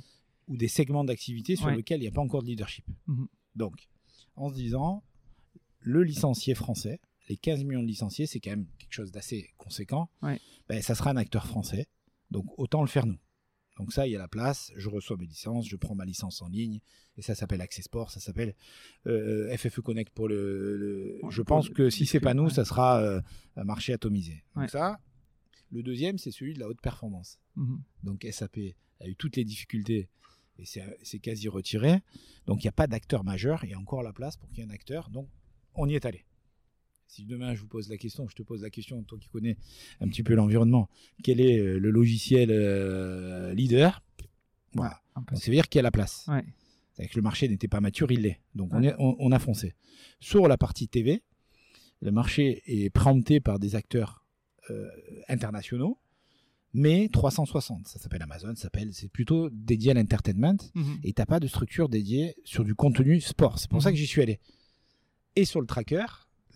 ou 0.49 0.57
des 0.57 0.68
segments 0.68 1.05
d'activité 1.05 1.57
sur 1.57 1.71
lesquels 1.71 1.99
il 2.01 2.03
n'y 2.03 2.09
a 2.09 2.12
pas 2.12 2.21
encore 2.21 2.42
de 2.42 2.49
leadership. 2.49 2.85
Mhm. 3.07 3.29
Donc, 3.55 3.88
en 4.37 4.49
se 4.51 4.55
disant, 4.55 5.03
le 5.81 6.03
licencié 6.03 6.55
français, 6.55 7.01
les 7.29 7.37
15 7.37 7.64
millions 7.64 7.83
de 7.83 7.87
licenciés, 7.87 8.27
c'est 8.27 8.40
quand 8.40 8.51
même 8.51 8.66
quelque 8.92 9.05
chose 9.05 9.12
d'assez 9.12 9.50
conséquent. 9.57 10.11
Ouais. 10.22 10.38
Ben, 10.68 10.83
ça 10.83 10.94
sera 10.94 11.11
un 11.11 11.16
acteur 11.16 11.46
français. 11.46 11.87
Donc, 12.31 12.46
autant 12.59 12.83
le 12.83 12.88
faire 12.88 13.07
nous. 13.07 13.18
Donc 13.78 13.90
ça, 13.92 14.07
il 14.07 14.11
y 14.12 14.16
a 14.16 14.18
la 14.18 14.28
place, 14.28 14.70
je 14.76 14.90
reçois 14.90 15.16
mes 15.16 15.24
licences, 15.26 15.66
je 15.66 15.76
prends 15.76 15.94
ma 15.94 16.05
licence 16.05 16.42
en 16.42 16.48
ligne, 16.48 16.81
et 17.16 17.22
ça 17.22 17.35
s'appelle 17.35 17.62
Access 17.62 17.87
Sport, 17.87 18.11
ça 18.11 18.20
s'appelle 18.20 18.55
euh, 19.07 19.57
FFE 19.57 19.81
Connect 19.81 20.12
pour 20.12 20.28
le... 20.28 21.18
je 21.31 21.40
pense 21.40 21.70
que 21.70 21.88
si 21.88 22.05
c'est 22.05 22.20
pas 22.20 22.35
nous, 22.35 22.44
ouais. 22.44 22.50
ça 22.52 22.66
sera 22.66 23.00
euh, 23.00 23.22
un 23.57 23.64
marché 23.64 23.94
atomisé. 23.94 24.44
Donc 24.55 24.64
Ouais. 24.64 24.68
ça, 24.68 25.00
le 25.70 25.83
deuxième, 25.83 26.18
c'est 26.18 26.31
celui 26.31 26.52
de 26.52 26.61
la 26.61 26.68
haute 26.68 26.83
performance. 26.83 27.40
Mhm. 27.57 27.83
Donc 28.02 28.26
SAP 28.31 28.59
a 29.00 29.09
eu 29.09 29.16
toutes 29.16 29.37
les 29.37 29.44
difficultés 29.44 30.11
et 30.59 30.64
c'est 30.66 31.18
quasi 31.20 31.48
retiré. 31.48 32.02
Donc 32.46 32.62
il 32.62 32.66
n'y 32.66 32.70
a 32.70 32.72
pas 32.72 32.87
d'acteur 32.87 33.24
majeur, 33.24 33.64
il 33.64 33.70
y 33.70 33.74
a 33.74 33.78
encore 33.78 34.02
la 34.02 34.12
place 34.12 34.37
pour 34.37 34.50
qu'il 34.50 34.59
y 34.59 34.61
ait 34.61 34.70
un 34.70 34.74
acteur. 34.74 35.09
Donc 35.09 35.31
on 35.74 35.88
y 35.88 35.94
est 35.94 36.05
allé. 36.05 36.26
Si 37.14 37.27
demain 37.27 37.55
je 37.55 37.61
vous 37.61 37.66
pose 37.66 37.90
la 37.90 37.98
question, 37.98 38.27
je 38.27 38.35
te 38.35 38.42
pose 38.42 38.62
la 38.62 38.70
question, 38.70 39.03
toi 39.03 39.18
qui 39.18 39.29
connais 39.29 39.59
un 40.01 40.09
petit 40.09 40.22
peu 40.22 40.35
l'environnement, 40.35 40.88
quel 41.22 41.42
est 41.42 41.59
euh, 41.59 41.79
le 41.79 41.90
logiciel 41.90 42.48
euh, 42.51 43.53
leader? 43.53 44.03
Voilà. 44.72 45.03
Donc, 45.16 45.29
ça 45.33 45.44
veut 45.51 45.53
dire 45.55 45.68
qu'il 45.68 45.79
y 45.79 45.81
a 45.81 45.83
la 45.83 45.90
place. 45.90 46.25
Ouais. 46.29 46.42
C'est 46.94 47.07
que 47.09 47.16
le 47.16 47.20
marché 47.20 47.48
n'était 47.48 47.68
pas 47.68 47.83
mature, 47.83 48.11
il 48.12 48.22
l'est. 48.22 48.40
Donc 48.55 48.72
on, 48.72 48.81
Ouais. 48.81 48.88
est, 48.88 48.94
on, 48.98 49.14
on 49.18 49.31
a 49.31 49.38
foncé. 49.38 49.75
Sur 50.20 50.48
la 50.48 50.57
partie 50.57 50.88
TV, 50.88 51.22
le 52.01 52.12
marché 52.12 52.62
est 52.64 52.88
préempté 52.88 53.40
par 53.40 53.59
des 53.59 53.75
acteurs 53.75 54.25
euh, 54.70 54.88
internationaux, 55.29 55.98
mais 56.72 57.11
360. 57.12 57.88
Ça 57.88 57.98
s'appelle 57.98 58.22
Amazon, 58.22 58.55
ça 58.55 58.62
s'appelle, 58.62 58.88
c'est 58.94 59.09
plutôt 59.11 59.51
dédié 59.51 59.90
à 59.90 59.94
l'entertainment. 59.94 60.57
Mhm. 60.75 61.01
Et 61.05 61.12
t'as 61.12 61.27
pas 61.27 61.40
de 61.40 61.46
structure 61.46 61.90
dédiée 61.90 62.37
sur 62.44 62.64
du 62.64 62.75
contenu 62.75 63.20
sport. 63.20 63.59
C'est 63.59 63.68
pour 63.68 63.83
ça 63.83 63.90
Mhm. 63.90 63.96
que 63.96 63.98
j'y 64.01 64.07
suis 64.07 64.22
allé. 64.22 64.40
Et 65.37 65.44
sur 65.44 65.61
le 65.61 65.66
tracker, 65.66 66.07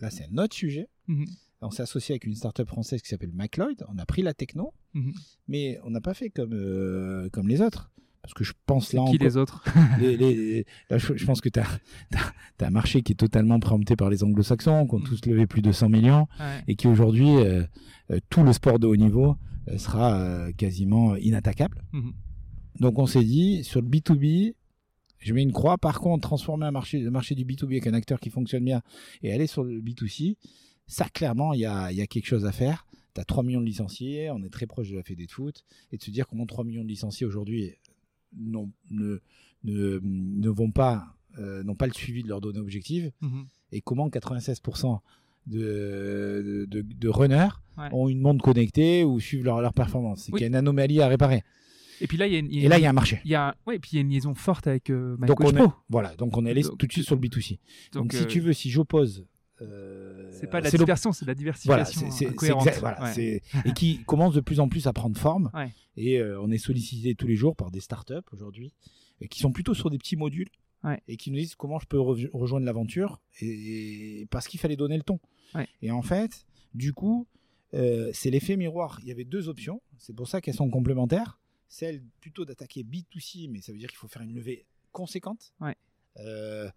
là 0.01 0.09
c'est 0.09 0.27
un 0.31 0.37
autre 0.37 0.55
sujet. 0.55 0.87
Mhm. 1.07 1.25
On 1.61 1.71
s'est 1.71 1.81
associé 1.83 2.13
avec 2.13 2.25
une 2.25 2.35
startup 2.35 2.67
française 2.67 3.01
qui 3.01 3.07
s'appelle 3.09 3.31
McLeod. 3.33 3.83
On 3.89 3.97
a 3.97 4.05
pris 4.05 4.21
la 4.21 4.33
techno, 4.33 4.73
Mhm. 4.93 5.13
mais 5.47 5.79
on 5.83 5.89
n'a 5.89 6.01
pas 6.01 6.13
fait 6.13 6.29
comme, 6.29 6.53
euh, 6.53 7.29
comme 7.31 7.47
les 7.47 7.61
autres. 7.61 7.89
Parce 8.21 8.33
que 8.33 8.43
je 8.43 8.53
pense 8.65 8.91
là 8.93 9.05
Qui 9.09 9.17
les 9.19 9.37
autres 9.37 9.63
les- 10.01 10.17
les- 10.17 10.65
là, 10.89 10.97
je, 10.97 11.15
je 11.15 11.25
pense 11.25 11.39
que 11.39 11.47
tu 11.49 11.59
as, 11.61 11.79
un 12.59 12.69
marché 12.69 13.01
qui 13.01 13.13
est 13.13 13.15
totalement 13.15 13.59
préempté 13.59 13.95
par 13.95 14.09
les 14.09 14.23
anglo-saxons, 14.23 14.85
qui 14.85 14.95
ont 14.95 14.99
Mm. 14.99 15.03
tous 15.03 15.25
levé 15.25 15.47
plus 15.47 15.61
de 15.61 15.71
100 15.71 15.87
millions, 15.89 16.27
Ouais. 16.39 16.61
et 16.67 16.75
qui 16.75 16.87
aujourd'hui, 16.87 17.29
euh, 17.29 17.63
euh, 18.11 18.19
tout 18.29 18.43
le 18.43 18.51
sport 18.53 18.79
de 18.79 18.85
haut 18.87 18.95
niveau 18.97 19.37
sera 19.77 20.51
quasiment 20.57 21.15
inattaquable. 21.15 21.81
Mhm. 21.93 22.13
Donc 22.79 22.99
on 22.99 23.05
s'est 23.07 23.23
dit, 23.23 23.63
sur 23.63 23.81
le 23.81 23.87
B2B, 23.87 24.53
je 25.19 25.33
mets 25.33 25.43
une 25.43 25.51
croix. 25.53 25.77
Par 25.77 25.99
contre, 25.99 26.27
transformer 26.27 26.65
un 26.65 26.71
marché, 26.71 26.99
le 26.99 27.11
marché 27.11 27.35
du 27.35 27.45
B2B 27.45 27.65
avec 27.71 27.87
un 27.87 27.93
acteur 27.93 28.19
qui 28.19 28.29
fonctionne 28.29 28.63
bien 28.65 28.81
et 29.23 29.31
aller 29.33 29.47
sur 29.47 29.63
le 29.63 29.81
B2C, 29.81 30.35
ça 30.87 31.09
clairement, 31.09 31.53
il 31.53 31.59
y 31.61 31.65
a, 31.65 31.91
il 31.91 31.97
y 31.97 32.01
a 32.01 32.07
quelque 32.07 32.27
chose 32.27 32.45
à 32.45 32.51
faire. 32.51 32.85
Tu 33.13 33.21
as 33.21 33.25
3 33.25 33.43
millions 33.43 33.61
de 33.61 33.65
licenciés, 33.65 34.29
on 34.31 34.43
est 34.43 34.49
très 34.49 34.67
proche 34.67 34.89
de 34.89 34.95
la 34.95 35.03
Fédé 35.03 35.25
de 35.25 35.31
foot, 35.31 35.63
et 35.91 35.97
de 35.97 36.03
se 36.03 36.11
dire 36.11 36.27
comment 36.27 36.45
3 36.45 36.63
millions 36.63 36.83
de 36.83 36.87
licenciés 36.89 37.25
aujourd'hui 37.25 37.71
n'ont- 38.37 38.71
ne, 38.91 39.19
ne, 39.63 39.99
ne 40.03 40.49
vont 40.49 40.71
pas, 40.71 41.15
euh, 41.39 41.63
n'ont 41.63 41.75
pas 41.75 41.87
le 41.87 41.93
suivi 41.93 42.21
de 42.23 42.27
leurs 42.29 42.41
données 42.41 42.59
objectives, 42.59 43.11
Mhm. 43.21 43.47
et 43.71 43.81
comment 43.81 44.09
96% 44.09 45.01
de, 45.47 46.65
de, 46.69 46.81
de 46.81 47.09
runners 47.09 47.49
ont 47.93 48.07
une 48.09 48.19
montre 48.21 48.43
connectée 48.43 49.03
ou 49.03 49.19
suivent 49.19 49.45
leur, 49.45 49.61
leur 49.61 49.73
performance. 49.73 50.23
C'est 50.23 50.31
qu'il 50.31 50.41
y 50.41 50.45
a 50.45 50.47
une 50.47 50.55
anomalie 50.55 51.01
à 51.01 51.07
réparer. 51.07 51.43
Et 52.01 52.07
puis 52.07 52.17
là, 52.17 52.27
il 52.27 52.33
y 52.33 52.35
a, 52.35 52.39
une, 52.39 52.51
et 52.51 52.67
là, 52.67 52.77
il 52.77 52.83
y 52.83 52.85
a 52.85 52.89
un 52.89 52.93
marché. 52.93 53.21
Il 53.25 53.31
y 53.31 53.35
a, 53.35 53.55
ouais, 53.65 53.77
et 53.77 53.79
puis 53.79 53.91
il 53.93 53.95
y 53.95 53.97
a 53.99 54.01
une 54.01 54.09
liaison 54.09 54.33
forte 54.35 54.67
avec 54.67 54.89
euh, 54.89 55.17
donc 55.17 55.39
on 55.41 55.51
Pro. 55.51 55.73
voilà, 55.89 56.15
donc 56.15 56.37
on 56.37 56.45
est 56.45 56.51
allé 56.51 56.63
tout 56.63 56.75
de 56.75 56.91
suite 56.91 57.05
sur 57.05 57.15
le 57.15 57.21
B2C. 57.21 57.59
Donc, 57.93 58.13
si 58.13 58.25
tu 58.27 58.39
veux, 58.39 58.53
si 58.53 58.69
j'oppose 58.69 59.25
euh, 59.59 60.29
c'est 60.31 60.47
pas 60.47 60.59
de 60.59 60.65
la 60.65 60.71
dispersion, 60.71 61.11
c'est 61.11 61.25
de 61.25 61.31
la 61.31 61.35
diversification. 61.35 62.59
Voilà, 62.79 63.11
c'est 63.13 63.41
et 63.65 63.73
qui 63.73 64.03
commence 64.05 64.35
de 64.35 64.41
plus 64.41 64.59
en 64.59 64.69
plus 64.69 64.85
à 64.85 64.93
prendre 64.93 65.17
forme. 65.17 65.51
Et 65.95 66.19
euh, 66.19 66.39
on 66.41 66.51
est 66.51 66.59
sollicité 66.59 67.15
tous 67.15 67.27
les 67.27 67.35
jours 67.35 67.55
par 67.55 67.71
des 67.71 67.79
startups 67.79 68.13
aujourd'hui, 68.31 68.73
qui 69.29 69.39
sont 69.39 69.51
plutôt 69.51 69.73
sur 69.73 69.89
des 69.89 69.97
petits 69.97 70.15
modules 70.15 70.49
et 71.07 71.17
qui 71.17 71.31
nous 71.31 71.37
disent 71.37 71.55
comment 71.55 71.79
je 71.79 71.87
peux 71.87 71.99
rejoindre 71.99 72.65
l'aventure 72.65 73.19
et, 73.41 74.27
parce 74.29 74.47
qu'il 74.47 74.59
fallait 74.59 74.77
donner 74.77 74.97
le 74.97 75.03
ton. 75.03 75.19
Et 75.81 75.91
en 75.91 76.01
fait, 76.01 76.45
du 76.73 76.93
coup, 76.93 77.27
euh, 77.73 78.09
c'est 78.13 78.29
l'effet 78.29 78.55
miroir. 78.55 78.99
Il 79.01 79.09
y 79.09 79.11
avait 79.11 79.25
deux 79.25 79.49
options, 79.49 79.81
c'est 79.97 80.15
pour 80.15 80.27
ça 80.27 80.41
qu'elles 80.41 80.55
sont 80.55 80.69
complémentaires. 80.69 81.39
Celle 81.69 82.01
plutôt 82.21 82.45
d'attaquer 82.45 82.83
B2C, 82.83 83.49
mais 83.49 83.61
ça 83.61 83.71
veut 83.71 83.77
dire 83.77 83.89
qu'il 83.89 83.97
faut 83.97 84.07
faire 84.07 84.21
une 84.21 84.33
levée 84.33 84.65
conséquente. 84.91 85.53
Euh, 86.19 86.69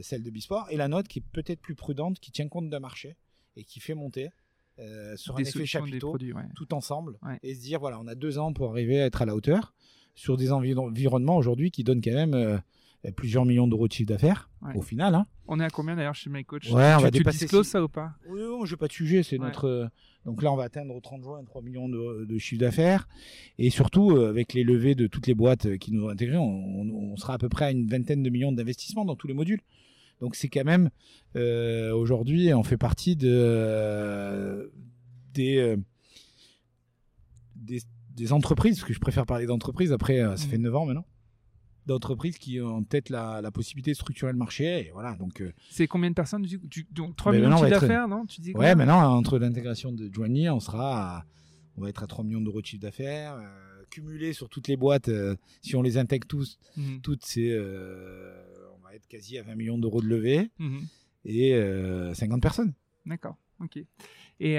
celle 0.00 0.22
de 0.22 0.30
Bisport, 0.30 0.66
et 0.70 0.76
la 0.76 0.88
note 0.88 1.08
qui 1.08 1.18
est 1.18 1.24
peut-être 1.32 1.60
plus 1.60 1.74
prudente, 1.74 2.20
qui 2.20 2.30
tient 2.30 2.48
compte 2.48 2.70
d'un 2.70 2.80
marché 2.80 3.16
et 3.56 3.64
qui 3.64 3.80
fait 3.80 3.94
monter 3.94 4.30
euh, 4.78 5.16
sur 5.16 5.36
un 5.36 5.40
effet 5.40 5.66
chapiteau 5.66 6.16
tout 6.54 6.72
ensemble 6.72 7.18
et 7.42 7.54
se 7.54 7.60
dire 7.60 7.80
voilà, 7.80 8.00
on 8.00 8.06
a 8.06 8.14
deux 8.14 8.38
ans 8.38 8.52
pour 8.52 8.70
arriver 8.70 9.00
à 9.00 9.06
être 9.06 9.20
à 9.20 9.26
la 9.26 9.34
hauteur 9.34 9.74
sur 10.14 10.36
des 10.36 10.52
environnements 10.52 11.36
aujourd'hui 11.36 11.70
qui 11.70 11.84
donnent 11.84 12.00
quand 12.00 12.12
même 12.12 12.62
plusieurs 13.16 13.44
millions 13.44 13.66
d'euros 13.66 13.88
de 13.88 13.92
chiffre 13.92 14.08
d'affaires 14.08 14.50
au 14.74 14.82
final. 14.82 15.14
Hein. 15.14 15.26
On 15.46 15.60
est 15.60 15.64
à 15.64 15.70
combien 15.70 15.96
d'ailleurs 15.96 16.14
chez 16.14 16.28
MyCoach 16.28 16.70
ouais, 16.70 16.94
on 16.94 17.00
va 17.00 17.10
tu 17.10 17.18
dépasser 17.18 17.46
ça 17.64 17.82
ou 17.82 17.88
pas 17.88 18.12
Oui, 18.28 18.40
je 18.40 18.44
ne 18.44 18.66
vais 18.68 18.76
pas 18.76 18.88
te 18.88 18.94
juger. 18.94 19.22
C'est 19.22 19.38
notre. 19.38 19.66
Euh, 19.66 19.86
donc 20.26 20.42
là, 20.42 20.52
on 20.52 20.56
va 20.56 20.64
atteindre 20.64 20.94
au 20.94 21.00
30 21.00 21.22
juin 21.22 21.42
3 21.44 21.62
millions 21.62 21.88
de, 21.88 22.26
de 22.26 22.38
chiffre 22.38 22.60
d'affaires. 22.60 23.08
Et 23.58 23.70
surtout, 23.70 24.10
euh, 24.10 24.28
avec 24.28 24.52
les 24.52 24.64
levées 24.64 24.94
de 24.94 25.06
toutes 25.06 25.26
les 25.26 25.34
boîtes 25.34 25.66
euh, 25.66 25.76
qui 25.76 25.92
nous 25.92 26.04
ont 26.04 26.08
intégrés, 26.10 26.36
on, 26.36 27.16
sera 27.16 27.34
à 27.34 27.38
peu 27.38 27.48
près 27.48 27.66
à 27.66 27.70
une 27.70 27.86
vingtaine 27.86 28.22
de 28.22 28.30
millions 28.30 28.52
d'investissements 28.52 29.04
dans 29.04 29.16
tous 29.16 29.26
les 29.26 29.34
modules. 29.34 29.60
Donc 30.20 30.34
c'est 30.34 30.48
quand 30.48 30.64
même. 30.64 30.90
Aujourd'hui, 31.34 32.52
on 32.52 32.62
fait 32.62 32.76
partie 32.76 33.16
de, 33.16 34.70
des, 35.32 35.76
des, 37.54 38.32
entreprises, 38.32 38.76
parce 38.76 38.88
que 38.88 38.94
je 38.94 39.00
préfère 39.00 39.24
parler 39.24 39.46
d'entreprises. 39.46 39.92
Après, 39.92 40.18
ça 40.18 40.34
mmh. 40.34 40.50
fait 40.50 40.58
9 40.58 40.76
ans 40.76 40.86
maintenant 40.86 41.04
d'entreprises 41.88 42.38
qui 42.38 42.60
ont 42.60 42.84
peut-être 42.84 43.08
la, 43.08 43.50
possibilité 43.50 43.90
de 43.90 43.96
structurer 43.96 44.30
le 44.30 44.38
marché. 44.38 44.86
Et 44.86 44.90
voilà, 44.92 45.14
donc. 45.14 45.40
Euh, 45.40 45.52
c'est 45.70 45.88
combien 45.88 46.10
de 46.10 46.14
personnes 46.14 46.42
du, 46.42 46.86
Donc 46.92 47.16
3 47.16 47.32
millions 47.32 47.50
de 47.50 47.56
chiffre 47.56 47.68
d'affaires, 47.68 48.06
non? 48.06 48.26
Tu 48.26 48.40
dis 48.40 48.52
Ouais, 48.52 48.74
maintenant, 48.74 49.16
entre 49.16 49.38
l'intégration 49.38 49.92
de 49.92 50.08
Joanie, 50.12 50.48
on 50.48 50.60
sera 50.60 51.24
on 51.76 51.80
va 51.80 51.88
être 51.88 52.02
à 52.02 52.06
3 52.06 52.24
millions 52.24 52.40
d'euros 52.40 52.60
de 52.60 52.66
chiffre 52.66 52.82
d'affaires. 52.82 53.34
Euh, 53.34 53.84
cumulé 53.90 54.32
sur 54.32 54.48
toutes 54.48 54.68
les 54.68 54.76
boîtes, 54.76 55.08
euh, 55.08 55.34
si 55.62 55.74
on 55.76 55.82
les 55.82 55.96
intègre 55.96 56.26
tous, 56.26 56.58
mhm. 56.76 57.00
toutes, 57.00 57.24
c'est. 57.24 57.58
on 57.58 58.84
va 58.84 58.94
être 58.94 59.06
quasi 59.08 59.38
à 59.38 59.42
20 59.42 59.54
millions 59.54 59.78
d'euros 59.78 60.02
de 60.02 60.08
levée 60.08 60.50
mhm. 60.58 60.86
et 61.24 61.58
50 62.14 62.42
personnes. 62.42 62.74
D'accord, 63.06 63.36
ok. 63.60 63.78
Et 64.40 64.58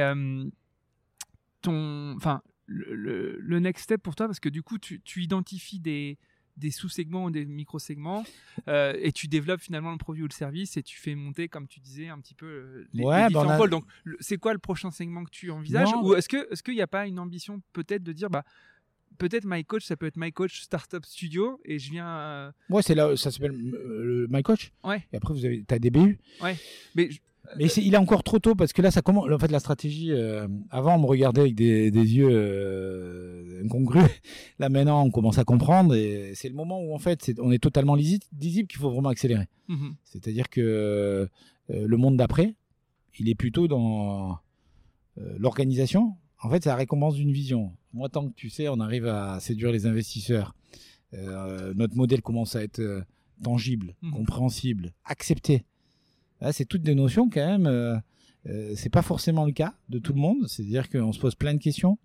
ton. 1.61 2.15
Enfin. 2.15 2.41
Le, 2.71 3.59
next 3.59 3.85
step 3.85 4.03
pour 4.03 4.13
toi, 4.13 4.27
parce 4.27 4.39
que 4.39 4.47
du 4.47 4.61
coup, 4.61 4.77
tu 4.77 5.23
identifies 5.23 5.79
des, 5.79 6.19
des 6.59 6.71
sous-segments 6.71 7.25
ou 7.25 7.31
des 7.31 7.45
micro-segments 7.45 8.23
euh, 8.67 8.93
et 8.99 9.11
tu 9.11 9.27
développes 9.27 9.61
finalement 9.61 9.91
le 9.91 9.97
produit 9.97 10.23
ou 10.23 10.27
le 10.27 10.33
service 10.33 10.77
et 10.77 10.83
tu 10.83 10.97
fais 10.97 11.15
monter, 11.15 11.47
comme 11.47 11.67
tu 11.67 11.79
disais, 11.79 12.09
un 12.09 12.19
petit 12.19 12.35
peu 12.35 12.45
euh, 12.45 12.87
les, 12.93 13.03
ouais, 13.03 13.29
bah, 13.31 13.43
différents 13.43 13.67
Donc, 13.67 13.85
c'est 14.19 14.37
quoi 14.37 14.53
le 14.53 14.59
prochain 14.59 14.91
segment 14.91 15.23
que 15.23 15.31
tu 15.31 15.49
envisages 15.51 15.89
Ou 16.03 16.15
est-ce 16.15 16.29
que 16.29 16.51
est-ce 16.51 16.61
qu'il 16.61 16.75
n'y 16.75 16.81
a 16.81 16.87
pas 16.87 17.07
une 17.07 17.19
ambition 17.19 17.61
peut-être 17.73 18.03
de 18.03 18.11
dire 18.11 18.29
bah 18.29 18.43
peut-être 19.17 19.45
My 19.45 19.63
Coach, 19.63 19.85
ça 19.85 19.95
peut 19.95 20.07
être 20.07 20.17
My 20.17 20.31
Coach 20.31 20.61
Startup 20.61 21.05
Studio 21.05 21.59
et 21.65 21.79
je 21.79 21.91
viens. 21.91 22.07
Euh, 22.07 22.51
ouais, 22.69 22.81
c'est 22.81 22.95
là, 22.95 23.15
ça 23.15 23.31
s'appelle 23.31 23.55
le 23.55 24.27
My 24.29 24.41
Coach. 24.43 24.71
Ouais. 24.83 25.05
Et 25.13 25.17
après, 25.17 25.33
vous 25.33 25.45
avez, 25.45 25.63
as 25.69 25.79
des 25.79 25.89
BU. 25.89 26.19
Ouais. 26.41 26.57
Mais 26.95 27.09
mais 27.57 27.65
il 27.65 27.93
est 27.93 27.97
encore 27.97 28.23
trop 28.23 28.39
tôt 28.39 28.55
parce 28.55 28.73
que 28.73 28.81
là, 28.81 28.91
ça 28.91 29.01
commence. 29.01 29.29
En 29.31 29.39
fait, 29.39 29.51
la 29.51 29.59
stratégie. 29.59 30.11
Euh, 30.11 30.47
avant, 30.69 30.95
on 30.95 30.99
me 30.99 31.05
regardait 31.05 31.41
avec 31.41 31.55
des, 31.55 31.91
des 31.91 32.15
yeux 32.15 32.29
euh, 32.31 33.63
incongrus. 33.63 34.03
Là, 34.59 34.69
maintenant, 34.69 35.03
on 35.03 35.11
commence 35.11 35.37
à 35.37 35.43
comprendre 35.43 35.95
et 35.95 36.33
c'est 36.35 36.49
le 36.49 36.55
moment 36.55 36.81
où 36.81 36.93
en 36.93 36.99
fait, 36.99 37.31
on 37.39 37.51
est 37.51 37.59
totalement 37.59 37.95
lisible 37.95 38.67
qu'il 38.67 38.79
faut 38.79 38.91
vraiment 38.91 39.09
accélérer. 39.09 39.47
Mhm. 39.67 39.95
C'est-à-dire 40.03 40.49
que 40.49 40.61
euh, 40.61 41.27
le 41.69 41.97
monde 41.97 42.17
d'après, 42.17 42.55
il 43.19 43.29
est 43.29 43.35
plutôt 43.35 43.67
dans 43.67 44.39
l'organisation. 45.37 46.15
En 46.41 46.49
fait, 46.49 46.63
c'est 46.63 46.69
la 46.69 46.75
récompense 46.75 47.15
d'une 47.15 47.33
vision. 47.33 47.73
Moi, 47.91 48.07
tant 48.07 48.29
que 48.29 48.33
tu 48.33 48.49
sais, 48.49 48.69
on 48.69 48.79
arrive 48.79 49.05
à 49.05 49.39
séduire 49.41 49.71
les 49.71 49.85
investisseurs. 49.85 50.55
notre 51.11 51.97
modèle 51.97 52.21
commence 52.21 52.55
à 52.55 52.63
être 52.63 53.03
tangible, 53.43 53.95
mhm. 54.01 54.11
compréhensible, 54.11 54.93
accepté 55.03 55.65
c'est 56.51 56.65
toutes 56.65 56.81
des 56.81 56.95
notions 56.95 57.29
quand 57.29 57.45
même. 57.45 57.67
Euh, 57.67 57.97
euh, 58.47 58.73
c'est 58.75 58.89
pas 58.89 59.01
forcément 59.01 59.45
le 59.45 59.51
cas 59.51 59.73
de 59.89 59.99
tout 59.99 60.13
le 60.13 60.19
monde. 60.19 60.47
C'est-à-dire 60.47 60.89
qu'on 60.89 61.11
se 61.11 61.19
pose 61.19 61.35
plein 61.35 61.53
de 61.53 61.59
questions. 61.59 61.97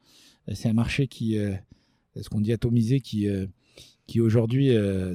Euh, 0.49 0.53
c'est 0.55 0.69
un 0.69 0.75
marché 0.75 1.07
qui, 1.07 1.39
ce 2.17 2.29
qu'on 2.29 2.41
dit 2.41 2.53
atomisé, 2.53 3.01
qui, 3.01 3.29
qui 4.07 4.21
aujourd'hui 4.21 4.71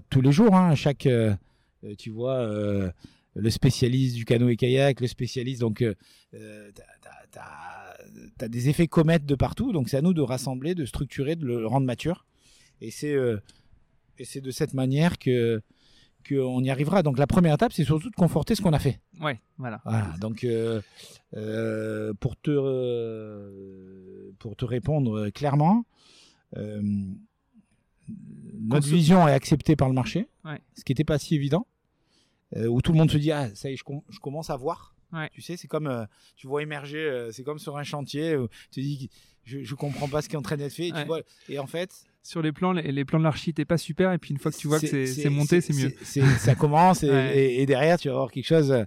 tous 0.10 0.22
les 0.22 0.32
jours, 0.32 0.56
hein, 0.56 0.76
chaque, 0.76 1.08
tu 1.98 2.10
vois, 2.10 2.94
le 3.36 3.50
spécialiste 3.50 4.16
du 4.16 4.26
canoë 4.26 4.56
kayak, 4.56 5.02
le 5.02 5.08
spécialiste, 5.08 5.62
donc 5.62 5.84
tu 6.32 6.38
as, 7.40 8.48
des 8.48 8.70
effets 8.70 8.88
comètes 8.88 9.26
de 9.26 9.36
partout. 9.36 9.72
Donc 9.72 9.90
c'est 9.90 9.98
à 9.98 10.02
nous 10.02 10.14
de 10.14 10.22
rassembler, 10.22 10.76
de 10.76 10.86
structurer, 10.86 11.36
de 11.36 11.46
le 11.46 11.68
rendre 11.68 11.86
mature. 11.86 12.26
Et 12.82 12.92
c'est 12.92 13.14
de 13.14 14.52
cette 14.52 14.74
manière 14.74 15.20
que 15.20 15.62
qu'on 16.28 16.64
y 16.64 16.70
arrivera. 16.70 17.04
Donc 17.04 17.18
la 17.18 17.28
première 17.28 17.56
étape, 17.56 17.74
c'est 17.74 17.84
surtout 17.84 18.10
de 18.10 18.16
conforter 18.16 18.56
ce 18.56 18.62
qu'on 18.62 18.74
a 18.74 18.80
fait. 18.80 19.00
Ouais, 19.22 19.40
voilà. 19.58 19.82
Voilà. 19.84 20.16
Donc 20.20 20.44
euh, 20.44 20.82
euh, 21.36 22.14
pour 22.20 22.36
te 22.36 22.52
euh, 22.52 24.32
pour 24.40 24.56
te 24.56 24.66
répondre 24.66 25.30
clairement, 25.30 25.86
notre 26.56 27.18
vision 28.88 29.28
est 29.28 29.34
acceptée 29.34 29.76
par 29.76 29.88
le 29.88 29.94
marché, 29.94 30.28
ce 30.76 30.84
qui 30.84 30.92
n'était 30.92 31.04
pas 31.04 31.20
si 31.20 31.36
évident. 31.36 31.68
où 32.56 32.82
tout 32.82 32.92
le 32.92 32.98
monde 32.98 33.12
se 33.12 33.18
dit 33.18 33.32
ah 33.32 33.54
ça 33.56 33.70
y 33.70 33.74
est, 33.74 33.78
je, 33.78 34.20
commence 34.20 34.50
à 34.50 34.56
voir. 34.56 34.96
Tu 35.32 35.42
sais, 35.42 35.58
c'est 35.58 35.68
comme 35.68 36.08
tu 36.36 36.48
vois 36.48 36.64
émerger, 36.64 37.30
c'est 37.32 37.44
comme 37.44 37.60
sur 37.60 37.78
un 37.78 37.84
chantier 37.84 38.36
où 38.36 38.48
tu 38.72 38.82
dis 38.82 39.10
je, 39.46 39.64
je 39.64 39.76
comprends 39.76 40.08
pas 40.08 40.22
ce 40.22 40.30
qui 40.30 40.36
est 40.36 40.38
en 40.38 40.44
train 40.44 40.58
d'être 40.58 40.74
fait. 40.74 40.90
Et, 40.90 40.92
tu 40.92 41.04
vois, 41.06 41.22
et 41.48 41.60
en 41.60 41.68
fait, 41.68 42.06
sur 42.24 42.42
les 42.42 42.52
plans, 42.52 42.74
les, 42.74 42.92
les 42.92 43.06
plans 43.06 43.20
de 43.20 43.24
l'archi, 43.24 43.54
t'es 43.54 43.66
pas 43.66 43.78
super, 43.78 44.12
et 44.12 44.18
puis 44.18 44.32
une 44.32 44.40
fois 44.40 44.52
que 44.52 44.58
tu 44.58 44.68
vois 44.68 44.80
que 44.80 45.06
c'est 45.06 45.30
monté, 45.30 45.62
c'est 45.62 45.74
mieux. 45.74 45.94
Ça 46.38 46.56
commence, 46.56 47.04
et, 47.04 47.66
derrière, 47.66 47.98
tu 47.98 48.08
vas 48.08 48.16
avoir 48.16 48.32
quelque 48.32 48.48
chose. 48.48 48.72
Euh, 48.72 48.84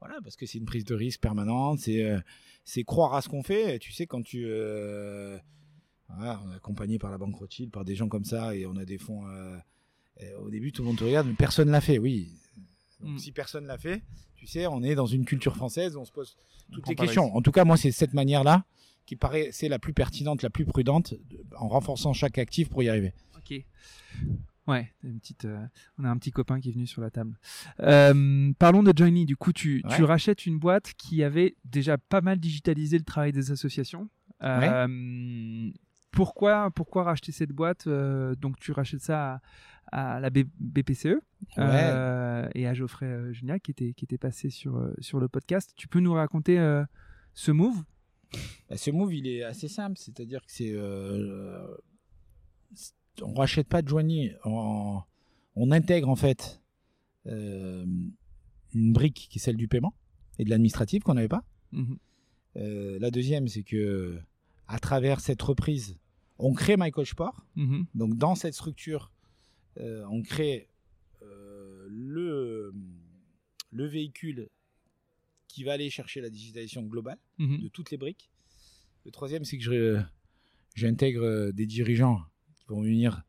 voilà, 0.00 0.16
parce 0.22 0.36
que 0.36 0.44
c'est 0.44 0.58
une 0.58 0.66
prise 0.66 0.84
de 0.84 0.94
risque 0.94 1.20
permanente, 1.20 1.78
c'est 1.78 2.04
euh, 2.04 2.18
c'est 2.64 2.84
croire 2.84 3.14
à 3.14 3.22
ce 3.22 3.28
qu'on 3.28 3.42
fait. 3.42 3.78
Tu 3.78 3.92
sais, 3.92 4.06
quand 4.06 4.22
tu. 4.22 4.44
Euh, 4.46 5.38
voilà, 6.08 6.40
on 6.44 6.52
est 6.52 6.56
accompagné 6.56 6.98
par 6.98 7.10
la 7.10 7.18
Banque 7.18 7.36
Rothschild, 7.36 7.70
par 7.70 7.84
des 7.84 7.94
gens 7.94 8.08
comme 8.08 8.24
ça, 8.24 8.54
et 8.54 8.66
on 8.66 8.76
a 8.76 8.84
des 8.84 8.98
fonds. 8.98 9.24
au 10.40 10.50
début, 10.50 10.72
tout 10.72 10.82
le 10.82 10.88
monde 10.88 10.98
te 10.98 11.04
regarde, 11.04 11.26
mais 11.26 11.34
personne 11.34 11.70
l'a 11.70 11.80
fait, 11.80 11.98
oui. 11.98 12.28
Donc, 13.00 13.14
mm. 13.14 13.18
si 13.18 13.32
personne 13.32 13.66
l'a 13.66 13.78
fait, 13.78 14.02
tu 14.36 14.46
sais, 14.46 14.66
on 14.66 14.82
est 14.82 14.94
dans 14.94 15.06
une 15.06 15.24
culture 15.24 15.56
française, 15.56 15.96
on 15.96 16.04
se 16.04 16.12
pose 16.12 16.36
toutes 16.72 16.88
les 16.88 16.94
questions. 16.94 17.34
En 17.34 17.40
tout 17.40 17.52
cas, 17.52 17.64
moi, 17.64 17.76
c'est 17.76 17.92
cette 17.92 18.14
manière-là 18.14 18.64
qui 19.06 19.16
paraît 19.16 19.48
c'est 19.52 19.68
la 19.68 19.78
plus 19.78 19.92
pertinente, 19.92 20.42
la 20.42 20.50
plus 20.50 20.64
prudente, 20.64 21.14
en 21.56 21.68
renforçant 21.68 22.12
chaque 22.12 22.38
actif 22.38 22.68
pour 22.68 22.82
y 22.82 22.88
arriver. 22.88 23.12
Ok. 23.36 23.64
Ouais, 24.66 24.90
une 25.02 25.20
petite, 25.20 25.44
euh, 25.44 25.66
on 25.98 26.04
a 26.04 26.08
un 26.08 26.16
petit 26.16 26.30
copain 26.30 26.58
qui 26.58 26.70
est 26.70 26.72
venu 26.72 26.86
sur 26.86 27.02
la 27.02 27.10
table. 27.10 27.38
Euh, 27.80 28.52
parlons 28.58 28.82
de 28.82 28.92
Johnny. 28.96 29.26
Du 29.26 29.36
coup, 29.36 29.52
tu, 29.52 29.82
tu, 29.94 30.04
rachètes 30.04 30.46
une 30.46 30.58
boîte 30.58 30.94
qui 30.96 31.22
avait 31.22 31.56
déjà 31.64 31.98
pas 31.98 32.22
mal 32.22 32.38
digitalisé 32.38 32.96
le 32.96 33.04
travail 33.04 33.32
des 33.32 33.50
associations. 33.50 34.08
Euh, 34.42 35.70
pourquoi, 36.12 36.70
pourquoi 36.70 37.04
racheter 37.04 37.32
cette 37.32 37.52
boîte 37.52 37.86
Donc, 37.86 38.58
tu 38.58 38.72
rachètes 38.72 39.02
ça 39.02 39.40
à, 39.92 40.20
la 40.20 40.30
BPCE 40.30 41.18
et 41.58 42.66
à 42.66 42.74
Geoffrey 42.74 43.34
Juniac 43.34 43.62
qui 43.62 43.72
était, 43.72 43.92
qui 43.92 44.06
était 44.06 44.18
passé 44.18 44.48
sur, 44.48 44.90
sur 45.00 45.20
le 45.20 45.28
podcast. 45.28 45.72
Tu 45.76 45.88
peux 45.88 46.00
nous 46.00 46.14
raconter 46.14 46.56
ce 47.34 47.52
move? 47.52 47.84
Bah, 48.68 48.76
ce 48.76 48.90
move, 48.90 49.14
il 49.14 49.26
est 49.26 49.42
assez 49.42 49.68
simple, 49.68 49.98
c'est-à-dire 49.98 50.44
que 50.44 50.52
c'est. 50.52 50.72
Euh, 50.72 51.76
on 53.22 53.34
rachète 53.34 53.68
pas 53.68 53.82
de 53.82 53.88
Joigny, 53.88 54.30
on, 54.44 55.00
on, 55.54 55.70
intègre 55.70 56.08
en 56.08 56.16
fait 56.16 56.60
euh, 57.26 57.86
une 58.74 58.92
brique 58.92 59.28
qui 59.30 59.38
est 59.38 59.40
celle 59.40 59.56
du 59.56 59.68
paiement 59.68 59.94
et 60.38 60.44
de 60.44 60.50
l'administratif 60.50 61.04
qu'on 61.04 61.14
n'avait 61.14 61.28
pas. 61.28 61.44
Mhm. 61.72 61.98
Euh, 62.56 62.98
la 62.98 63.10
deuxième, 63.10 63.46
c'est 63.46 63.62
que 63.62 64.18
à 64.66 64.78
travers 64.78 65.20
cette 65.20 65.42
reprise, 65.42 65.96
on 66.38 66.52
crée 66.54 66.76
MyCoachPort. 66.76 67.46
Mhm. 67.54 67.86
Donc 67.94 68.16
dans 68.16 68.34
cette 68.34 68.54
structure, 68.54 69.12
on 69.76 70.22
crée 70.22 70.68
le, 71.88 72.72
le 73.70 73.86
véhicule 73.86 74.48
qui 75.54 75.62
va 75.64 75.72
aller 75.72 75.88
chercher 75.90 76.20
la 76.20 76.30
digitalisation 76.30 76.82
globale 76.82 77.18
Mhm. 77.38 77.58
de 77.62 77.68
toutes 77.68 77.90
les 77.92 77.96
briques. 77.96 78.28
Le 79.04 79.10
troisième, 79.12 79.44
c'est 79.44 79.58
que 79.58 80.00
j'intègre 80.74 81.22
euh, 81.24 81.52
des 81.52 81.66
dirigeants 81.66 82.20
qui 82.56 82.64
vont 82.68 82.82
venir 82.82 83.22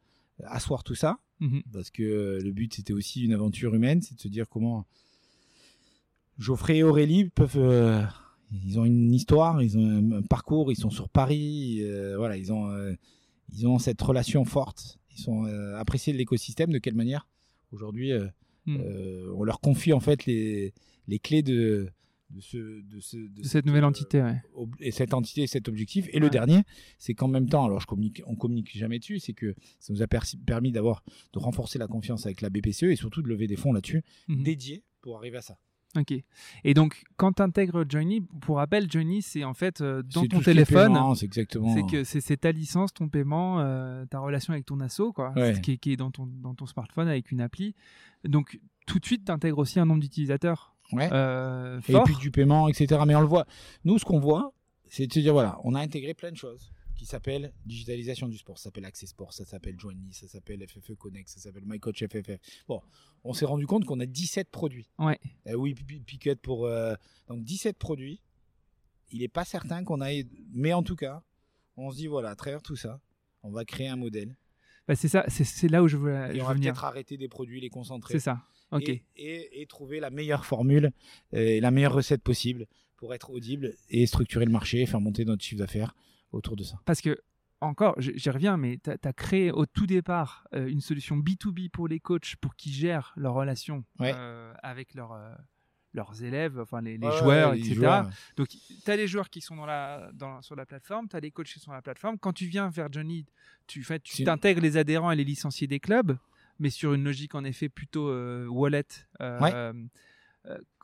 asseoir 0.43 0.83
tout 0.83 0.95
ça, 0.95 1.19
Mhm. 1.39 1.61
parce 1.71 1.91
que 1.91 2.01
euh, 2.03 2.39
le 2.41 2.51
but, 2.51 2.73
c'était 2.73 2.93
aussi 2.93 3.23
une 3.23 3.33
aventure 3.33 3.75
humaine, 3.75 4.01
c'est 4.01 4.15
de 4.15 4.21
se 4.21 4.27
dire 4.27 4.49
comment 4.49 4.85
Geoffrey 6.39 6.77
et 6.77 6.83
Aurélie 6.83 7.29
peuvent... 7.29 7.57
euh, 7.57 8.03
ils 8.51 8.79
ont 8.79 8.85
une 8.85 9.13
histoire, 9.13 9.61
ils 9.61 9.77
ont 9.77 9.85
un, 9.87 10.11
un 10.13 10.21
parcours, 10.21 10.71
ils 10.71 10.75
sont 10.77 10.89
sur 10.89 11.09
Paris, 11.09 11.79
euh, 11.81 12.15
voilà, 12.17 12.37
ils 12.37 12.51
ont, 12.53 12.69
euh, 12.71 12.93
ils 13.53 13.67
ont 13.67 13.79
cette 13.79 14.01
relation 14.01 14.45
forte, 14.45 14.97
ils 15.15 15.21
sont 15.21 15.45
euh, 15.45 15.75
appréciés 15.77 16.13
de 16.13 16.17
l'écosystème, 16.17 16.71
de 16.71 16.79
quelle 16.79 16.95
manière 16.95 17.27
Aujourd'hui, 17.71 18.11
euh, 18.13 18.27
Mhm. 18.67 18.77
euh, 18.81 19.31
on 19.35 19.43
leur 19.43 19.59
confie 19.59 19.93
en 19.93 19.99
fait 19.99 20.25
les, 20.25 20.73
les 21.07 21.19
clés 21.19 21.43
de, 21.43 21.89
de, 22.35 22.41
ce, 22.41 22.57
de, 22.57 22.99
ce- 22.99 23.17
de 23.17 23.41
De 23.41 23.47
cette 23.47 23.65
nouvelle 23.65 23.83
euh, 23.83 23.87
entité, 23.87 24.21
ouais. 24.21 24.41
et 24.79 24.91
cette 24.91 25.13
entité 25.13 25.43
et 25.43 25.47
cet 25.47 25.67
objectif. 25.69 26.07
Et 26.11 26.19
le 26.19 26.29
dernier, 26.29 26.61
c'est 26.97 27.13
qu'en 27.13 27.27
même 27.29 27.47
temps, 27.47 27.65
alors 27.65 27.79
je 27.79 27.87
communique, 27.87 28.21
on 28.27 28.35
communique 28.35 28.77
jamais 28.77 28.99
dessus, 28.99 29.19
c'est 29.19 29.33
que 29.33 29.55
ça 29.79 29.93
nous 29.93 30.01
a 30.01 30.07
permis 30.07 30.71
d'avoir 30.71 31.03
de 31.33 31.39
renforcer 31.39 31.79
la 31.79 31.87
confiance 31.87 32.25
avec 32.25 32.41
la 32.41 32.49
BPCE 32.49 32.83
et 32.83 32.95
surtout 32.95 33.21
de 33.21 33.27
lever 33.29 33.47
des 33.47 33.55
fonds 33.55 33.71
là-dessus 33.73 34.03
Mhm. 34.27 34.43
dédiés 34.43 34.83
pour 35.01 35.17
arriver 35.17 35.37
à 35.37 35.41
ça. 35.41 35.57
Ok. 35.97 36.13
Et 36.65 36.73
donc, 36.73 37.03
quand 37.15 37.31
tu 37.31 37.41
intègres 37.41 37.85
Journey, 37.89 38.19
pour 38.41 38.57
rappel, 38.57 38.91
Journey, 38.91 39.21
c'est 39.21 39.45
en 39.45 39.53
fait 39.53 39.79
euh, 39.79 40.03
dans 40.03 40.25
ton 40.25 40.41
téléphone. 40.41 40.97
c'est 41.15 41.25
exactement. 41.25 41.73
C'est 41.73 41.83
que 41.89 42.03
c'est 42.03 42.35
ta 42.37 42.51
licence, 42.51 42.93
ton 42.93 43.07
paiement, 43.07 43.61
euh, 43.61 44.05
ta 44.07 44.19
relation 44.19 44.51
avec 44.51 44.65
ton 44.65 44.81
asso, 44.81 45.13
quoi, 45.15 45.31
Ouais. 45.37 45.55
ce 45.55 45.61
qui, 45.61 45.71
est, 45.71 45.77
qui 45.77 45.93
est 45.93 45.95
dans 45.95 46.11
ton, 46.11 46.25
dans 46.27 46.53
ton 46.53 46.65
smartphone 46.65 47.07
avec 47.07 47.31
une 47.31 47.39
appli. 47.39 47.75
Donc, 48.25 48.59
tout 48.85 48.99
de 48.99 49.05
suite, 49.05 49.23
tu 49.25 49.31
intègres 49.31 49.59
aussi 49.59 49.79
un 49.79 49.85
nombre 49.85 50.01
d'utilisateurs 50.01 50.74
Ouais. 50.91 51.09
euh, 51.11 51.79
et 51.87 51.97
puis 52.05 52.15
du 52.15 52.31
paiement, 52.31 52.67
etc. 52.69 53.01
Mais 53.07 53.15
on 53.15 53.21
le 53.21 53.27
voit. 53.27 53.45
Nous, 53.83 53.97
ce 53.99 54.05
qu'on 54.05 54.19
voit, 54.19 54.53
c'est 54.87 55.07
de 55.07 55.13
se 55.13 55.19
dire 55.19 55.33
voilà, 55.33 55.59
on 55.63 55.73
a 55.75 55.79
intégré 55.79 56.13
plein 56.13 56.31
de 56.31 56.37
choses 56.37 56.71
qui 56.95 57.05
s'appellent 57.05 57.51
digitalisation 57.65 58.27
du 58.29 58.37
sport. 58.37 58.57
Ça 58.57 58.65
s'appelle 58.65 58.85
Access 58.85 59.09
Sport, 59.09 59.33
ça 59.33 59.43
s'appelle 59.45 59.77
Joiny, 59.77 60.13
ça 60.13 60.27
s'appelle 60.27 60.65
FFE 60.67 60.93
Connect, 60.97 61.27
ça 61.27 61.39
s'appelle 61.39 61.63
MyCoach 61.65 62.05
FFF. 62.07 62.39
Bon, 62.67 62.81
on 63.25 63.33
s'est 63.33 63.45
rendu 63.45 63.67
compte 63.67 63.83
qu'on 63.85 63.99
a 63.99 64.05
17 64.05 64.49
produits. 64.49 64.87
Ouais. 64.99 65.19
Euh, 65.47 65.55
oui, 65.55 65.73
Pi- 65.73 65.83
Pi- 65.83 65.99
Piquet 65.99 66.35
pour. 66.35 66.65
euh, 66.67 66.93
donc 67.27 67.43
17 67.43 67.77
produits. 67.77 68.21
Il 69.11 69.19
n'est 69.19 69.27
pas 69.27 69.43
certain 69.45 69.83
qu'on 69.83 69.99
aille. 70.01 70.27
Mais 70.53 70.71
en 70.73 70.83
tout 70.83 70.95
cas, 70.95 71.21
on 71.77 71.91
se 71.91 71.97
dit 71.97 72.07
voilà, 72.07 72.29
à 72.29 72.35
travers 72.35 72.61
tout 72.61 72.75
ça, 72.77 73.01
on 73.43 73.51
va 73.51 73.65
créer 73.65 73.87
un 73.89 73.97
modèle. 73.97 74.37
Bah, 74.87 74.95
c'est 74.95 75.07
ça, 75.07 75.25
c'est- 75.27 75.67
là 75.67 75.81
où 75.83 75.87
je 75.87 75.97
veux, 75.97 76.13
Et 76.31 76.35
je 76.37 76.41
on 76.41 76.45
va 76.45 76.53
peut-être 76.55 76.83
arrêter 76.85 77.17
des 77.17 77.27
produits, 77.27 77.59
les 77.59 77.69
concentrer. 77.69 78.13
C'est 78.13 78.19
ça. 78.19 78.41
Et, 78.81 79.03
et- 79.15 79.61
et 79.61 79.65
trouver 79.67 79.99
la 79.99 80.09
meilleure 80.09 80.45
formule 80.45 80.91
euh, 81.33 81.37
et 81.37 81.59
la 81.61 81.71
meilleure 81.71 81.93
recette 81.93 82.21
possible 82.23 82.65
pour 82.97 83.13
être 83.13 83.29
audible 83.29 83.73
et 83.89 84.05
structurer 84.05 84.45
le 84.45 84.51
marché, 84.51 84.85
faire 84.85 84.99
monter 85.01 85.23
notre 85.25 85.43
chiffre 85.43 85.59
d'affaires 85.59 85.95
autour 86.31 86.55
de 86.55 86.63
ça. 86.63 86.79
Parce 86.85 87.01
que, 87.01 87.19
encore, 87.61 87.95
j'y 87.99 88.29
reviens, 88.29 88.57
mais 88.57 88.79
tu 88.83 88.89
as, 88.89 89.13
créé 89.13 89.51
au 89.51 89.65
tout 89.65 89.85
départ 89.85 90.47
euh, 90.53 90.67
une 90.67 90.81
solution 90.81 91.15
B2B 91.17 91.69
pour 91.69 91.87
les 91.87 91.99
coachs 91.99 92.35
pour 92.37 92.55
qu'ils 92.55 92.73
gèrent 92.73 93.13
leurs 93.15 93.33
relations 93.33 93.83
Ouais. 93.99 94.11
euh, 94.15 94.53
avec 94.61 94.93
leurs, 94.93 95.13
euh, 95.13 95.33
leurs 95.93 96.21
élèves, 96.23 96.59
enfin 96.59 96.81
les, 96.81 96.97
les 96.97 97.07
Ouais, 97.07 97.17
joueurs, 97.17 97.53
les 97.53 97.59
etc. 97.59 97.75
joueurs. 97.75 98.09
Donc, 98.35 98.49
tu 98.49 98.91
as 98.91 98.95
les 98.97 99.07
joueurs 99.07 99.29
qui 99.29 99.39
sont 99.41 99.55
dans 99.55 99.65
la, 99.65 100.09
dans, 100.13 100.41
sur 100.41 100.55
la 100.55 100.65
plateforme, 100.65 101.07
tu 101.07 101.15
as 101.15 101.19
les 101.21 101.31
coachs 101.31 101.47
qui 101.47 101.53
sont 101.53 101.59
sur 101.61 101.73
la 101.73 101.81
plateforme. 101.81 102.17
Quand 102.19 102.33
tu 102.33 102.45
viens 102.47 102.69
vers 102.69 102.91
Johnny, 102.91 103.25
tu, 103.67 103.85
t'intègres 104.25 104.61
les 104.61 104.75
adhérents 104.77 105.11
et 105.11 105.15
les 105.15 105.23
licenciés 105.23 105.67
des 105.67 105.79
clubs, 105.79 106.17
mais 106.59 106.69
sur 106.69 106.93
une 106.93 107.03
logique 107.03 107.35
en 107.35 107.43
effet 107.43 107.69
plutôt 107.69 108.09
euh, 108.09 108.47
wallet. 108.47 108.83
euh, 109.21 109.39
Ouais. 109.39 109.51
euh, 109.53 109.73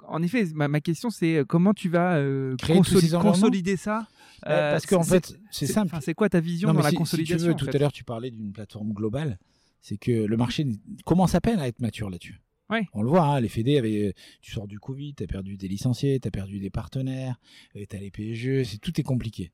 en 0.07 0.21
effet, 0.23 0.45
ma, 0.55 0.67
ma 0.67 0.81
question 0.81 1.09
c'est 1.11 1.43
comment 1.47 1.73
tu 1.73 1.87
vas 1.89 2.19
consoli- 2.57 3.11
consolider 3.21 3.77
ça 3.77 4.07
parce 4.43 4.87
qu'en 4.87 5.03
fait, 5.03 5.37
c'est 5.51 5.67
simple. 5.67 5.95
C'est 6.01 6.15
quoi 6.15 6.27
ta 6.29 6.39
vision 6.39 6.69
Non, 6.69 6.73
dans 6.73 6.79
la 6.79 6.85
si- 6.89 6.95
si 6.95 6.97
consolidation 6.97 7.37
tu 7.45 7.51
veux, 7.51 7.55
tout 7.55 7.65
fait 7.65 7.75
à 7.75 7.79
l'heure, 7.79 7.91
tu 7.91 8.03
parlais 8.03 8.31
d'une 8.31 8.51
plateforme 8.51 8.91
globale. 8.91 9.37
C'est 9.81 9.97
que 9.97 10.11
le 10.11 10.35
marché 10.37 10.65
commence 11.05 11.35
à 11.35 11.41
peine 11.41 11.59
à 11.59 11.67
être 11.67 11.79
mature 11.79 12.09
là-dessus. 12.09 12.41
Ouais. 12.71 12.87
On 12.93 13.03
le 13.03 13.09
voit, 13.09 13.23
hein, 13.25 13.39
les 13.39 13.49
fédés, 13.49 13.77
avaient, 13.77 14.13
tu 14.41 14.51
sors 14.51 14.65
du 14.67 14.79
Covid, 14.79 15.13
tu 15.13 15.23
as 15.23 15.27
perdu 15.27 15.57
des 15.57 15.67
licenciés, 15.67 16.19
tu 16.19 16.27
as 16.27 16.31
perdu 16.31 16.59
des 16.59 16.69
partenaires, 16.71 17.35
tu 17.75 17.85
as 17.95 17.99
les 17.99 18.09
PSG, 18.11 18.63
c'est, 18.63 18.77
tout 18.79 18.99
est 18.99 19.03
compliqué. 19.03 19.51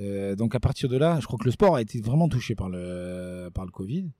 Euh, 0.00 0.34
donc 0.36 0.54
à 0.54 0.60
partir 0.60 0.88
de 0.90 0.96
là, 0.98 1.18
je 1.20 1.26
crois 1.26 1.38
que 1.38 1.44
le 1.44 1.50
sport 1.50 1.76
a 1.76 1.80
été 1.82 2.00
vraiment 2.00 2.28
touché 2.28 2.54
par 2.54 2.68
le, 2.68 3.48
par 3.54 3.64
le 3.64 3.70
Covid. 3.70 4.10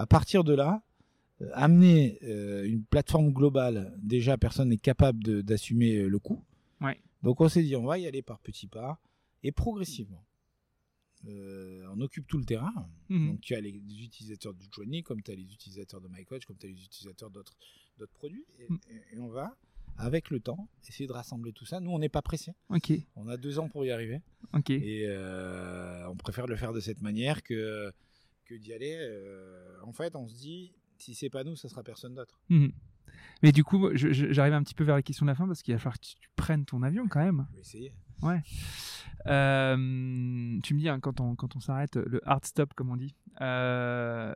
À 0.00 0.06
partir 0.06 0.44
de 0.44 0.54
là, 0.54 0.82
euh, 1.42 1.50
amener 1.52 2.18
euh, 2.22 2.64
une 2.64 2.82
plateforme 2.84 3.30
globale, 3.32 3.92
déjà 4.02 4.38
personne 4.38 4.68
n'est 4.70 4.78
capable 4.78 5.42
d'assumer 5.42 5.96
euh, 5.96 6.08
le 6.08 6.18
coût. 6.18 6.42
Ouais. 6.80 6.98
Donc 7.22 7.40
on 7.40 7.48
s'est 7.48 7.62
dit, 7.62 7.76
on 7.76 7.84
va 7.84 7.98
y 7.98 8.06
aller 8.06 8.22
par 8.22 8.38
petits 8.38 8.66
pas 8.66 8.98
et 9.42 9.52
progressivement. 9.52 10.24
Euh, 11.28 11.84
on 11.94 12.00
occupe 12.00 12.26
tout 12.26 12.38
le 12.38 12.44
terrain. 12.46 12.72
Mhm. 13.10 13.28
Donc 13.32 13.40
tu 13.42 13.54
as 13.54 13.60
les 13.60 13.72
utilisateurs 14.02 14.54
du 14.54 14.66
Johnny, 14.72 15.02
comme 15.02 15.22
tu 15.22 15.30
as 15.30 15.34
les 15.34 15.42
utilisateurs 15.52 16.00
de 16.00 16.08
MyCoach, 16.08 16.46
comme 16.46 16.56
tu 16.56 16.66
as 16.66 16.70
les 16.70 16.82
utilisateurs 16.82 17.30
d'autres 17.30 17.56
produits. 18.14 18.46
Et, 18.58 18.66
Mm. 18.72 18.78
et- 19.14 19.18
on 19.18 19.28
va, 19.28 19.54
avec 19.98 20.30
le 20.30 20.40
temps, 20.40 20.66
essayer 20.88 21.06
de 21.06 21.12
rassembler 21.12 21.52
tout 21.52 21.66
ça. 21.66 21.78
Nous, 21.80 21.90
on 21.90 21.98
n'est 21.98 22.08
pas 22.08 22.22
pressé. 22.22 22.52
On 23.16 23.28
a 23.28 23.36
deux 23.36 23.58
ans 23.58 23.68
pour 23.68 23.84
y 23.84 23.90
arriver. 23.90 24.22
Et 24.76 25.04
euh, 25.06 26.08
on 26.08 26.16
préfère 26.16 26.46
le 26.46 26.56
faire 26.56 26.72
de 26.72 26.80
cette 26.80 27.02
manière 27.02 27.42
que, 27.42 27.92
que 28.50 28.60
d'y 28.60 28.72
aller. 28.72 28.96
euh, 28.98 29.76
en 29.84 29.92
fait, 29.92 30.16
on 30.16 30.26
se 30.26 30.34
dit, 30.34 30.72
si 30.98 31.14
c'est 31.14 31.30
pas 31.30 31.44
nous, 31.44 31.56
ça 31.56 31.68
sera 31.68 31.82
personne 31.82 32.14
d'autre. 32.14 32.40
Mhm. 32.48 32.72
Mais 33.42 33.52
du 33.52 33.64
coup, 33.64 33.90
j'arrive 33.94 34.54
un 34.54 34.62
petit 34.62 34.74
peu 34.74 34.84
vers 34.84 34.94
la 34.94 35.02
question 35.02 35.26
de 35.26 35.30
la 35.30 35.34
fin 35.34 35.46
parce 35.46 35.62
qu'il 35.62 35.74
va 35.74 35.78
falloir 35.78 35.98
que 35.98 36.06
tu, 36.06 36.14
tu 36.16 36.28
prennes 36.36 36.64
ton 36.64 36.82
avion 36.82 37.08
quand 37.08 37.20
même. 37.20 37.46
Je 37.50 37.56
vais 37.56 37.60
essayer. 37.60 37.92
Euh, 39.26 39.76
tu 40.62 40.74
me 40.74 40.78
dis 40.78 40.88
hein, 40.88 41.00
quand 41.00 41.20
on, 41.20 41.34
quand 41.34 41.56
on 41.56 41.60
s'arrête, 41.60 41.96
le 41.96 42.20
hard 42.28 42.44
stop 42.44 42.74
comme 42.74 42.90
on 42.90 42.96
dit. 42.96 43.14
Euh, 43.40 44.32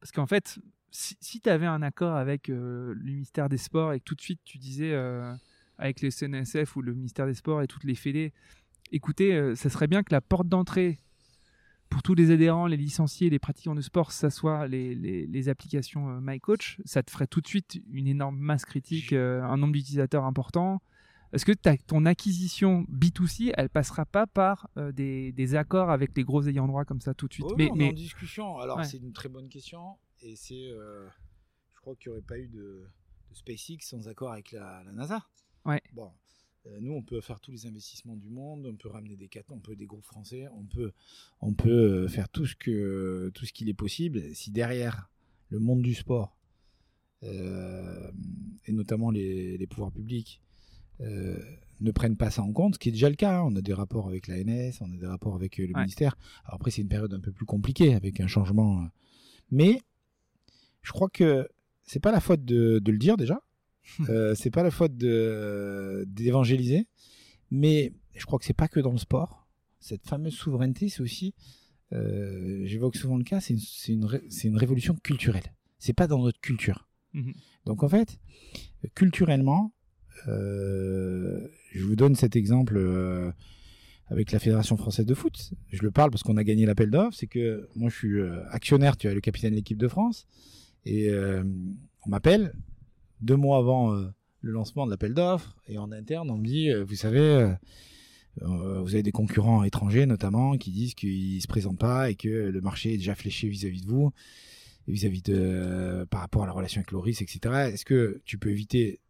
parce 0.00 0.12
qu'en 0.12 0.26
fait, 0.26 0.58
si, 0.90 1.40
tu 1.40 1.48
avais 1.48 1.66
un 1.66 1.82
accord 1.82 2.16
avec 2.16 2.48
euh, 2.48 2.94
le 2.94 3.12
ministère 3.12 3.48
des 3.48 3.58
Sports 3.58 3.92
et 3.92 4.00
que 4.00 4.04
tout 4.04 4.14
de 4.14 4.20
suite 4.20 4.40
tu 4.44 4.58
disais 4.58 4.94
avec 5.78 6.02
le 6.02 6.10
CNSF 6.10 6.76
ou 6.76 6.82
le 6.82 6.94
ministère 6.94 7.26
des 7.26 7.34
Sports 7.34 7.62
et 7.62 7.66
toutes 7.66 7.84
les 7.84 7.94
fédés, 7.94 8.32
écoutez, 8.92 9.54
ça 9.54 9.70
serait 9.70 9.88
bien 9.88 10.02
que 10.02 10.12
la 10.12 10.20
porte 10.20 10.48
d'entrée 10.48 10.98
pour 11.88 12.02
tous 12.02 12.14
les 12.14 12.30
adhérents, 12.30 12.66
les 12.66 12.76
licenciés, 12.76 13.30
les 13.30 13.38
pratiquants 13.38 13.74
de 13.74 13.80
sport, 13.80 14.12
ça 14.12 14.30
soit 14.30 14.66
les, 14.68 14.94
les, 14.94 15.26
les 15.26 15.48
applications 15.48 16.10
euh, 16.10 16.20
MyCoach, 16.20 16.80
ça 16.84 17.02
te 17.02 17.10
ferait 17.10 17.26
tout 17.26 17.40
de 17.40 17.46
suite 17.48 17.80
une 17.90 18.06
énorme 18.06 18.36
masse 18.38 18.64
critique, 18.64 19.12
euh, 19.12 19.42
un 19.42 19.56
nombre 19.56 19.72
d'utilisateurs 19.72 20.24
important. 20.24 20.80
Est-ce 21.32 21.44
que 21.44 21.52
ton 21.86 22.06
acquisition 22.06 22.84
B2C, 22.90 23.52
elle 23.56 23.68
passera 23.68 24.06
pas 24.06 24.26
par 24.26 24.68
euh, 24.78 24.92
des, 24.92 25.32
des 25.32 25.54
accords 25.54 25.90
avec 25.90 26.16
les 26.16 26.24
gros 26.24 26.46
ayants 26.48 26.66
droit 26.66 26.84
comme 26.86 27.00
ça 27.02 27.12
tout 27.12 27.28
de 27.28 27.34
suite? 27.34 27.46
Mais, 27.58 27.68
on 27.70 27.78
est 27.80 27.90
en 27.90 27.92
discussion. 27.92 28.58
Alors, 28.58 28.78
Ouais. 28.78 28.84
c'est 28.84 28.96
une 28.96 29.12
très 29.12 29.28
bonne 29.28 29.48
question. 29.48 29.96
Et 30.22 30.36
c'est. 30.36 30.68
euh, 30.68 31.06
je 31.74 31.80
crois 31.80 31.94
qu'il 31.96 32.10
n'y 32.12 32.18
aurait 32.18 32.26
pas 32.26 32.38
eu 32.38 32.48
de, 32.48 32.58
de 33.30 33.34
SpaceX 33.34 33.76
sans 33.80 34.08
accord 34.08 34.32
avec 34.32 34.52
la, 34.52 34.82
la 34.84 34.92
NASA. 34.92 35.22
Ouais. 35.66 35.82
Bon. 35.92 36.10
Euh, 36.68 36.78
nous, 36.80 36.92
on 36.92 37.02
peut 37.02 37.20
faire 37.20 37.40
tous 37.40 37.50
les 37.50 37.66
investissements 37.66 38.16
du 38.16 38.28
monde, 38.30 38.66
on 38.66 38.76
peut 38.76 38.88
ramener 38.88 39.16
des 39.16 39.28
on 39.50 39.58
peut 39.60 39.74
des 39.76 39.86
groupes 39.86 40.04
français, 40.04 40.46
on 40.56 40.64
peut, 40.64 40.92
on 41.40 41.54
peut 41.54 42.04
euh, 42.04 42.08
faire 42.08 42.28
tout 42.28 42.46
ce 42.46 42.54
que 42.56 43.30
tout 43.34 43.44
ce 43.46 43.52
qu'il 43.52 43.68
est 43.68 43.74
possible. 43.74 44.34
Si 44.34 44.50
derrière 44.50 45.08
le 45.50 45.58
monde 45.58 45.82
du 45.82 45.94
sport 45.94 46.36
euh, 47.24 48.10
et 48.66 48.72
notamment 48.72 49.10
les, 49.10 49.56
les 49.58 49.66
pouvoirs 49.66 49.90
publics 49.92 50.40
euh, 51.00 51.38
ne 51.80 51.90
prennent 51.92 52.16
pas 52.16 52.30
ça 52.30 52.42
en 52.42 52.52
compte, 52.52 52.74
ce 52.74 52.78
qui 52.78 52.88
est 52.88 52.92
déjà 52.92 53.08
le 53.08 53.16
cas. 53.16 53.38
hein. 53.38 53.44
On 53.46 53.54
a 53.56 53.60
des 53.62 53.72
rapports 53.74 54.08
avec 54.08 54.26
l'ANS, 54.26 54.72
on 54.80 54.92
a 54.92 54.96
des 54.96 55.06
rapports 55.06 55.34
avec 55.34 55.56
le 55.58 55.66
Ouais. 55.66 55.72
ministère. 55.74 56.16
Alors 56.44 56.56
après, 56.56 56.70
c'est 56.70 56.82
une 56.82 56.88
période 56.88 57.12
un 57.14 57.20
peu 57.20 57.32
plus 57.32 57.46
compliquée 57.46 57.94
avec 57.94 58.20
un 58.20 58.26
changement. 58.26 58.88
Mais 59.50 59.80
je 60.82 60.92
crois 60.92 61.08
que 61.08 61.48
c'est 61.84 62.00
pas 62.00 62.12
la 62.12 62.20
faute 62.20 62.44
de, 62.44 62.78
de 62.80 62.92
le 62.92 62.98
dire 62.98 63.16
déjà. 63.16 63.40
Euh, 64.10 64.34
c'est 64.34 64.50
pas 64.50 64.62
la 64.62 64.70
faute 64.70 64.96
d'évangéliser. 66.06 66.86
Mais 67.50 67.92
je 68.14 68.24
crois 68.26 68.38
que 68.38 68.44
c'est 68.44 68.52
pas 68.52 68.68
que 68.68 68.80
dans 68.80 68.92
le 68.92 68.98
sport. 68.98 69.48
Cette 69.80 70.06
fameuse 70.06 70.34
souveraineté, 70.34 70.88
c'est 70.88 71.00
aussi, 71.02 71.34
euh, 71.92 72.62
j'évoque 72.64 72.96
souvent 72.96 73.16
le 73.16 73.24
cas, 73.24 73.40
c'est 73.40 73.54
une, 73.54 73.60
c'est 73.60 73.92
une, 73.92 74.04
ré- 74.04 74.22
c'est 74.28 74.48
une 74.48 74.56
révolution 74.56 74.94
culturelle. 75.02 75.54
C'est 75.78 75.92
pas 75.94 76.06
dans 76.06 76.22
notre 76.22 76.40
culture. 76.40 76.88
Mhm. 77.14 77.32
Donc 77.64 77.82
en 77.82 77.88
fait, 77.88 78.18
culturellement, 78.94 79.72
euh, 80.26 81.48
je 81.72 81.84
vous 81.84 81.96
donne 81.96 82.14
cet 82.16 82.36
exemple 82.36 82.78
avec 84.08 84.32
la 84.32 84.38
Fédération 84.38 84.76
française 84.76 85.06
de 85.06 85.14
foot. 85.14 85.52
Je 85.68 85.82
le 85.82 85.90
parle 85.90 86.10
parce 86.10 86.22
qu'on 86.22 86.36
a 86.36 86.44
gagné 86.44 86.66
l'appel 86.66 86.90
d'offres. 86.90 87.16
C'est 87.16 87.26
que 87.26 87.68
moi, 87.76 87.88
je 87.90 87.96
suis 87.96 88.20
actionnaire, 88.50 88.96
tu 88.96 89.08
as 89.08 89.14
le 89.14 89.20
capitaine 89.20 89.50
de 89.52 89.56
l'équipe 89.56 89.78
de 89.78 89.88
France. 89.88 90.26
Et 90.84 91.08
euh, 91.10 91.44
on 92.06 92.10
m'appelle 92.10 92.52
deux 93.20 93.36
mois 93.36 93.58
avant 93.58 93.94
euh, 93.94 94.08
le 94.40 94.52
lancement 94.52 94.86
de 94.86 94.90
l'appel 94.90 95.14
d'offres. 95.14 95.56
Et 95.66 95.78
en 95.78 95.92
interne, 95.92 96.30
on 96.30 96.38
me 96.38 96.46
dit, 96.46 96.70
euh, 96.70 96.84
vous 96.84 96.94
savez, 96.94 97.18
euh, 98.42 98.80
vous 98.82 98.94
avez 98.94 99.02
des 99.02 99.12
concurrents 99.12 99.64
étrangers 99.64 100.06
notamment 100.06 100.56
qui 100.56 100.70
disent 100.70 100.94
qu'ils 100.94 101.36
ne 101.36 101.40
se 101.40 101.48
présentent 101.48 101.78
pas 101.78 102.10
et 102.10 102.14
que 102.14 102.28
le 102.28 102.60
marché 102.60 102.94
est 102.94 102.98
déjà 102.98 103.14
fléché 103.14 103.48
vis-à-vis 103.48 103.82
de 103.82 103.88
vous, 103.88 104.12
vis-à-vis 104.86 105.22
de 105.22 106.06
par 106.10 106.20
rapport 106.20 106.44
à 106.44 106.46
la 106.46 106.52
relation 106.52 106.78
avec 106.80 106.92
Loris, 106.92 107.20
etc. 107.20 107.70
Est-ce 107.72 107.84
que 107.84 108.20
tu 108.24 108.38
peux 108.38 108.50
éviter 108.50 109.00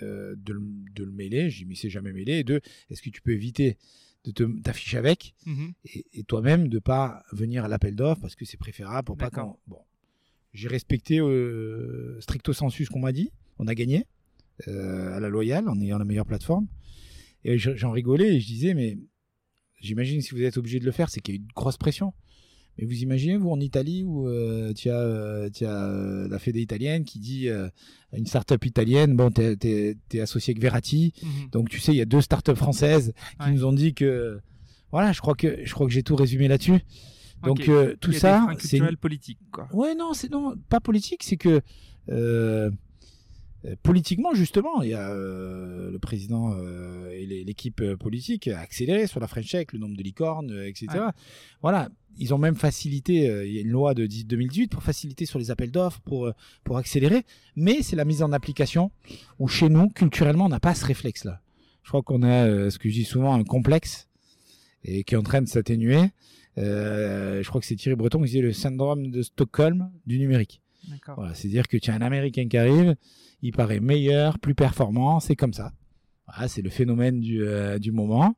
de, 0.00 0.36
de, 0.36 1.04
le 1.04 1.12
mêler? 1.12 1.48
Je 1.48 1.58
dis, 1.58 1.64
mais 1.64 1.76
c'est 1.76 1.90
jamais 1.90 2.12
mêlé. 2.12 2.38
Et 2.38 2.44
deux, 2.44 2.60
est-ce 2.90 3.02
que 3.02 3.10
tu 3.10 3.22
peux 3.22 3.32
éviter 3.32 3.78
de 4.24 4.60
t'afficher 4.62 4.98
avec? 4.98 5.34
Mhm. 5.46 5.72
et, 5.84 6.06
et 6.12 6.24
toi-même 6.24 6.66
de 6.66 6.80
pas 6.80 7.22
venir 7.30 7.64
à 7.64 7.68
l'appel 7.68 7.94
d'offres 7.94 8.20
parce 8.20 8.34
que 8.34 8.44
c'est 8.44 8.56
préférable 8.56 9.06
pour 9.06 9.16
pas 9.16 9.30
qu'on. 9.30 9.56
Bon, 9.68 9.78
j'ai 10.56 10.68
respecté 10.68 11.20
euh, 11.20 12.18
stricto 12.20 12.52
sensu 12.52 12.84
ce 12.84 12.90
qu'on 12.90 13.00
m'a 13.00 13.12
dit. 13.12 13.30
On 13.58 13.66
a 13.68 13.74
gagné 13.74 14.06
euh, 14.68 15.14
à 15.16 15.20
la 15.20 15.28
loyale 15.28 15.68
en 15.68 15.80
ayant 15.80 15.98
la 15.98 16.04
meilleure 16.04 16.26
plateforme. 16.26 16.66
Et 17.44 17.58
je- 17.58 17.76
j'en 17.76 17.90
rigolais 17.92 18.34
et 18.36 18.40
je 18.40 18.46
disais 18.46 18.74
mais 18.74 18.98
j'imagine 19.80 20.20
si 20.22 20.34
vous 20.34 20.42
êtes 20.42 20.56
obligé 20.56 20.80
de 20.80 20.84
le 20.84 20.92
faire, 20.92 21.10
c'est 21.10 21.20
qu'il 21.20 21.34
y 21.34 21.38
a 21.38 21.40
eu 21.40 21.42
une 21.42 21.52
grosse 21.54 21.76
pression. 21.76 22.12
Mais 22.78 22.84
vous 22.84 23.02
imaginez, 23.02 23.38
vous, 23.38 23.48
en 23.50 23.58
Italie, 23.60 24.04
où 24.04 24.28
euh, 24.28 24.74
tu 24.74 24.90
as, 24.90 25.00
euh, 25.00 25.48
euh, 25.62 26.28
la 26.28 26.38
fédé 26.38 26.60
italienne 26.60 27.04
qui 27.04 27.18
dit 27.18 27.48
euh, 27.48 27.68
à 28.12 28.18
une 28.18 28.26
start-up 28.26 28.62
italienne, 28.66 29.16
bon, 29.16 29.30
t'es 29.30 29.56
es, 30.12 30.20
associé 30.20 30.52
avec 30.52 30.60
Verratti, 30.62 31.14
Mhm. 31.22 31.48
donc 31.52 31.70
tu 31.70 31.80
sais, 31.80 31.92
il 31.92 31.96
y 31.96 32.02
a 32.02 32.04
deux 32.04 32.20
start-up 32.20 32.56
françaises 32.56 33.14
qui 33.40 33.46
Ouais. 33.46 33.52
nous 33.52 33.64
ont 33.64 33.72
dit 33.72 33.94
que 33.94 34.40
voilà, 34.90 35.12
je 35.12 35.20
crois 35.20 35.34
que 35.34 35.64
je 35.64 35.72
crois 35.72 35.86
que 35.86 35.92
j'ai 35.92 36.02
tout 36.02 36.16
résumé 36.16 36.48
là-dessus. 36.48 36.80
Donc 37.46 37.68
euh, 37.68 37.96
tout 38.00 38.10
Il 38.10 38.14
y 38.14 38.16
a 38.18 38.20
ça, 38.20 38.48
c'est 38.58 38.80
politiques, 38.96 39.38
quoi. 39.52 39.68
ouais 39.72 39.94
non, 39.94 40.12
c'est 40.12 40.30
non 40.30 40.54
pas 40.68 40.80
politique, 40.80 41.22
c'est 41.22 41.36
que 41.36 41.60
euh, 42.10 42.70
euh, 43.64 43.74
politiquement 43.82 44.34
justement, 44.34 44.82
il 44.82 44.90
y 44.90 44.94
a 44.94 45.10
euh, 45.10 45.90
le 45.90 45.98
président 45.98 46.52
euh, 46.54 47.10
et 47.10 47.26
l'équipe 47.44 47.82
politique 47.94 48.48
accéléré 48.48 49.06
sur 49.06 49.18
la 49.20 49.26
French 49.26 49.50
Tech, 49.50 49.66
le 49.72 49.78
nombre 49.78 49.96
de 49.96 50.02
licornes, 50.02 50.52
etc. 50.64 50.86
Voilà, 51.62 51.88
ils 52.18 52.32
ont 52.34 52.38
même 52.38 52.54
facilité. 52.54 53.28
euh, 53.28 53.46
il 53.46 53.54
y 53.54 53.58
a 53.58 53.62
une 53.62 53.70
loi 53.70 53.94
de 53.94 54.06
10 54.06 54.26
2018 54.26 54.68
pour 54.68 54.82
faciliter 54.82 55.26
sur 55.26 55.38
les 55.38 55.50
appels 55.50 55.70
d'offres, 55.70 56.00
pour 56.00 56.30
pour 56.64 56.76
accélérer. 56.76 57.24
Mais 57.56 57.82
c'est 57.82 57.96
la 57.96 58.04
mise 58.04 58.22
en 58.22 58.32
application 58.32 58.90
où 59.38 59.48
chez 59.48 59.68
nous, 59.68 59.88
culturellement, 59.88 60.46
on 60.46 60.50
n'a 60.50 60.60
pas 60.60 60.74
ce 60.74 60.84
réflexe-là. 60.84 61.40
Je 61.82 61.88
crois 61.88 62.02
qu'on 62.02 62.22
a 62.22 62.70
ce 62.70 62.78
que 62.78 62.88
je 62.88 62.94
dis 62.94 63.04
souvent 63.04 63.32
un 63.34 63.44
complexe 63.44 64.08
et 64.84 65.02
qui 65.04 65.14
est 65.14 65.18
en 65.18 65.22
train 65.22 65.40
de 65.42 65.48
s'atténuer. 65.48 66.10
Euh, 66.58 67.42
je 67.42 67.48
crois 67.48 67.60
que 67.60 67.66
c'est 67.66 67.76
Thierry 67.76 67.96
Breton 67.96 68.18
qui 68.20 68.26
disait 68.26 68.40
le 68.40 68.52
syndrome 68.52 69.10
de 69.10 69.22
Stockholm 69.22 69.90
du 70.06 70.18
numérique. 70.18 70.62
Voilà, 71.16 71.34
c'est-à-dire 71.34 71.66
que 71.68 71.76
tu 71.76 71.90
as 71.90 71.94
un 71.94 72.00
Américain 72.00 72.46
qui 72.48 72.56
arrive, 72.56 72.94
il 73.42 73.52
paraît 73.52 73.80
meilleur, 73.80 74.38
plus 74.38 74.54
performant, 74.54 75.18
c'est 75.20 75.34
comme 75.36 75.52
ça. 75.52 75.72
Voilà, 76.28 76.48
c'est 76.48 76.62
le 76.62 76.70
phénomène 76.70 77.20
du, 77.20 77.42
euh, 77.44 77.78
du 77.78 77.92
moment. 77.92 78.36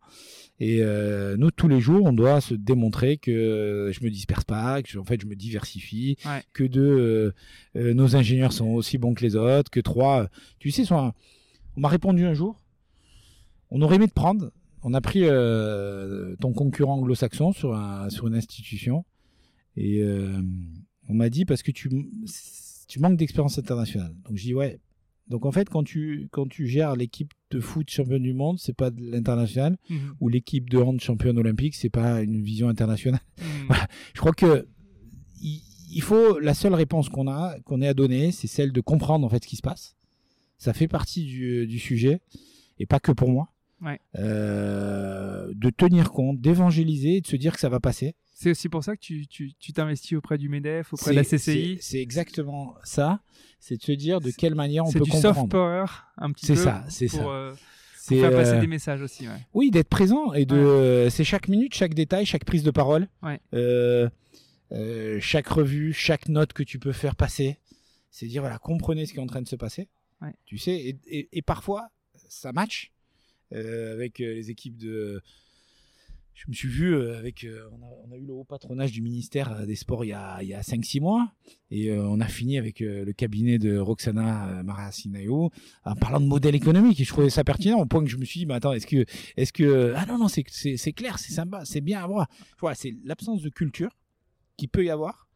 Et 0.61 0.79
euh, 0.83 1.37
nous, 1.37 1.51
tous 1.51 1.69
les 1.69 1.81
jours, 1.81 2.05
on 2.07 2.13
doit 2.13 2.41
se 2.41 2.55
démontrer 2.55 3.17
que 3.19 3.91
je 3.93 4.03
me 4.05 4.11
disperse 4.11 4.45
pas, 4.45 4.83
que 4.83 4.89
je- 4.91 4.99
en 4.99 5.05
fait, 5.05 5.21
je 5.21 5.27
me 5.27 5.37
diversifie, 5.37 6.17
Ouais. 6.27 6.43
que 6.53 6.65
deux, 6.65 7.33
euh, 7.77 7.95
nos 7.95 8.17
ingénieurs 8.17 8.53
sont 8.53 8.69
aussi 8.71 8.99
bons 8.99 9.15
que 9.15 9.25
les 9.25 9.37
autres, 9.37 9.71
que 9.71 9.81
trois, 9.81 10.29
tu 10.59 10.71
sais, 10.71 10.91
on 10.93 11.13
m'a 11.77 11.89
répondu 11.89 12.25
un 12.25 12.35
jour, 12.35 12.61
on 13.71 13.81
aurait 13.83 13.97
aimé 13.97 14.09
te 14.09 14.15
prendre, 14.15 14.51
on 14.83 14.95
a 14.95 15.01
pris 15.01 15.23
euh, 15.25 16.37
ton 16.41 16.53
concurrent 16.53 16.95
anglo-saxon 16.99 17.53
sur, 17.53 17.75
un, 17.75 18.09
sur 18.11 18.27
une 18.27 18.35
institution, 18.35 19.05
et 19.77 20.01
euh, 20.03 20.41
on 21.09 21.15
m'a 21.15 21.31
dit 21.31 21.45
parce 21.45 21.63
que 21.63 21.71
tu, 21.71 21.89
tu 22.89 23.01
manques 23.01 23.17
d'expérience 23.17 23.59
internationale. 23.59 24.15
Donc 24.27 24.37
je 24.37 24.43
dis 24.43 24.55
ouais. 24.55 24.81
Donc 25.29 25.45
en 25.45 25.53
fait, 25.53 25.69
quand 25.69 25.85
tu, 25.85 26.29
quand 26.33 26.47
tu 26.49 26.67
gères 26.67 26.97
l'équipe 26.97 27.33
de 27.51 27.61
foot 27.61 27.91
championne 27.91 28.23
du 28.23 28.33
monde, 28.33 28.59
c'est 28.59 28.73
pas 28.77 28.91
de 28.91 29.03
l'international, 29.03 29.77
Mhm. 29.91 30.15
ou 30.21 30.29
l'équipe 30.31 30.71
de 30.71 30.79
hand 30.79 30.99
championne 31.01 31.39
olympique, 31.39 31.75
c'est 31.75 31.91
pas 31.91 32.23
une 32.23 32.43
vision 32.43 32.69
internationale. 32.71 33.21
Mhm. 33.39 33.45
Voilà. 33.69 33.87
Je 34.15 34.21
crois 34.21 34.33
que 34.33 34.67
il, 35.43 35.61
il 35.93 36.03
faut 36.03 36.39
la 36.39 36.55
seule 36.55 36.75
réponse 36.75 37.09
qu'on 37.11 37.29
a, 37.29 37.59
qu'on 37.61 37.83
ait 37.83 37.89
à 37.89 37.95
donner, 37.95 38.33
c'est 38.33 38.47
celle 38.47 38.73
de 38.73 38.81
comprendre 38.81 39.27
en 39.27 39.29
fait 39.29 39.43
ce 39.45 39.49
qui 39.49 39.57
se 39.57 39.63
passe. 39.63 39.97
Ça 40.57 40.73
fait 40.73 40.89
partie 40.89 41.25
du, 41.25 41.67
du 41.67 41.79
sujet 41.79 42.21
et 42.79 42.87
pas 42.87 42.99
que 42.99 43.13
pour 43.13 43.29
moi. 43.31 43.53
Ouais. 43.81 44.01
Euh, 44.19 45.53
de 45.55 45.71
tenir 45.71 46.11
compte, 46.11 46.41
d'évangéliser 46.41 47.17
et 47.17 47.21
de 47.21 47.27
se 47.27 47.37
dire 47.37 47.53
que 47.55 47.61
ça 47.61 47.69
va 47.69 47.81
passer. 47.81 48.15
C'est 48.35 48.51
aussi 48.51 48.69
pour 48.69 48.85
ça 48.85 48.97
que 48.97 49.01
tu 49.01 49.73
t'investis 49.75 50.17
auprès 50.17 50.39
du 50.39 50.49
MEDEF, 50.49 50.93
auprès 50.93 51.11
de 51.11 51.17
la 51.17 51.25
C'est- 51.25 51.39
CCI. 51.39 51.77
C'est 51.81 51.91
c'est 51.93 52.01
exactement 52.03 52.75
ça. 52.85 53.21
C'est 53.61 53.77
de 53.77 53.83
se 53.83 53.93
dire 53.93 54.21
de 54.21 54.31
quelle 54.31 54.55
manière 54.55 54.85
on 54.85 54.91
C'est 54.91 54.99
peut 54.99 55.05
du 55.05 55.11
comprendre. 55.11 55.35
soft 55.41 55.51
power, 55.51 55.85
un 56.17 56.31
petit 56.33 56.47
C'est 56.47 56.55
peu. 56.55 56.63
ça, 56.63 56.85
c'est 56.89 57.09
ça. 57.09 57.25
euh, 57.27 57.53
C'est 57.97 58.21
faire 58.21 58.31
passer 58.31 58.53
euh, 58.53 58.61
des 58.61 58.67
messages 58.69 59.03
aussi. 59.03 59.27
Ouais. 59.29 59.35
oui 59.55 59.71
d'être 59.71 59.89
présent 59.89 60.33
et 60.33 60.45
de 60.47 61.05
Ouais. 61.05 61.11
c'est 61.11 61.25
chaque 61.25 61.49
minute, 61.49 61.75
chaque 61.75 61.95
détail, 61.95 62.25
chaque 62.27 62.45
prise 62.45 62.63
de 62.63 62.71
parole. 62.71 63.09
Euh, 63.55 64.09
chaque 65.21 65.49
revue, 65.49 65.93
chaque 65.93 66.29
note 66.29 66.53
que 66.53 66.63
tu 66.63 66.79
peux 66.79 66.93
faire 66.93 67.17
passer. 67.17 67.59
C'est 68.11 68.27
dire 68.27 68.43
voilà 68.43 68.59
comprenez 68.59 69.07
ce 69.07 69.13
qui 69.13 69.19
est 69.19 69.23
en 69.23 69.27
train 69.27 69.43
de 69.43 69.49
se 69.49 69.57
passer. 69.57 69.89
Tu 70.47 70.59
sais 70.59 70.75
et, 70.77 70.99
et- 71.07 71.29
et 71.33 71.43
parfois 71.43 71.89
ça 72.29 72.53
match 72.53 72.93
avec 73.53 74.21
euh, 74.21 74.35
les 74.35 74.51
équipes 74.51 74.77
de. 74.77 75.21
Je 76.35 76.45
me 76.47 76.53
suis 76.53 76.69
vu 76.69 76.95
euh, 76.95 77.19
avec. 77.19 77.43
euh, 77.45 77.69
on, 77.73 77.83
a, 77.85 77.89
on 78.07 78.13
a 78.13 78.17
eu 78.17 78.25
le 78.25 78.33
haut 78.33 78.45
patronage 78.45 78.93
du 78.93 79.03
ministère 79.03 79.51
euh, 79.53 79.67
des 79.67 79.75
Sports 79.75 80.05
il 80.05 80.09
y 80.09 80.13
a, 80.13 80.41
il 80.41 80.49
y 80.49 80.55
a 80.55 80.61
5-6 80.61 81.01
mois. 81.01 81.33
Et 81.73 81.91
euh, 81.91 82.03
on 82.07 82.21
a 82.21 82.29
fini 82.29 82.59
avec 82.59 82.81
euh, 82.81 83.05
le 83.05 83.13
cabinet 83.13 83.59
de 83.59 83.77
Roxana 83.77 84.49
euh, 84.59 84.63
Maracineau 84.63 85.51
en 85.85 85.95
parlant 85.97 86.21
de 86.21 86.27
modèle 86.27 86.55
économique. 86.55 87.01
Et 87.01 87.05
je 87.05 87.09
trouvais 87.09 87.29
ça 87.31 87.43
pertinent 87.43 87.81
au 87.81 87.87
point 87.87 88.05
que 88.05 88.11
je 88.11 88.17
me 88.19 88.25
suis 88.25 88.41
dit, 88.41 88.47
mais 88.47 88.55
attends, 88.55 88.73
est-ce 88.73 88.87
que. 88.87 89.05
Est-ce 89.37 89.53
que 89.53 89.95
ah 89.97 90.07
non, 90.07 90.17
non, 90.19 90.29
c'est 90.29 90.45
c'est- 90.49 90.77
c'est 90.77 90.93
clair, 90.93 91.19
c'est 91.19 91.33
sympa, 91.33 91.65
c'est 91.65 91.81
bien 91.81 92.03
à 92.05 92.07
voir. 92.07 92.29
Voilà, 92.61 92.77
c'est 92.77 92.95
l'absence 93.05 93.43
de 93.43 93.49
culture 93.49 93.91
qui 94.57 94.69
peut 94.69 94.85
y 94.85 94.91
avoir. 94.91 95.27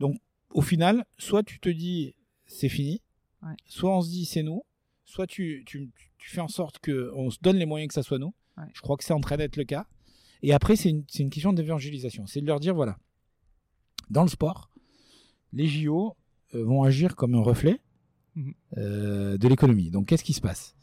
Donc, 0.00 0.16
au 0.50 0.62
final, 0.62 1.04
soit 1.18 1.42
tu 1.42 1.58
te 1.60 1.68
dis, 1.68 2.14
c'est 2.46 2.68
fini, 2.70 3.02
Ouais. 3.42 3.54
soit 3.66 3.94
on 3.96 4.00
se 4.00 4.08
dit, 4.08 4.24
c'est 4.24 4.42
nous, 4.42 4.62
soit 5.06 5.26
tu, 5.26 5.62
tu, 5.66 5.90
tu 6.18 6.30
fais 6.30 6.40
en 6.42 6.48
sorte 6.48 6.78
qu'on 6.84 7.30
se 7.30 7.38
donne 7.40 7.56
les 7.56 7.64
moyens 7.66 7.88
que 7.88 7.94
ça 7.94 8.02
soit 8.02 8.18
nous. 8.18 8.34
Ouais. 8.58 8.64
Je 8.74 8.80
crois 8.82 8.96
que 8.98 9.04
c'est 9.04 9.14
en 9.14 9.20
train 9.20 9.38
d'être 9.38 9.56
le 9.56 9.64
cas. 9.64 9.86
Et 10.42 10.52
après, 10.52 10.76
c'est 10.76 10.90
une, 10.90 11.04
une 11.18 11.30
question 11.30 11.52
d'évangélisation. 11.54 12.26
C'est 12.26 12.42
de 12.42 12.46
leur 12.46 12.60
dire, 12.60 12.74
voilà, 12.74 12.98
dans 14.10 14.22
le 14.22 14.28
sport, 14.28 14.70
les 15.52 15.66
JO 15.66 16.14
euh, 16.54 16.62
vont 16.64 16.82
agir 16.82 17.16
comme 17.16 17.34
un 17.34 17.40
reflet 17.42 17.80
Mhm. 18.34 18.52
euh, 18.76 19.38
de 19.38 19.48
l'économie. 19.48 19.90
Donc, 19.90 20.08
qu'est-ce 20.08 20.22
qui 20.24 20.34
se 20.34 20.42
passe? 20.42 20.76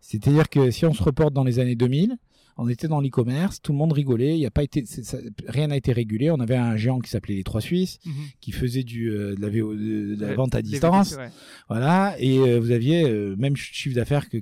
C'est-à-dire 0.00 0.48
que 0.48 0.70
si 0.70 0.86
on 0.86 0.92
se 0.92 1.02
reporte 1.02 1.32
dans 1.34 1.42
les 1.42 1.58
années 1.58 1.74
2000, 1.74 2.16
on 2.58 2.68
était 2.68 2.88
dans 2.88 3.00
l'e-commerce, 3.00 3.60
tout 3.62 3.72
le 3.72 3.78
monde 3.78 3.92
rigolait, 3.92 4.38
il 4.38 4.44
a 4.46 4.50
pas 4.50 4.62
été, 4.62 4.84
ça- 4.84 5.18
rien 5.48 5.68
n'a 5.68 5.76
été 5.76 5.92
régulé. 5.92 6.30
On 6.30 6.40
avait 6.40 6.56
un 6.56 6.76
géant 6.76 6.98
qui 7.00 7.10
s'appelait 7.10 7.34
les 7.36 7.44
Trois 7.44 7.60
Suisses, 7.60 7.98
Mhm. 8.04 8.12
qui 8.40 8.52
faisait 8.52 8.84
du, 8.84 9.10
euh, 9.10 9.34
de, 9.34 9.40
la 9.40 9.48
VO 9.48 9.74
de, 9.74 10.14
de 10.14 10.20
la 10.20 10.28
Ouais, 10.28 10.34
vente 10.34 10.54
à 10.54 10.62
distance. 10.62 11.16
Ouais. 11.16 11.30
Voilà, 11.68 12.14
et 12.18 12.38
euh, 12.38 12.60
vous 12.60 12.70
aviez 12.70 13.04
euh, 13.04 13.34
même 13.36 13.56
chiffre 13.56 13.94
d'affaires 13.96 14.28
que, 14.28 14.38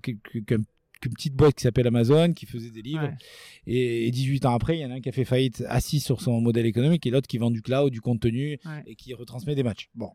petite 1.00 1.34
boîte 1.34 1.54
qui 1.54 1.62
s'appelle 1.62 1.86
Amazon, 1.86 2.32
qui 2.34 2.44
faisait 2.46 2.70
des 2.70 2.82
livres. 2.82 3.04
Ouais. 3.04 3.14
Et, 3.66 4.06
et 4.06 4.10
18 4.10 4.44
ans 4.44 4.54
après, 4.54 4.76
il 4.76 4.80
y 4.82 4.84
en 4.84 4.90
a 4.90 4.94
un 4.96 5.00
qui 5.00 5.08
a 5.08 5.12
fait 5.12 5.24
faillite 5.24 5.64
assis 5.68 5.98
sur 6.00 6.20
son 6.20 6.40
modèle 6.42 6.66
économique 6.66 7.06
et 7.06 7.10
l'autre 7.10 7.26
qui 7.28 7.38
vend 7.38 7.50
du 7.50 7.62
cloud, 7.62 7.90
du 7.90 8.00
contenu 8.02 8.58
Ouais. 8.66 8.82
et 8.86 8.94
qui 8.96 9.14
retransmet 9.14 9.54
des 9.54 9.62
matchs. 9.62 9.88
Bon. 9.94 10.10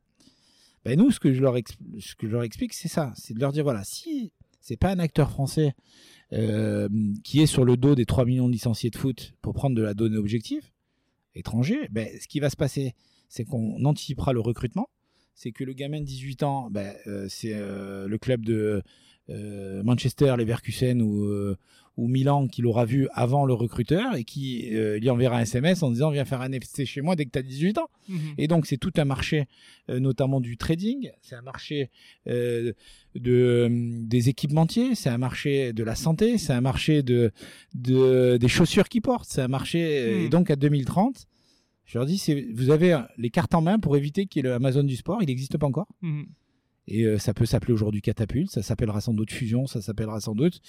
Ben 0.84 1.00
nous, 1.00 1.10
ce 1.10 1.20
que 1.20 1.34
je 1.34 1.42
leur, 1.42 1.56
expl- 1.56 1.78
ce 2.00 2.14
que 2.14 2.28
je 2.28 2.34
leur 2.34 2.44
explique, 2.44 2.74
c'est 2.74 2.88
ça. 2.88 3.14
C'est 3.18 3.34
de 3.34 3.40
leur 3.40 3.52
dire, 3.52 3.64
voilà, 3.64 3.84
si 3.84 4.32
c'est 4.62 4.78
pas 4.78 4.92
un 4.92 5.00
acteur 5.00 5.32
français 5.32 5.74
euh, 6.34 6.90
qui 7.24 7.42
est 7.42 7.46
sur 7.46 7.66
le 7.66 7.78
dos 7.78 7.96
des 7.96 8.06
3 8.06 8.26
millions 8.26 8.48
de 8.48 8.54
licenciés 8.54 8.90
de 8.90 8.98
foot 8.98 9.34
pour 9.42 9.54
prendre 9.54 9.76
de 9.76 9.82
la 9.82 9.94
donnée 9.94 10.18
objective, 10.18 10.72
étranger, 11.36 11.88
ben, 11.92 12.08
ce 12.20 12.28
qui 12.28 12.40
va 12.40 12.50
se 12.50 12.56
passer, 12.56 12.94
c'est 13.30 13.44
qu'on 13.44 13.84
anticipera 13.86 14.34
le 14.34 14.40
recrutement. 14.40 14.90
C'est 15.36 15.52
que 15.52 15.66
le 15.66 15.74
gamin 15.74 16.00
de 16.00 16.06
18 16.06 16.44
ans, 16.44 16.70
ben, 16.72 16.96
euh, 17.08 17.26
c'est 17.30 17.54
euh, 17.54 18.08
le 18.08 18.18
club 18.18 18.46
de 18.46 18.82
euh, 19.30 19.84
Manchester, 19.84 20.34
Leverkusen 20.38 21.02
ou, 21.02 21.56
ou 21.98 22.08
Milan 22.08 22.48
qui 22.48 22.62
l'aura 22.62 22.86
vu 22.86 23.10
avant 23.14 23.46
le 23.46 23.54
recruteur 23.54 24.16
et 24.16 24.24
qui 24.24 24.70
lui 24.72 25.10
enverra 25.10 25.38
un 25.38 25.42
SMS 25.42 25.84
en 25.84 25.92
disant 25.92 26.10
viens 26.10 26.24
faire 26.24 26.42
un 26.42 26.52
FC 26.52 26.86
chez 26.86 27.02
moi 27.02 27.18
dès 27.18 27.26
que 27.26 27.32
tu 27.32 27.40
as 27.40 27.42
18 27.42 27.80
ans. 27.80 27.90
Mhm. 28.08 28.20
Et 28.38 28.48
donc 28.48 28.66
c'est 28.66 28.78
tout 28.78 28.94
un 28.96 29.06
marché, 29.06 29.46
notamment 29.90 30.40
du 30.40 30.58
trading, 30.58 31.12
c'est 31.22 31.36
un 31.36 31.42
marché 31.42 31.90
de, 32.26 32.76
des 33.16 34.30
équipementiers, 34.30 34.96
c'est 34.96 35.10
un 35.10 35.18
marché 35.18 35.74
de 35.74 35.84
la 35.84 35.96
santé, 35.96 36.38
c'est 36.38 36.54
un 36.54 36.62
marché 36.62 37.04
de, 37.04 37.32
de 37.74 38.38
des 38.38 38.48
chaussures 38.48 38.88
qu'ils 38.88 39.02
portent, 39.02 39.28
c'est 39.30 39.42
un 39.42 39.50
marché 39.50 40.24
et 40.24 40.30
donc 40.30 40.50
à 40.50 40.56
2030, 40.56 41.28
je 41.86 41.98
leur 41.98 42.06
dis 42.06 42.22
vous 42.54 42.70
avez 42.72 42.94
euh, 42.94 43.00
les 43.18 43.30
cartes 43.30 43.54
en 43.56 43.62
main 43.62 43.80
pour 43.80 43.96
éviter 43.98 44.26
qu'il 44.26 44.44
y 44.44 44.46
ait 44.46 44.50
le 44.50 44.56
Amazon 44.56 44.84
du 44.84 44.96
sport, 44.96 45.22
il 45.22 45.28
n'existe 45.28 45.58
pas 45.58 45.68
encore. 45.68 45.88
Mhm. 46.02 46.26
Et 46.88 47.04
euh, 47.04 47.18
ça 47.18 47.34
peut 47.34 47.48
s'appeler 47.48 47.74
aujourd'hui 47.74 48.02
catapulte, 48.04 48.52
ça 48.52 48.62
s'appellera 48.62 49.02
sans 49.02 49.14
doute 49.16 49.32
fusion, 49.32 49.66
ça 49.66 49.82
s'appellera 49.82 50.20
sans 50.20 50.36
doute. 50.36 50.62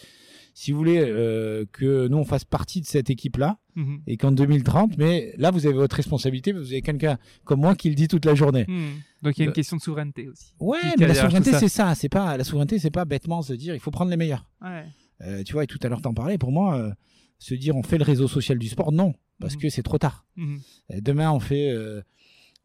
Si 0.55 0.73
vous 0.73 0.79
voulez 0.79 0.99
euh, 0.99 1.67
que 1.73 2.09
nous 2.09 2.17
on 2.17 2.25
fasse 2.25 2.45
partie 2.47 2.81
de 2.81 2.87
cette 2.87 3.11
équipe-là 3.11 3.59
Mhm. 3.77 4.01
et 4.07 4.17
qu'en 4.17 4.33
2030, 4.33 4.97
mais 4.97 5.35
là 5.37 5.51
vous 5.51 5.67
avez 5.67 5.75
votre 5.77 5.95
responsabilité, 5.97 6.53
vous 6.53 6.65
avez 6.73 6.81
quelqu'un 6.81 7.19
comme 7.45 7.61
moi 7.61 7.75
qui 7.75 7.91
le 7.91 7.95
dit 7.95 8.09
toute 8.09 8.25
la 8.25 8.35
journée. 8.35 8.65
Mhm. 8.67 8.93
Donc 9.23 9.37
il 9.37 9.41
y 9.41 9.43
a 9.43 9.45
une 9.45 9.51
Le- 9.51 9.55
question 9.55 9.77
de 9.77 9.83
souveraineté 9.83 10.27
aussi. 10.29 10.55
Ouais, 10.59 10.79
mais 10.99 11.07
la 11.07 11.15
souveraineté 11.15 11.53
c'est 11.53 11.69
ça, 11.69 11.95
c'est 11.95 12.09
pas 12.09 12.39
la 12.39 12.45
souveraineté 12.45 12.79
c'est 12.79 12.91
pas 12.91 13.05
bêtement 13.05 13.43
se 13.43 13.53
dire 13.53 13.75
il 13.75 13.81
faut 13.81 13.91
prendre 13.91 14.11
les 14.11 14.17
meilleurs. 14.17 14.49
Ouais. 14.63 14.85
Euh, 15.21 15.43
tu 15.43 15.53
vois, 15.53 15.65
et 15.65 15.67
tout 15.67 15.79
à 15.83 15.89
l'heure 15.91 16.01
t'en 16.01 16.15
parlais, 16.15 16.39
pour 16.39 16.53
moi 16.53 16.79
euh, 16.79 16.91
se 17.39 17.55
dire 17.55 17.77
on 17.77 17.83
fait 17.83 17.99
le 17.99 18.05
réseau 18.05 18.27
social 18.29 18.59
du 18.59 18.69
sport, 18.69 18.93
non, 18.93 19.13
parce 19.41 19.55
Mhm. 19.55 19.61
que 19.61 19.69
c'est 19.69 19.83
trop 19.83 19.99
tard. 19.99 20.25
Euh, 20.39 20.57
Demain, 21.01 21.31
on 21.31 21.41
fait, 21.41 21.71
euh, 21.71 22.03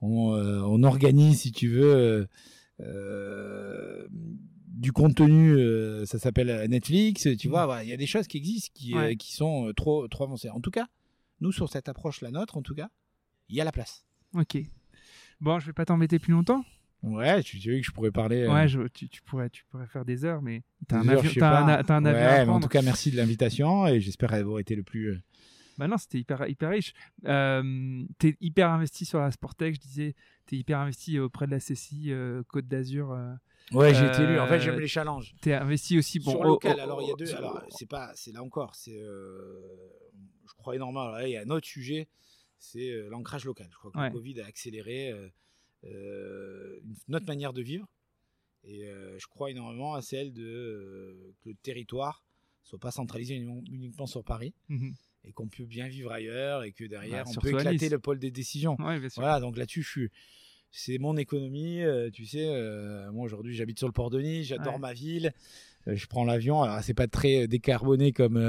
on, 0.02 0.34
euh, 0.34 0.62
on 0.66 0.84
organise, 0.84 1.42
si 1.42 1.52
tu 1.52 1.68
veux, 1.70 2.28
euh, 2.80 4.08
du 4.10 4.92
contenu, 4.92 5.56
ça 6.06 6.18
s'appelle 6.18 6.68
Netflix. 6.70 7.28
Tu 7.38 7.48
mmh. 7.48 7.52
vois, 7.52 7.80
il 7.84 7.90
y 7.90 7.94
a 7.94 7.98
des 7.98 8.08
choses 8.08 8.28
qui 8.28 8.38
existent 8.38 8.72
qui, 8.74 8.94
qui 9.18 9.34
sont 9.34 9.72
trop, 9.76 10.08
trop 10.08 10.24
avancées. 10.24 10.50
En 10.50 10.60
tout 10.60 10.72
cas, 10.72 10.88
nous, 11.40 11.52
sur 11.52 11.70
cette 11.70 11.90
approche, 11.90 12.22
la 12.22 12.32
nôtre, 12.32 12.58
en 12.58 12.62
tout 12.62 12.74
cas, 12.74 12.90
il 13.50 13.56
y 13.56 13.62
a 13.62 13.64
la 13.64 13.72
place. 13.72 14.06
Ok. 14.34 14.58
Bon, 15.40 15.60
je 15.60 15.68
vais 15.68 15.74
pas 15.74 15.86
t'embêter 15.86 16.20
plus 16.20 16.34
longtemps. 16.34 16.64
Ouais, 17.04 17.42
tu, 17.42 17.60
tu 17.60 17.72
veux 17.72 17.78
que 17.80 17.86
je 17.86 17.92
pourrais 17.92 18.12
parler. 18.12 18.48
Ouais, 18.48 18.68
tu, 18.94 19.10
tu, 19.10 19.22
pourrais, 19.24 19.50
tu 19.50 19.66
pourrais 19.66 19.88
faire 19.88 20.06
des 20.06 20.24
heures, 20.24 20.42
mais 20.42 20.62
t'as 20.88 21.00
un, 21.00 21.08
avion, 21.08 21.32
as 21.42 21.92
un, 21.92 22.06
avion. 22.06 22.22
Ouais, 22.22 22.46
mais 22.46 22.52
en 22.52 22.60
tout 22.60 22.68
cas, 22.68 22.84
merci 22.84 23.10
de 23.10 23.18
l'invitation 23.18 23.88
et 23.88 24.00
j'espère 24.00 24.34
avoir 24.34 24.60
été 24.60 24.76
le 24.76 24.84
plus 24.84 25.20
bah 25.78 25.88
non, 25.88 25.98
c'était 25.98 26.20
hyper, 26.20 26.48
hyper 26.48 26.70
riche. 26.70 26.94
Euh, 27.26 28.04
tu 28.20 28.30
es 28.30 28.38
hyper 28.42 28.70
investi 28.70 29.06
sur 29.06 29.20
la 29.20 29.32
Sportec, 29.32 29.76
je 29.76 29.80
disais, 29.80 30.16
tu 30.46 30.56
es 30.56 30.60
hyper 30.60 30.80
investi 30.80 31.20
auprès 31.20 31.46
de 31.46 31.52
la 31.52 31.60
CCI 31.60 32.12
euh, 32.12 32.44
Côte 32.48 32.68
d'Azur. 32.68 33.12
Euh, 33.12 33.34
ouais, 33.72 33.94
j'ai 33.94 34.06
été 34.06 34.24
élu. 34.24 34.40
En 34.40 34.48
fait, 34.48 34.60
j'aime 34.60 34.80
les 34.80 34.88
challenges. 34.88 35.34
Tu 35.42 35.50
es 35.50 35.54
investi 35.54 35.98
aussi 35.98 36.20
bon, 36.20 36.32
sur 36.32 36.44
local. 36.44 36.80
alors, 36.80 37.02
il 37.02 37.08
y 37.08 37.12
a 37.12 37.16
deux. 37.16 37.34
Alors, 37.36 37.64
c'est 37.70 37.90
pas, 37.90 38.12
c'est 38.16 38.32
là 38.32 38.44
encore, 38.44 38.76
c'est, 38.76 39.00
je 39.00 40.54
crois 40.58 40.76
énormément. 40.76 41.18
il 41.20 41.32
y 41.32 41.38
a 41.38 41.42
un 41.42 41.50
autre 41.50 41.68
sujet, 41.68 42.08
c'est 42.60 42.92
l'ancrage 43.10 43.46
local. 43.46 43.68
Je 43.72 43.78
crois 43.78 43.92
que 43.92 44.00
le 44.00 44.12
Covid 44.12 44.42
a 44.42 44.46
accéléré 44.46 45.14
notre 47.08 47.26
manière 47.28 47.54
de 47.54 47.62
vivre. 47.62 47.88
Et 48.64 48.88
je 49.18 49.28
crois 49.28 49.50
énormément 49.50 49.96
à 49.96 50.02
celle 50.02 50.34
de 50.34 51.34
que 51.42 51.50
le 51.50 51.56
territoire 51.56 52.24
soit 52.64 52.78
pas 52.78 52.92
centralisé 52.92 53.36
uniquement 53.36 54.06
sur 54.06 54.24
Paris. 54.24 54.54
Mmh 54.70 54.92
et 55.26 55.32
qu'on 55.34 55.48
peut 55.48 55.66
bien 55.66 55.88
vivre 55.88 56.12
ailleurs 56.12 56.64
et 56.64 56.72
que 56.72 56.84
derrière 56.84 57.26
bah, 57.26 57.32
on 57.36 57.40
peut 57.40 57.50
éclater 57.50 57.90
le 57.90 58.00
pôle 58.00 58.20
des 58.20 58.32
décisions. 58.32 58.76
Voilà, 59.16 59.40
donc 59.40 59.58
là-dessus, 59.58 60.12
c'est 60.72 60.98
mon 60.98 61.18
économie. 61.18 61.82
Euh, 61.82 62.10
tu 62.12 62.26
sais, 62.26 62.48
euh, 62.48 63.12
moi 63.12 63.26
aujourd'hui 63.26 63.54
j'habite 63.56 63.78
sur 63.78 63.88
le 63.88 63.94
port 63.94 64.10
de 64.10 64.22
Nice, 64.22 64.48
j'adore 64.48 64.80
ma 64.80 64.94
ville. 64.94 65.34
Euh, 65.88 65.96
je 65.96 66.08
prends 66.08 66.24
l'avion. 66.24 66.62
Alors 66.62 66.80
c'est 66.82 66.94
pas 66.94 67.08
très 67.08 67.48
décarboné 67.48 68.12
comme 68.14 68.40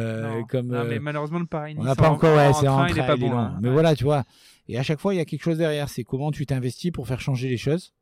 comme. 0.49 0.69
Non, 0.69 0.85
mais 0.85 0.99
malheureusement 0.99 1.41
le 1.41 1.47
Paris. 1.47 1.75
On 1.77 1.85
n'a 1.85 1.97
pas 1.97 2.11
encore. 2.11 2.37
Ouais, 2.37 2.53
c'est 2.55 2.69
en 2.69 2.87
train, 2.87 3.07
pas 3.07 3.17
bon. 3.17 3.33
Hein. 3.33 3.59
Mais 3.61 3.71
voilà, 3.71 3.95
tu 3.95 4.05
vois. 4.05 4.25
Et 4.69 4.79
à 4.79 4.83
chaque 4.83 5.01
fois 5.01 5.15
il 5.15 5.19
y 5.19 5.21
a 5.21 5.25
quelque 5.25 5.43
chose 5.43 5.59
derrière. 5.59 5.89
C'est 5.89 6.05
comment 6.05 6.31
tu 6.31 6.47
t'investis 6.47 6.91
pour 6.91 7.07
faire 7.09 7.21
changer 7.21 7.49
les 7.49 7.59
choses. 7.59 7.93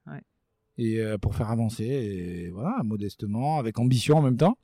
Et 0.78 1.02
pour 1.20 1.34
faire 1.34 1.50
avancer. 1.50 1.84
Et 1.84 2.50
voilà, 2.50 2.82
modestement, 2.84 3.58
avec 3.58 3.78
ambition 3.78 4.16
en 4.16 4.22
même 4.22 4.36
temps. 4.36 4.56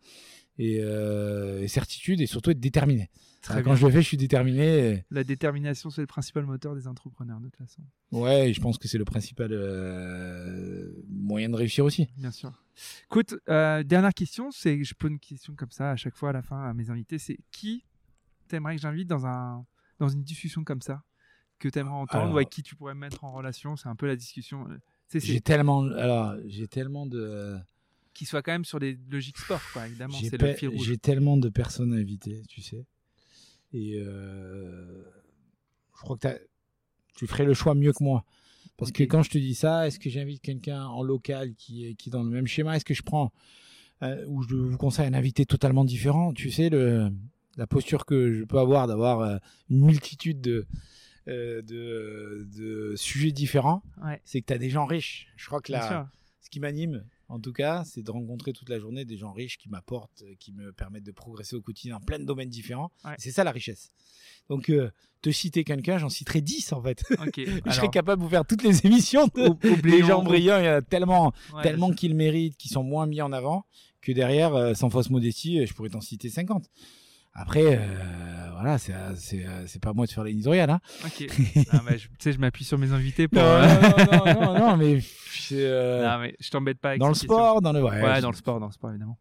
Et, 0.58 0.76
et 0.76 1.68
certitude 1.68 2.20
et 2.20 2.26
surtout 2.26 2.50
être 2.50 2.60
déterminé 2.60 3.10
quand 3.48 3.76
je 3.76 3.86
le 3.86 3.92
fais, 3.92 4.02
je 4.02 4.06
suis 4.06 4.16
déterminé. 4.16 5.04
La 5.10 5.24
détermination, 5.24 5.90
c'est 5.90 6.00
le 6.00 6.06
principal 6.06 6.44
moteur 6.44 6.74
des 6.74 6.86
entrepreneurs, 6.86 7.40
de 7.40 7.46
toute 7.46 7.56
façon. 7.56 7.82
Ouais, 8.12 8.52
je 8.52 8.60
pense 8.60 8.78
que 8.78 8.88
c'est 8.88 8.98
le 8.98 9.04
principal 9.04 9.50
euh, 9.52 10.90
moyen 11.08 11.48
de 11.48 11.56
réussir 11.56 11.84
aussi. 11.84 12.08
Bien 12.16 12.30
sûr. 12.30 12.52
Écoute, 13.04 13.34
euh, 13.48 13.82
dernière 13.82 14.14
question, 14.14 14.50
c'est 14.50 14.82
je 14.84 14.94
pose 14.94 15.10
une 15.10 15.18
question 15.18 15.54
comme 15.54 15.70
ça 15.70 15.92
à 15.92 15.96
chaque 15.96 16.14
fois 16.14 16.30
à 16.30 16.32
la 16.32 16.42
fin 16.42 16.62
à 16.62 16.74
mes 16.74 16.90
invités, 16.90 17.18
c'est 17.18 17.38
qui 17.50 17.84
t'aimerais 18.48 18.76
que 18.76 18.82
j'invite 18.82 19.08
dans 19.08 19.26
un 19.26 19.64
dans 19.98 20.08
une 20.08 20.22
discussion 20.22 20.62
comme 20.62 20.82
ça 20.82 21.02
que 21.58 21.68
t'aimerais 21.68 21.94
entendre 21.94 22.34
ou 22.34 22.36
avec 22.36 22.50
qui 22.50 22.62
tu 22.62 22.76
pourrais 22.76 22.94
me 22.94 23.00
mettre 23.00 23.24
en 23.24 23.32
relation? 23.32 23.76
C'est 23.76 23.88
un 23.88 23.96
peu 23.96 24.06
la 24.06 24.16
discussion. 24.16 24.68
Euh, 24.68 24.76
j'ai 25.14 25.40
tellement, 25.40 25.84
alors 25.84 26.36
j'ai 26.46 26.68
tellement 26.68 27.06
de 27.06 27.56
qui 28.12 28.24
soit 28.24 28.42
quand 28.42 28.52
même 28.52 28.64
sur 28.64 28.78
les 28.78 28.98
logiques 29.10 29.36
sport, 29.36 29.60
quoi. 29.72 29.86
Évidemment, 29.86 30.16
c'est 30.18 30.40
le 30.40 30.54
fil 30.54 30.68
rouge. 30.70 30.86
J'ai 30.86 30.96
tellement 30.96 31.36
de 31.36 31.50
personnes 31.50 31.92
à 31.92 31.96
inviter, 31.96 32.42
tu 32.48 32.62
sais. 32.62 32.86
Et 33.72 33.96
euh, 33.98 35.02
je 35.96 36.02
crois 36.02 36.16
que 36.16 36.28
tu 37.16 37.26
ferais 37.26 37.44
le 37.44 37.54
choix 37.54 37.74
mieux 37.74 37.92
que 37.92 38.02
moi. 38.02 38.24
Parce 38.76 38.92
que 38.92 39.04
quand 39.04 39.22
je 39.22 39.30
te 39.30 39.38
dis 39.38 39.54
ça, 39.54 39.86
est-ce 39.86 39.98
que 39.98 40.10
j'invite 40.10 40.42
quelqu'un 40.42 40.84
en 40.84 41.02
local 41.02 41.54
qui 41.54 41.86
est, 41.86 41.94
qui 41.94 42.10
dans 42.10 42.22
le 42.22 42.30
même 42.30 42.46
schéma? 42.46 42.76
Est-ce 42.76 42.84
que 42.84 42.94
je 42.94 43.02
prends 43.02 43.32
euh, 44.02 44.24
ou 44.26 44.42
je 44.42 44.54
vous 44.54 44.76
conseille 44.76 45.06
un 45.06 45.14
invité 45.14 45.46
totalement 45.46 45.84
différent? 45.84 46.32
Tu 46.32 46.50
sais, 46.50 46.68
le, 46.68 47.10
la 47.56 47.66
posture 47.66 48.04
que 48.04 48.32
je 48.32 48.44
peux 48.44 48.58
avoir 48.58 48.86
d'avoir 48.86 49.20
euh, 49.20 49.36
une 49.70 49.86
multitude 49.86 50.42
de, 50.42 50.66
de, 51.26 51.62
de, 51.62 52.94
sujets 52.96 53.32
différents, 53.32 53.82
c'est 54.24 54.42
que 54.42 54.46
tu 54.46 54.52
as 54.52 54.58
des 54.58 54.70
gens 54.70 54.84
riches. 54.84 55.32
Je 55.36 55.46
crois 55.46 55.60
que 55.60 55.72
là, 55.72 56.10
ce 56.40 56.50
qui 56.50 56.60
m'anime, 56.60 57.04
en 57.28 57.40
tout 57.40 57.52
cas, 57.52 57.82
c'est 57.84 58.02
de 58.02 58.10
rencontrer 58.10 58.52
toute 58.52 58.68
la 58.68 58.78
journée 58.78 59.04
des 59.04 59.16
gens 59.16 59.32
riches 59.32 59.58
qui 59.58 59.68
m'apportent, 59.68 60.22
euh, 60.22 60.34
qui 60.38 60.52
me 60.52 60.72
permettent 60.72 61.04
de 61.04 61.12
progresser 61.12 61.56
au 61.56 61.60
quotidien 61.60 61.96
en 61.96 62.00
plein 62.00 62.18
de 62.18 62.24
domaines 62.24 62.48
différents. 62.48 62.92
C'est 63.18 63.32
ça 63.32 63.42
la 63.42 63.50
richesse. 63.50 63.90
Donc, 64.48 64.70
euh, 64.70 64.90
te 65.22 65.30
citer 65.30 65.64
quelqu'un, 65.64 65.98
j'en 65.98 66.08
citerai 66.08 66.40
10 66.40 66.72
en 66.72 66.82
fait. 66.82 67.02
je 67.36 67.70
serais 67.72 67.88
capable 67.88 68.20
de 68.20 68.24
vous 68.24 68.30
faire 68.30 68.44
toutes 68.46 68.62
les 68.62 68.86
émissions 68.86 69.26
de 69.26 69.80
des 69.82 70.04
gens 70.04 70.22
brillants. 70.22 70.58
Il 70.58 70.66
y 70.66 70.68
en 70.68 70.74
a 70.74 70.82
tellement, 70.82 71.32
tellement 71.62 71.90
qu'ils 71.92 72.14
méritent, 72.14 72.56
qui 72.56 72.68
sont 72.68 72.84
moins 72.84 73.06
mis 73.06 73.20
en 73.20 73.32
avant, 73.32 73.66
que 74.02 74.12
derrière, 74.12 74.54
euh, 74.54 74.74
sans 74.74 74.88
fausse 74.88 75.10
modestie, 75.10 75.66
je 75.66 75.74
pourrais 75.74 75.90
t'en 75.90 76.00
citer 76.00 76.28
50. 76.28 76.70
Après, 77.38 77.78
euh, 77.78 78.48
voilà, 78.54 78.78
c'est 78.78 78.94
c'est 79.66 79.80
pas 79.80 79.92
moi 79.92 80.06
de 80.06 80.10
faire 80.10 80.24
l'éditorial. 80.24 80.70
Hein. 80.70 80.80
Ok. 81.04 81.26
tu 81.26 82.08
sais, 82.18 82.32
je 82.32 82.38
m'appuie 82.38 82.64
sur 82.64 82.78
mes 82.78 82.92
invités 82.92 83.28
pour. 83.28 83.42
Non, 83.42 83.46
euh, 83.46 83.66
non, 84.10 84.24
non, 84.24 84.34
non, 84.54 84.58
non, 84.58 84.76
mais. 84.78 85.00
Euh... 85.52 86.08
Non, 86.08 86.18
mais 86.18 86.34
je 86.40 86.50
t'embête 86.50 86.78
pas 86.78 86.90
avec 86.90 87.00
Dans 87.00 87.08
le 87.08 87.14
sport, 87.14 87.60
dans 87.60 87.72
le. 87.72 87.82
Ouais, 87.82 88.02
ouais 88.02 88.20
dans 88.22 88.30
le 88.30 88.36
sport, 88.36 88.58
dans 88.58 88.66
le 88.66 88.72
sport, 88.72 88.90
évidemment. 88.90 89.18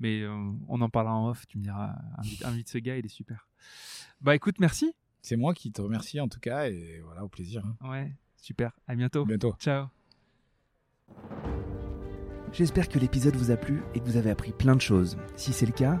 Mais 0.00 0.22
euh, 0.22 0.34
on 0.68 0.80
en 0.80 0.88
parlera 0.88 1.14
en 1.14 1.30
off, 1.30 1.46
tu 1.46 1.56
me 1.56 1.62
diras, 1.62 1.94
invite, 2.18 2.44
invite, 2.44 2.68
ce 2.68 2.78
gars, 2.78 2.98
il 2.98 3.06
est 3.06 3.10
super. 3.10 3.48
Bah 4.20 4.34
écoute, 4.34 4.56
merci. 4.58 4.92
C'est 5.22 5.36
moi 5.36 5.54
qui 5.54 5.70
te 5.70 5.80
remercie 5.80 6.20
en 6.20 6.28
tout 6.28 6.40
cas, 6.40 6.68
et 6.68 7.00
voilà, 7.04 7.24
au 7.24 7.28
plaisir. 7.28 7.62
Hein. 7.64 7.88
Ouais, 7.88 8.12
super. 8.36 8.72
À 8.88 8.96
bientôt. 8.96 9.22
À 9.22 9.26
bientôt. 9.26 9.54
Ciao. 9.60 9.86
J'espère 12.52 12.88
que 12.88 12.98
l'épisode 12.98 13.36
vous 13.36 13.50
a 13.50 13.56
plu 13.56 13.82
et 13.94 14.00
que 14.00 14.04
vous 14.04 14.16
avez 14.16 14.30
appris 14.30 14.52
plein 14.52 14.74
de 14.74 14.80
choses. 14.80 15.16
Si 15.36 15.52
c'est 15.52 15.66
le 15.66 15.72
cas, 15.72 16.00